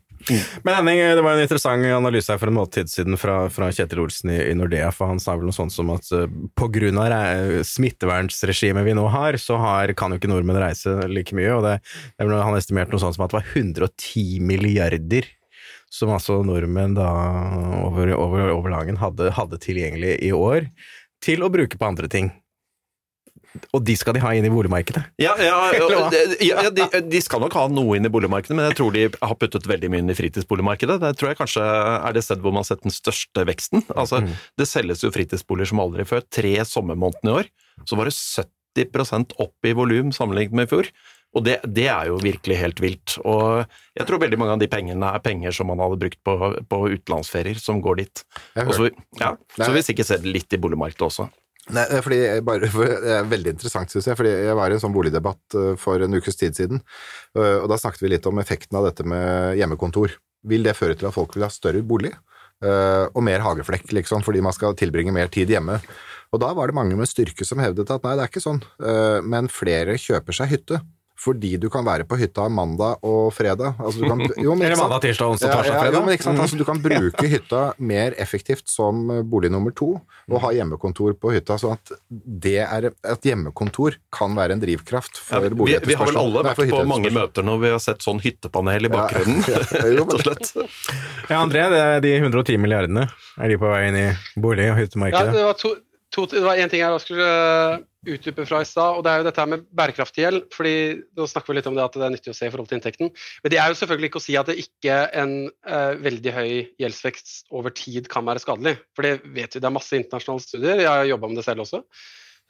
Men 0.64 0.76
Henning, 0.76 1.00
det 1.16 1.24
var 1.24 1.36
en 1.36 1.44
interessant 1.44 1.84
analyse 1.96 2.17
her 2.26 2.40
for 2.40 2.50
en 2.50 2.56
måned 2.58 2.90
siden 2.90 3.18
fra, 3.20 3.36
fra 3.54 3.70
Kjetil 3.70 4.02
Olsen 4.02 4.32
i, 4.34 4.40
i 4.50 4.56
Nordea, 4.58 4.90
for 4.94 5.12
han 5.12 5.22
sa 5.22 5.36
vel 5.38 5.46
noe 5.46 5.56
sånt 5.56 5.74
som 5.74 5.92
at 5.94 6.10
uh, 6.10 6.26
grunn 6.74 6.98
av 6.98 7.10
re- 7.12 7.62
smittevernsregimet 7.68 8.86
vi 8.88 8.96
nå 8.98 9.06
har, 9.14 9.38
så 9.38 9.60
har, 9.62 9.94
kan 9.98 10.12
jo 10.12 10.18
ikke 10.18 10.32
nordmenn 10.32 10.58
reise 10.58 10.96
like 11.06 11.36
mye, 11.38 11.54
og 11.54 11.64
det, 11.68 11.76
det 12.18 12.26
ble, 12.26 12.42
han 12.42 12.58
estimerte 12.58 12.96
noe 12.96 13.04
sånt 13.04 13.16
som 13.16 13.26
at 13.28 13.34
det 13.34 13.40
var 13.40 13.52
110 13.54 14.42
milliarder 14.50 15.30
som 15.92 16.12
altså 16.12 16.42
nordmenn 16.44 16.96
da 16.98 17.08
over, 17.86 18.12
over, 18.16 18.50
over 18.52 18.74
langen 18.74 18.98
hadde, 19.00 19.30
hadde 19.36 19.60
tilgjengelig 19.62 20.18
i 20.26 20.34
år, 20.36 20.68
til 21.24 21.42
å 21.42 21.50
bruke 21.52 21.78
på 21.78 21.88
andre 21.88 22.10
ting. 22.12 22.30
Og 23.74 23.82
de 23.84 23.94
skal 23.98 24.16
de 24.16 24.22
ha 24.22 24.32
inn 24.36 24.46
i 24.46 24.52
boligmarkedet. 24.52 25.02
Ja, 25.22 25.32
ja, 25.40 25.56
ja, 26.44 26.62
ja 26.64 26.72
de, 26.74 26.86
de 27.08 27.20
skal 27.24 27.42
nok 27.42 27.56
ha 27.58 27.64
noe 27.72 27.98
inn 27.98 28.08
i 28.08 28.12
boligmarkedet, 28.12 28.56
men 28.56 28.68
jeg 28.70 28.78
tror 28.80 28.94
de 28.94 29.06
har 29.08 29.38
puttet 29.40 29.68
veldig 29.70 29.90
mye 29.92 30.04
inn 30.04 30.12
i 30.12 30.18
fritidsboligmarkedet. 30.18 30.98
Det 31.02 31.14
tror 31.18 31.32
jeg 31.32 31.40
kanskje 31.40 31.64
er 31.64 32.16
det 32.16 32.24
stedet 32.26 32.44
hvor 32.44 32.54
man 32.54 32.64
har 32.64 32.70
sett 32.70 32.84
den 32.86 32.94
største 32.94 33.46
veksten. 33.48 33.84
Altså, 33.96 34.22
Det 34.58 34.68
selges 34.68 35.04
jo 35.04 35.12
fritidsboliger 35.14 35.72
som 35.72 35.82
aldri 35.84 36.06
før. 36.08 36.24
Tre 36.28 36.54
sommermånedene 36.68 37.34
i 37.34 37.38
år 37.42 37.52
så 37.88 37.98
var 37.98 38.10
det 38.10 38.16
70% 38.16 39.38
opp 39.42 39.68
i 39.68 39.76
volum 39.76 40.12
sammenlignet 40.14 40.58
med 40.58 40.68
i 40.68 40.74
fjor. 40.74 40.92
Og 41.36 41.44
det, 41.44 41.58
det 41.76 41.84
er 41.92 42.08
jo 42.08 42.20
virkelig 42.22 42.56
helt 42.56 42.80
vilt. 42.80 43.16
Og 43.28 43.66
jeg 43.98 44.08
tror 44.08 44.22
veldig 44.22 44.38
mange 44.40 44.54
av 44.56 44.62
de 44.62 44.70
pengene 44.70 45.10
er 45.12 45.24
penger 45.24 45.52
som 45.54 45.68
man 45.68 45.82
hadde 45.82 46.00
brukt 46.00 46.20
på, 46.24 46.36
på 46.70 46.78
utenlandsferier, 46.94 47.60
som 47.60 47.82
går 47.84 48.00
dit. 48.00 48.22
Så, 48.56 48.88
ja, 49.20 49.34
så 49.58 49.68
vi 49.74 49.84
sikkert 49.84 50.08
ser 50.08 50.22
det 50.24 50.32
litt 50.38 50.56
i 50.56 50.60
boligmarkedet 50.62 51.04
også. 51.04 51.28
Nei, 51.76 51.84
fordi 52.00 52.18
jeg 52.22 52.44
bare, 52.48 52.68
for 52.72 52.88
det 52.88 53.12
er 53.18 53.26
veldig 53.28 53.52
interessant, 53.56 53.92
syns 53.92 54.06
jeg. 54.08 54.16
fordi 54.16 54.30
Jeg 54.32 54.56
var 54.56 54.72
i 54.72 54.76
en 54.78 54.80
sånn 54.80 54.94
boligdebatt 54.94 55.56
eh, 55.58 55.74
for 55.80 56.00
en 56.04 56.16
ukes 56.16 56.38
tid 56.40 56.56
siden, 56.56 56.80
eh, 57.36 57.58
og 57.60 57.68
da 57.68 57.76
snakket 57.80 58.06
vi 58.06 58.12
litt 58.14 58.28
om 58.30 58.40
effekten 58.40 58.78
av 58.80 58.88
dette 58.88 59.04
med 59.04 59.58
hjemmekontor. 59.60 60.16
Vil 60.48 60.64
det 60.64 60.76
føre 60.78 60.96
til 60.96 61.10
at 61.10 61.16
folk 61.16 61.36
vil 61.36 61.44
ha 61.44 61.52
større 61.52 61.82
bolig? 61.84 62.14
eh, 62.64 63.04
Og 63.12 63.22
mer 63.22 63.44
hageflekk, 63.44 63.92
liksom, 63.92 64.24
fordi 64.24 64.40
man 64.44 64.56
skal 64.56 64.76
tilbringe 64.78 65.12
mer 65.14 65.28
tid 65.28 65.50
hjemme. 65.52 65.80
Og 66.32 66.40
da 66.42 66.52
var 66.56 66.68
det 66.68 66.76
mange 66.76 66.96
med 66.96 67.08
styrke 67.08 67.44
som 67.46 67.60
hevdet 67.62 67.90
at 67.90 68.04
nei, 68.04 68.14
det 68.16 68.24
er 68.24 68.32
ikke 68.32 68.44
sånn, 68.44 68.62
eh, 68.84 69.20
men 69.24 69.48
flere 69.52 69.96
kjøper 70.00 70.36
seg 70.40 70.50
hytte. 70.52 70.80
Fordi 71.18 71.56
du 71.58 71.66
kan 71.72 71.82
være 71.86 72.04
på 72.06 72.14
hytta 72.20 72.44
mandag 72.52 73.00
og 73.06 73.32
fredag. 73.34 73.74
Altså, 73.82 74.04
du 74.04 74.06
kan, 74.06 74.20
jo, 74.38 74.52
men, 74.54 74.62
Eller 74.68 74.78
mandag, 74.78 75.02
tirsdag, 75.02 75.32
onsdag, 75.34 75.50
torsdag, 75.50 75.74
fredag. 75.74 75.88
ja, 75.90 75.98
jo, 75.98 76.02
men 76.06 76.14
ikke 76.14 76.26
sant? 76.28 76.38
Mm. 76.38 76.44
Altså, 76.44 76.58
du 76.60 76.64
kan 76.68 76.82
bruke 76.84 77.30
hytta 77.34 77.62
mer 77.90 78.14
effektivt 78.22 78.70
som 78.70 79.00
eh, 79.10 79.24
bolig 79.26 79.50
nummer 79.50 79.74
to, 79.74 79.88
og 80.28 80.42
ha 80.44 80.52
hjemmekontor 80.54 81.16
på 81.18 81.32
hytta. 81.34 81.56
sånn 81.58 81.74
at, 81.74 81.92
det 82.08 82.54
er, 82.62 82.90
at 83.02 83.26
hjemmekontor 83.26 83.98
kan 84.14 84.36
være 84.38 84.54
en 84.54 84.62
drivkraft 84.62 85.18
Ja, 85.18 85.40
for 85.42 85.58
vi, 85.66 85.74
vi 85.90 85.98
har 85.98 86.12
vel 86.12 86.20
alle 86.22 86.44
vært 86.46 86.62
på 86.70 86.84
mange 86.86 87.10
møter 87.14 87.46
når 87.46 87.62
vi 87.64 87.74
har 87.74 87.82
sett 87.82 88.06
sånn 88.06 88.22
hyttepanel 88.22 88.86
i 88.86 88.92
bakgrunnen, 88.92 89.42
Ja, 89.48 89.64
ja, 89.80 89.90
jo, 89.98 90.06
men- 90.06 90.22
rett 90.22 90.46
og 90.46 90.54
slett. 90.54 90.94
Ja, 91.28 91.42
André, 91.42 91.66
det 91.74 91.82
er 91.82 92.00
de 92.04 92.14
110 92.20 92.62
milliardene, 92.62 93.08
er 93.38 93.50
de 93.50 93.58
på 93.58 93.74
vei 93.74 93.82
inn 93.90 93.98
i 94.04 94.08
bolig- 94.38 94.70
og 94.70 94.78
Ja, 95.10 95.26
det 95.32 95.44
var 95.50 95.58
to, 95.58 95.74
to, 96.14 96.24
det 96.30 96.44
var 96.44 96.58
én 96.58 96.70
ting 96.70 96.80
jeg 96.82 97.02
skulle 97.02 97.28
eh, 97.28 97.80
utdype 98.08 98.46
fra 98.48 98.60
i 98.62 98.68
stad, 98.68 98.96
og 98.96 99.04
det 99.04 99.12
er 99.12 99.20
jo 99.20 99.26
dette 99.26 99.46
med 99.50 99.64
bærekraftig 99.76 100.24
gjeld. 100.24 100.44
fordi 100.54 100.74
Nå 101.18 101.26
snakker 101.28 101.52
vi 101.52 101.58
litt 101.58 101.68
om 101.70 101.76
det 101.76 101.84
at 101.84 101.96
det 101.98 102.06
er 102.06 102.14
nyttig 102.14 102.32
å 102.32 102.36
se 102.36 102.48
i 102.48 102.52
forhold 102.52 102.70
til 102.70 102.78
inntekten. 102.78 103.10
Men 103.44 103.52
det 103.52 103.58
er 103.60 103.72
jo 103.72 103.78
selvfølgelig 103.80 104.10
ikke 104.12 104.22
å 104.22 104.26
si 104.26 104.36
at 104.40 104.50
det 104.50 104.58
ikke 104.62 105.00
en 105.22 105.34
uh, 105.68 105.92
veldig 106.04 106.34
høy 106.36 106.52
gjeldsvekst 106.80 107.50
over 107.58 107.74
tid 107.76 108.08
kan 108.12 108.26
være 108.28 108.42
skadelig. 108.44 108.78
For 108.96 109.04
det 109.04 109.18
vet 109.26 109.56
vi, 109.56 109.60
det 109.60 109.68
er 109.68 109.74
masse 109.74 109.98
internasjonale 109.98 110.46
studier, 110.46 110.84
jeg 110.84 110.88
har 110.88 111.10
jobba 111.10 111.30
med 111.30 111.40
det 111.40 111.44
selv 111.48 111.66
også, 111.66 111.82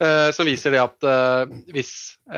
uh, 0.05 0.29
som 0.37 0.47
viser 0.47 0.75
det 0.77 0.83
at 0.85 1.09
uh, 1.09 1.57
hvis 1.73 1.93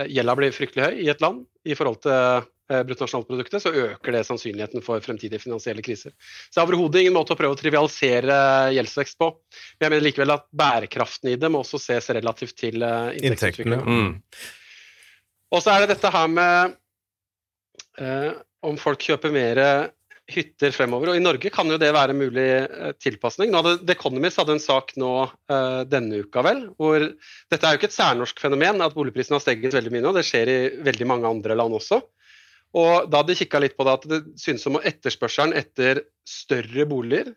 gjelda 0.10 0.38
blir 0.40 0.56
fryktelig 0.56 0.88
høy 0.88 1.04
i 1.06 1.12
et 1.14 1.22
land 1.22 1.44
i 1.68 1.78
forhold 1.78 2.02
til 2.08 2.50
bruttonasjonalproduktet, 2.88 3.64
så 3.64 3.72
øker 3.72 4.16
det 4.16 4.24
sannsynligheten 4.28 4.84
for 4.86 5.04
fremtidige 5.04 5.44
finansielle 5.44 5.84
kriser. 5.86 6.14
Så 6.48 6.56
det 6.56 6.62
er 6.64 6.68
overhodet 6.70 7.04
ingen 7.04 7.16
måte 7.18 7.36
å 7.36 7.40
prøve 7.40 7.58
å 7.58 7.60
trivialisere 7.60 8.38
gjeldsvekst 8.78 9.20
på. 9.22 9.32
Men 9.78 9.88
jeg 9.88 9.94
mener 9.96 10.08
likevel 10.08 10.36
at 10.38 10.48
bærekraften 10.64 11.34
i 11.34 11.38
det 11.42 11.52
må 11.52 11.64
også 11.66 11.82
ses 11.82 12.12
relativt 12.16 12.58
til 12.64 12.84
uh, 12.84 13.12
Inntektene. 13.12 13.32
inntektsutviklingen. 13.32 13.88
Mm. 13.88 14.52
Og 15.52 15.64
så 15.64 15.74
er 15.74 15.84
det 15.84 15.96
dette 15.96 16.12
her 16.14 16.30
med 16.32 16.78
eh, 18.00 18.30
om 18.64 18.78
folk 18.80 19.04
kjøper 19.04 19.34
mer 19.36 19.60
hytter 20.32 20.74
fremover. 20.76 21.12
Og 21.12 21.20
i 21.20 21.24
Norge 21.24 21.52
kan 21.54 21.70
jo 21.70 21.80
det 21.82 21.92
være 21.96 22.16
mulig 22.18 22.48
eh, 22.62 22.94
tilpasning. 23.02 23.52
Nå 23.52 23.62
hadde, 23.62 23.76
The 23.86 23.96
Economist 23.98 24.40
hadde 24.42 24.56
en 24.58 24.64
sak 24.64 24.94
nå 25.02 25.12
eh, 25.26 25.82
denne 25.90 26.24
uka, 26.24 26.44
vel, 26.46 26.66
hvor 26.80 27.04
dette 27.04 27.62
er 27.62 27.76
jo 27.76 27.82
ikke 27.82 27.92
et 27.92 27.98
særnorsk 27.98 28.42
fenomen 28.44 28.84
at 28.86 28.96
boligprisene 28.96 29.38
har 29.38 29.44
steget 29.44 29.76
veldig 29.76 29.94
mye 29.96 30.06
nå. 30.06 30.16
Det 30.18 30.26
skjer 30.28 30.52
i 30.52 30.60
veldig 30.88 31.10
mange 31.10 31.32
andre 31.32 31.58
land 31.60 31.80
også. 31.82 32.02
Og 32.78 33.10
da 33.12 33.20
hadde 33.20 33.34
de 33.34 33.40
kikka 33.42 33.60
litt 33.60 33.76
på 33.78 33.86
det, 33.88 33.96
at 33.98 34.08
det 34.08 34.22
synes 34.40 34.64
som 34.64 34.78
om 34.80 34.86
etterspørselen 34.88 35.56
etter 35.60 36.06
større 36.28 36.86
boliger 36.88 37.34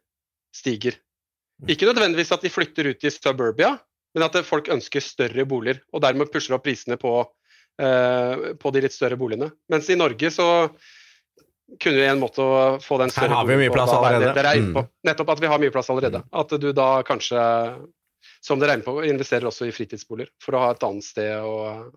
stiger. 0.55 0.99
Ikke 1.71 1.89
nødvendigvis 1.89 2.33
at 2.35 2.45
de 2.45 2.53
flytter 2.53 2.91
ut 2.93 3.07
i 3.07 3.11
suburbia, 3.11 3.75
men 4.15 4.27
at 4.27 4.37
folk 4.47 4.71
ønsker 4.71 5.03
større 5.03 5.47
boliger, 5.49 5.81
og 5.95 6.03
dermed 6.05 6.31
pusher 6.31 6.55
opp 6.57 6.65
prisene 6.67 6.99
på 7.01 7.17
eh, 7.83 8.53
på 8.61 8.75
de 8.75 8.85
litt 8.85 8.95
større 8.95 9.19
boligene. 9.19 9.51
Mens 9.73 9.91
i 9.91 9.99
Norge 9.99 10.31
så 10.35 10.47
kunne 11.81 11.99
vi 11.99 12.07
en 12.07 12.23
måte 12.23 12.45
å 12.45 12.79
få 12.83 12.99
den 13.01 13.11
større 13.11 13.31
Her 13.33 13.39
har 13.41 13.49
vi 13.49 13.59
mye 13.65 13.75
plass 13.75 13.93
allerede. 13.95 14.31
er 14.39 14.61
Mm. 14.61 14.89
Nettopp 15.09 15.35
at 15.35 15.41
vi 15.41 15.51
har 15.51 15.63
mye 15.63 15.75
plass 15.75 15.91
allerede. 15.91 16.23
At 16.31 16.55
du 16.61 16.73
da 16.73 17.03
kanskje, 17.03 17.41
som 18.45 18.61
dere 18.61 18.75
er 18.75 18.81
inne 18.81 18.85
på, 18.87 18.99
investerer 19.09 19.49
også 19.49 19.65
i 19.69 19.73
fritidsboliger 19.73 20.29
for 20.45 20.57
å 20.57 20.65
ha 20.67 20.73
et 20.75 20.83
annet 20.85 21.07
sted 21.07 21.39
å, 21.41 21.55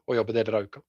å 0.07 0.15
jobbe 0.15 0.35
deler 0.37 0.61
av 0.61 0.69
uka. 0.69 0.83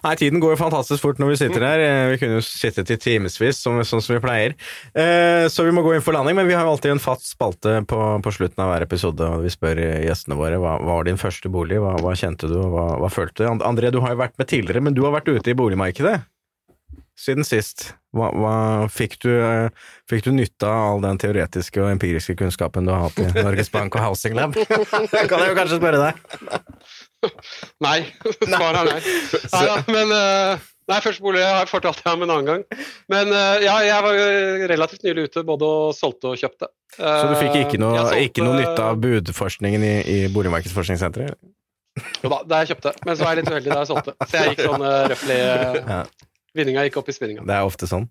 Nei, 0.00 0.14
tiden 0.16 0.40
går 0.40 0.54
jo 0.54 0.58
fantastisk 0.62 1.02
fort 1.04 1.18
når 1.20 1.34
vi 1.34 1.38
sitter 1.42 1.64
her. 1.66 1.82
Eh, 1.84 2.10
Vi 2.14 2.18
kunne 2.22 2.38
jo 2.38 2.44
sittet 2.44 2.88
i 2.94 2.96
timevis, 2.96 3.58
sånn 3.60 3.84
som 3.84 4.00
vi 4.14 4.20
pleier. 4.24 4.54
Eh, 4.96 5.44
så 5.52 5.66
vi 5.66 5.74
må 5.76 5.82
gå 5.84 5.92
inn 5.98 6.04
for 6.04 6.16
landing, 6.16 6.38
men 6.38 6.48
vi 6.48 6.56
har 6.56 6.64
jo 6.64 6.72
alltid 6.72 6.94
en 6.94 7.02
fast 7.02 7.28
spalte 7.28 7.82
på, 7.88 7.98
på 8.24 8.32
slutten 8.32 8.64
av 8.64 8.72
hver 8.72 8.86
episode. 8.86 9.20
og 9.20 9.44
Vi 9.44 9.52
spør 9.52 9.82
gjestene 10.06 10.38
våre 10.40 10.56
hva, 10.62 10.78
var 10.80 11.04
din 11.08 11.20
første 11.20 11.52
bolig, 11.52 11.76
hva, 11.84 11.92
hva 12.00 12.16
kjente 12.16 12.48
du, 12.48 12.56
hva, 12.72 12.86
hva 13.02 13.12
følte 13.12 13.44
du? 13.44 13.50
And- 13.52 13.66
André, 13.68 13.92
du 13.92 14.00
har 14.00 14.16
jo 14.16 14.22
vært 14.22 14.40
med 14.40 14.48
tidligere, 14.48 14.80
men 14.88 14.96
du 14.96 15.04
har 15.04 15.12
vært 15.18 15.28
ute 15.28 15.52
i 15.52 15.58
boligmarkedet 15.60 16.16
siden 17.20 17.44
sist. 17.46 17.90
Hva, 18.16 18.30
hva 18.34 18.54
fikk, 18.90 19.18
du, 19.22 19.30
eh, 19.30 19.68
fikk 20.10 20.24
du 20.26 20.32
nytte 20.34 20.66
av 20.66 20.94
all 20.96 21.04
den 21.04 21.20
teoretiske 21.20 21.82
og 21.82 21.92
empiriske 21.92 22.34
kunnskapen 22.40 22.88
du 22.88 22.94
har 22.94 23.04
hatt 23.06 23.20
i 23.22 23.28
Norges 23.46 23.70
Bank 23.70 23.94
og 23.98 24.02
Housing 24.08 24.34
Lab? 24.38 24.56
Det 24.58 25.26
kan 25.30 25.44
jeg 25.44 25.52
jo 25.52 25.58
kanskje 25.58 25.78
spørre 25.78 26.00
deg. 26.08 26.18
Nei, 27.86 27.98
svaret 28.24 28.80
er 28.80 28.86
nei. 28.88 29.00
nei 29.52 29.64
ja, 29.68 29.74
men 29.92 30.12
eh, 30.16 30.68
Nei, 30.90 30.96
første 31.04 31.22
bolig 31.22 31.42
har 31.44 31.60
jeg 31.60 31.68
fortalt 31.70 32.00
deg 32.00 32.16
om 32.16 32.24
en 32.24 32.30
annen 32.34 32.48
gang. 32.48 32.62
Men 33.12 33.28
eh, 33.30 33.60
ja, 33.62 33.76
jeg 33.86 34.02
var 34.02 34.16
relativt 34.72 35.04
nylig 35.06 35.28
ute, 35.28 35.44
både 35.46 35.68
og 35.68 35.92
solgte 35.94 36.32
og 36.32 36.40
kjøpte. 36.40 36.66
Så 36.96 37.28
du 37.30 37.36
fikk 37.38 37.58
ikke 37.60 37.78
noe, 37.78 38.00
solgte- 38.00 38.24
ikke 38.26 38.42
noe 38.42 38.56
nytte 38.58 38.88
av 38.88 38.98
budforskningen 39.04 39.84
i, 39.86 39.92
i 40.02 40.16
Boligmarkedsforskningssenteret? 40.34 41.38
Jo 42.24 42.32
da, 42.32 42.40
da 42.48 42.58
jeg 42.64 42.72
kjøpte, 42.72 42.94
men 43.06 43.18
så 43.20 43.26
var 43.26 43.36
jeg 43.36 43.44
litt 43.44 43.52
uheldig 43.52 43.70
da 43.70 43.78
jeg 43.84 43.90
solgte. 43.92 44.16
Så 44.24 44.40
jeg 44.40 44.50
gikk 44.54 44.64
sånn 44.66 44.84
uh, 44.88 44.96
røftlig 45.12 45.38
Ja. 45.44 46.00
Vinninga 46.56 46.86
gikk 46.86 46.96
opp 47.00 47.10
i 47.10 47.14
spinninga. 47.14 47.44
Det 47.46 47.54
er 47.56 47.66
ofte 47.66 47.86
sånn. 47.90 48.08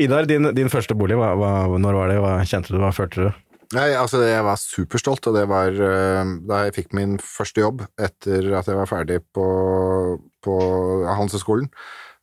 Idar, 0.00 0.28
din, 0.28 0.48
din 0.56 0.70
første 0.72 0.96
bolig, 0.96 1.16
hva, 1.18 1.32
hva, 1.36 1.50
når 1.80 1.98
var 1.98 2.12
det? 2.12 2.20
Hva 2.24 2.32
kjente 2.48 2.72
du, 2.72 2.80
hva 2.82 2.92
følte 2.96 3.26
du? 3.28 3.42
Nei, 3.74 3.88
altså 3.98 4.20
jeg 4.22 4.44
var 4.46 4.58
superstolt, 4.62 5.26
og 5.26 5.34
det 5.34 5.46
var 5.50 5.74
eh, 5.74 6.32
da 6.46 6.60
jeg 6.66 6.74
fikk 6.76 6.92
min 6.94 7.16
første 7.18 7.64
jobb 7.64 7.82
etter 7.98 8.52
at 8.54 8.68
jeg 8.70 8.78
var 8.78 8.90
ferdig 8.90 9.16
på, 9.34 9.46
på 10.46 10.58
Handelshøyskolen. 11.08 11.66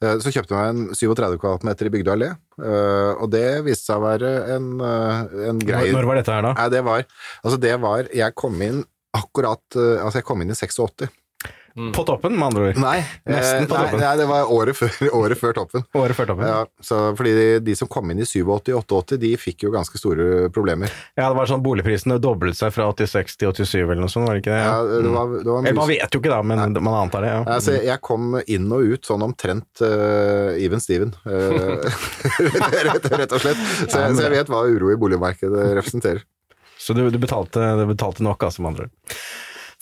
Eh, 0.04 0.16
Så 0.24 0.32
kjøpte 0.32 0.56
jeg 0.56 0.78
meg 0.78 0.94
en 0.94 0.96
37 0.96 1.36
kvadratmeter 1.42 1.90
i 1.90 1.94
Bygdøy 1.98 2.14
allé, 2.16 2.30
eh, 2.64 3.12
og 3.18 3.28
det 3.36 3.44
viste 3.68 3.90
seg 3.90 4.00
å 4.00 4.06
være 4.06 4.32
en, 4.56 4.70
en 4.80 5.60
grei 5.68 5.90
Når, 5.92 6.08
var 6.08 6.22
dette 6.22 6.38
her, 6.38 6.48
da? 6.48 6.54
Nei, 6.62 6.70
det 6.78 6.86
var 6.88 7.04
Altså, 7.04 7.60
det 7.66 7.76
var 7.84 8.08
Jeg 8.16 8.38
kom 8.40 8.64
inn 8.64 8.80
akkurat 9.14 9.62
Altså, 9.76 10.22
jeg 10.22 10.26
kom 10.30 10.42
inn 10.46 10.54
i 10.54 10.58
86. 10.58 11.12
På 11.74 12.04
toppen, 12.06 12.36
med 12.38 12.46
andre 12.52 12.68
ord. 12.70 12.78
Nei, 12.84 13.00
Nesten 13.34 13.66
på 13.66 13.74
eh, 13.74 13.80
nei, 13.80 13.86
toppen. 13.90 14.02
nei 14.04 14.12
det 14.20 14.28
var 14.30 14.52
året 14.54 14.78
før, 14.78 14.98
året 15.24 15.40
før 15.40 15.56
toppen. 15.58 15.86
Året 15.98 16.18
før 16.20 16.28
toppen. 16.30 16.46
Ja. 16.52 16.60
Så 16.86 17.00
fordi 17.18 17.32
de, 17.38 17.46
de 17.66 17.76
som 17.80 17.90
kom 17.90 18.12
inn 18.14 18.22
i 18.22 18.28
87-88, 18.30 19.18
de 19.24 19.32
fikk 19.42 19.66
jo 19.66 19.72
ganske 19.74 19.98
store 19.98 20.52
problemer. 20.54 20.94
Ja, 21.18 21.30
det 21.32 21.38
var 21.40 21.50
sånn 21.50 21.64
boligprisene 21.66 22.20
doblet 22.22 22.60
seg 22.60 22.76
fra 22.76 22.90
86 22.94 23.40
til 23.42 23.54
87 23.58 23.74
eller 23.88 24.04
noe 24.04 24.12
sånt, 24.14 24.28
var 24.30 24.38
det 24.38 24.44
ikke 24.46 24.54
det? 24.54 24.62
Ja, 24.68 24.76
det 24.86 25.02
Mm. 25.04 25.16
var, 25.18 25.34
det 25.44 25.50
var 25.52 25.66
mye... 25.66 25.74
man 25.82 25.90
vet 25.90 26.14
jo 26.16 26.22
ikke 26.22 26.32
da, 26.36 26.42
men 26.46 26.62
man 26.78 26.96
antar 27.04 27.26
det. 27.26 27.32
Ja. 27.34 27.42
Altså, 27.58 27.74
jeg 27.84 28.00
kom 28.06 28.38
inn 28.46 28.70
og 28.74 28.86
ut 28.94 29.10
sånn 29.10 29.26
omtrent 29.26 29.82
uh, 29.84 30.54
even 30.62 30.82
Steven, 30.84 31.12
uh, 31.26 31.82
rett, 32.88 33.10
rett 33.18 33.34
og 33.36 33.42
slett. 33.44 33.60
Så 33.90 33.98
så 34.14 34.28
jeg 34.28 34.34
vet 34.38 34.50
hva 34.52 34.62
uro 34.70 34.92
i 34.94 34.98
boligmarkedet 35.00 35.72
representerer. 35.80 36.22
Så 36.84 36.94
du, 36.98 37.06
du, 37.14 37.18
betalte, 37.22 37.62
du 37.80 37.86
betalte 37.88 38.24
nok, 38.26 38.44
altså, 38.44 38.62
med 38.64 38.74
andre 38.74 38.88
ord. 38.90 39.18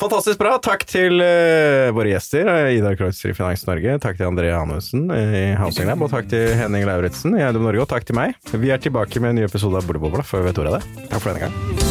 Fantastisk 0.01 0.39
bra. 0.41 0.55
Takk 0.63 0.85
til 0.89 1.21
uh, 1.21 1.91
våre 1.93 2.15
gjester, 2.15 2.47
Ida 2.49 2.71
Idar 2.79 2.97
Kreutzer 2.97 3.33
i 3.33 3.37
Finans 3.37 3.67
Norge, 3.69 3.99
takk 4.01 4.17
til 4.17 4.31
André 4.31 4.49
Hannussen 4.55 5.05
eh, 5.13 5.37
i 5.37 5.45
Housing 5.59 5.89
Lab, 5.91 6.01
og 6.01 6.09
takk 6.13 6.31
til 6.31 6.55
Henning 6.57 6.87
Lauritzen 6.89 7.37
i 7.37 7.43
Eiendom 7.45 7.69
Norge, 7.69 7.85
og 7.85 7.91
takk 7.91 8.09
til 8.09 8.17
meg. 8.17 8.33
Vi 8.49 8.73
er 8.73 8.81
tilbake 8.81 9.21
med 9.21 9.35
en 9.35 9.43
ny 9.43 9.47
episode 9.49 9.77
av 9.77 9.85
Boblebobla 9.85 10.25
før 10.25 10.41
vi 10.41 10.51
vet 10.51 10.65
ordet 10.65 10.73
av 10.73 10.81
det. 10.81 11.07
Takk 11.11 11.21
for 11.21 11.33
denne 11.33 11.49
gang. 11.51 11.90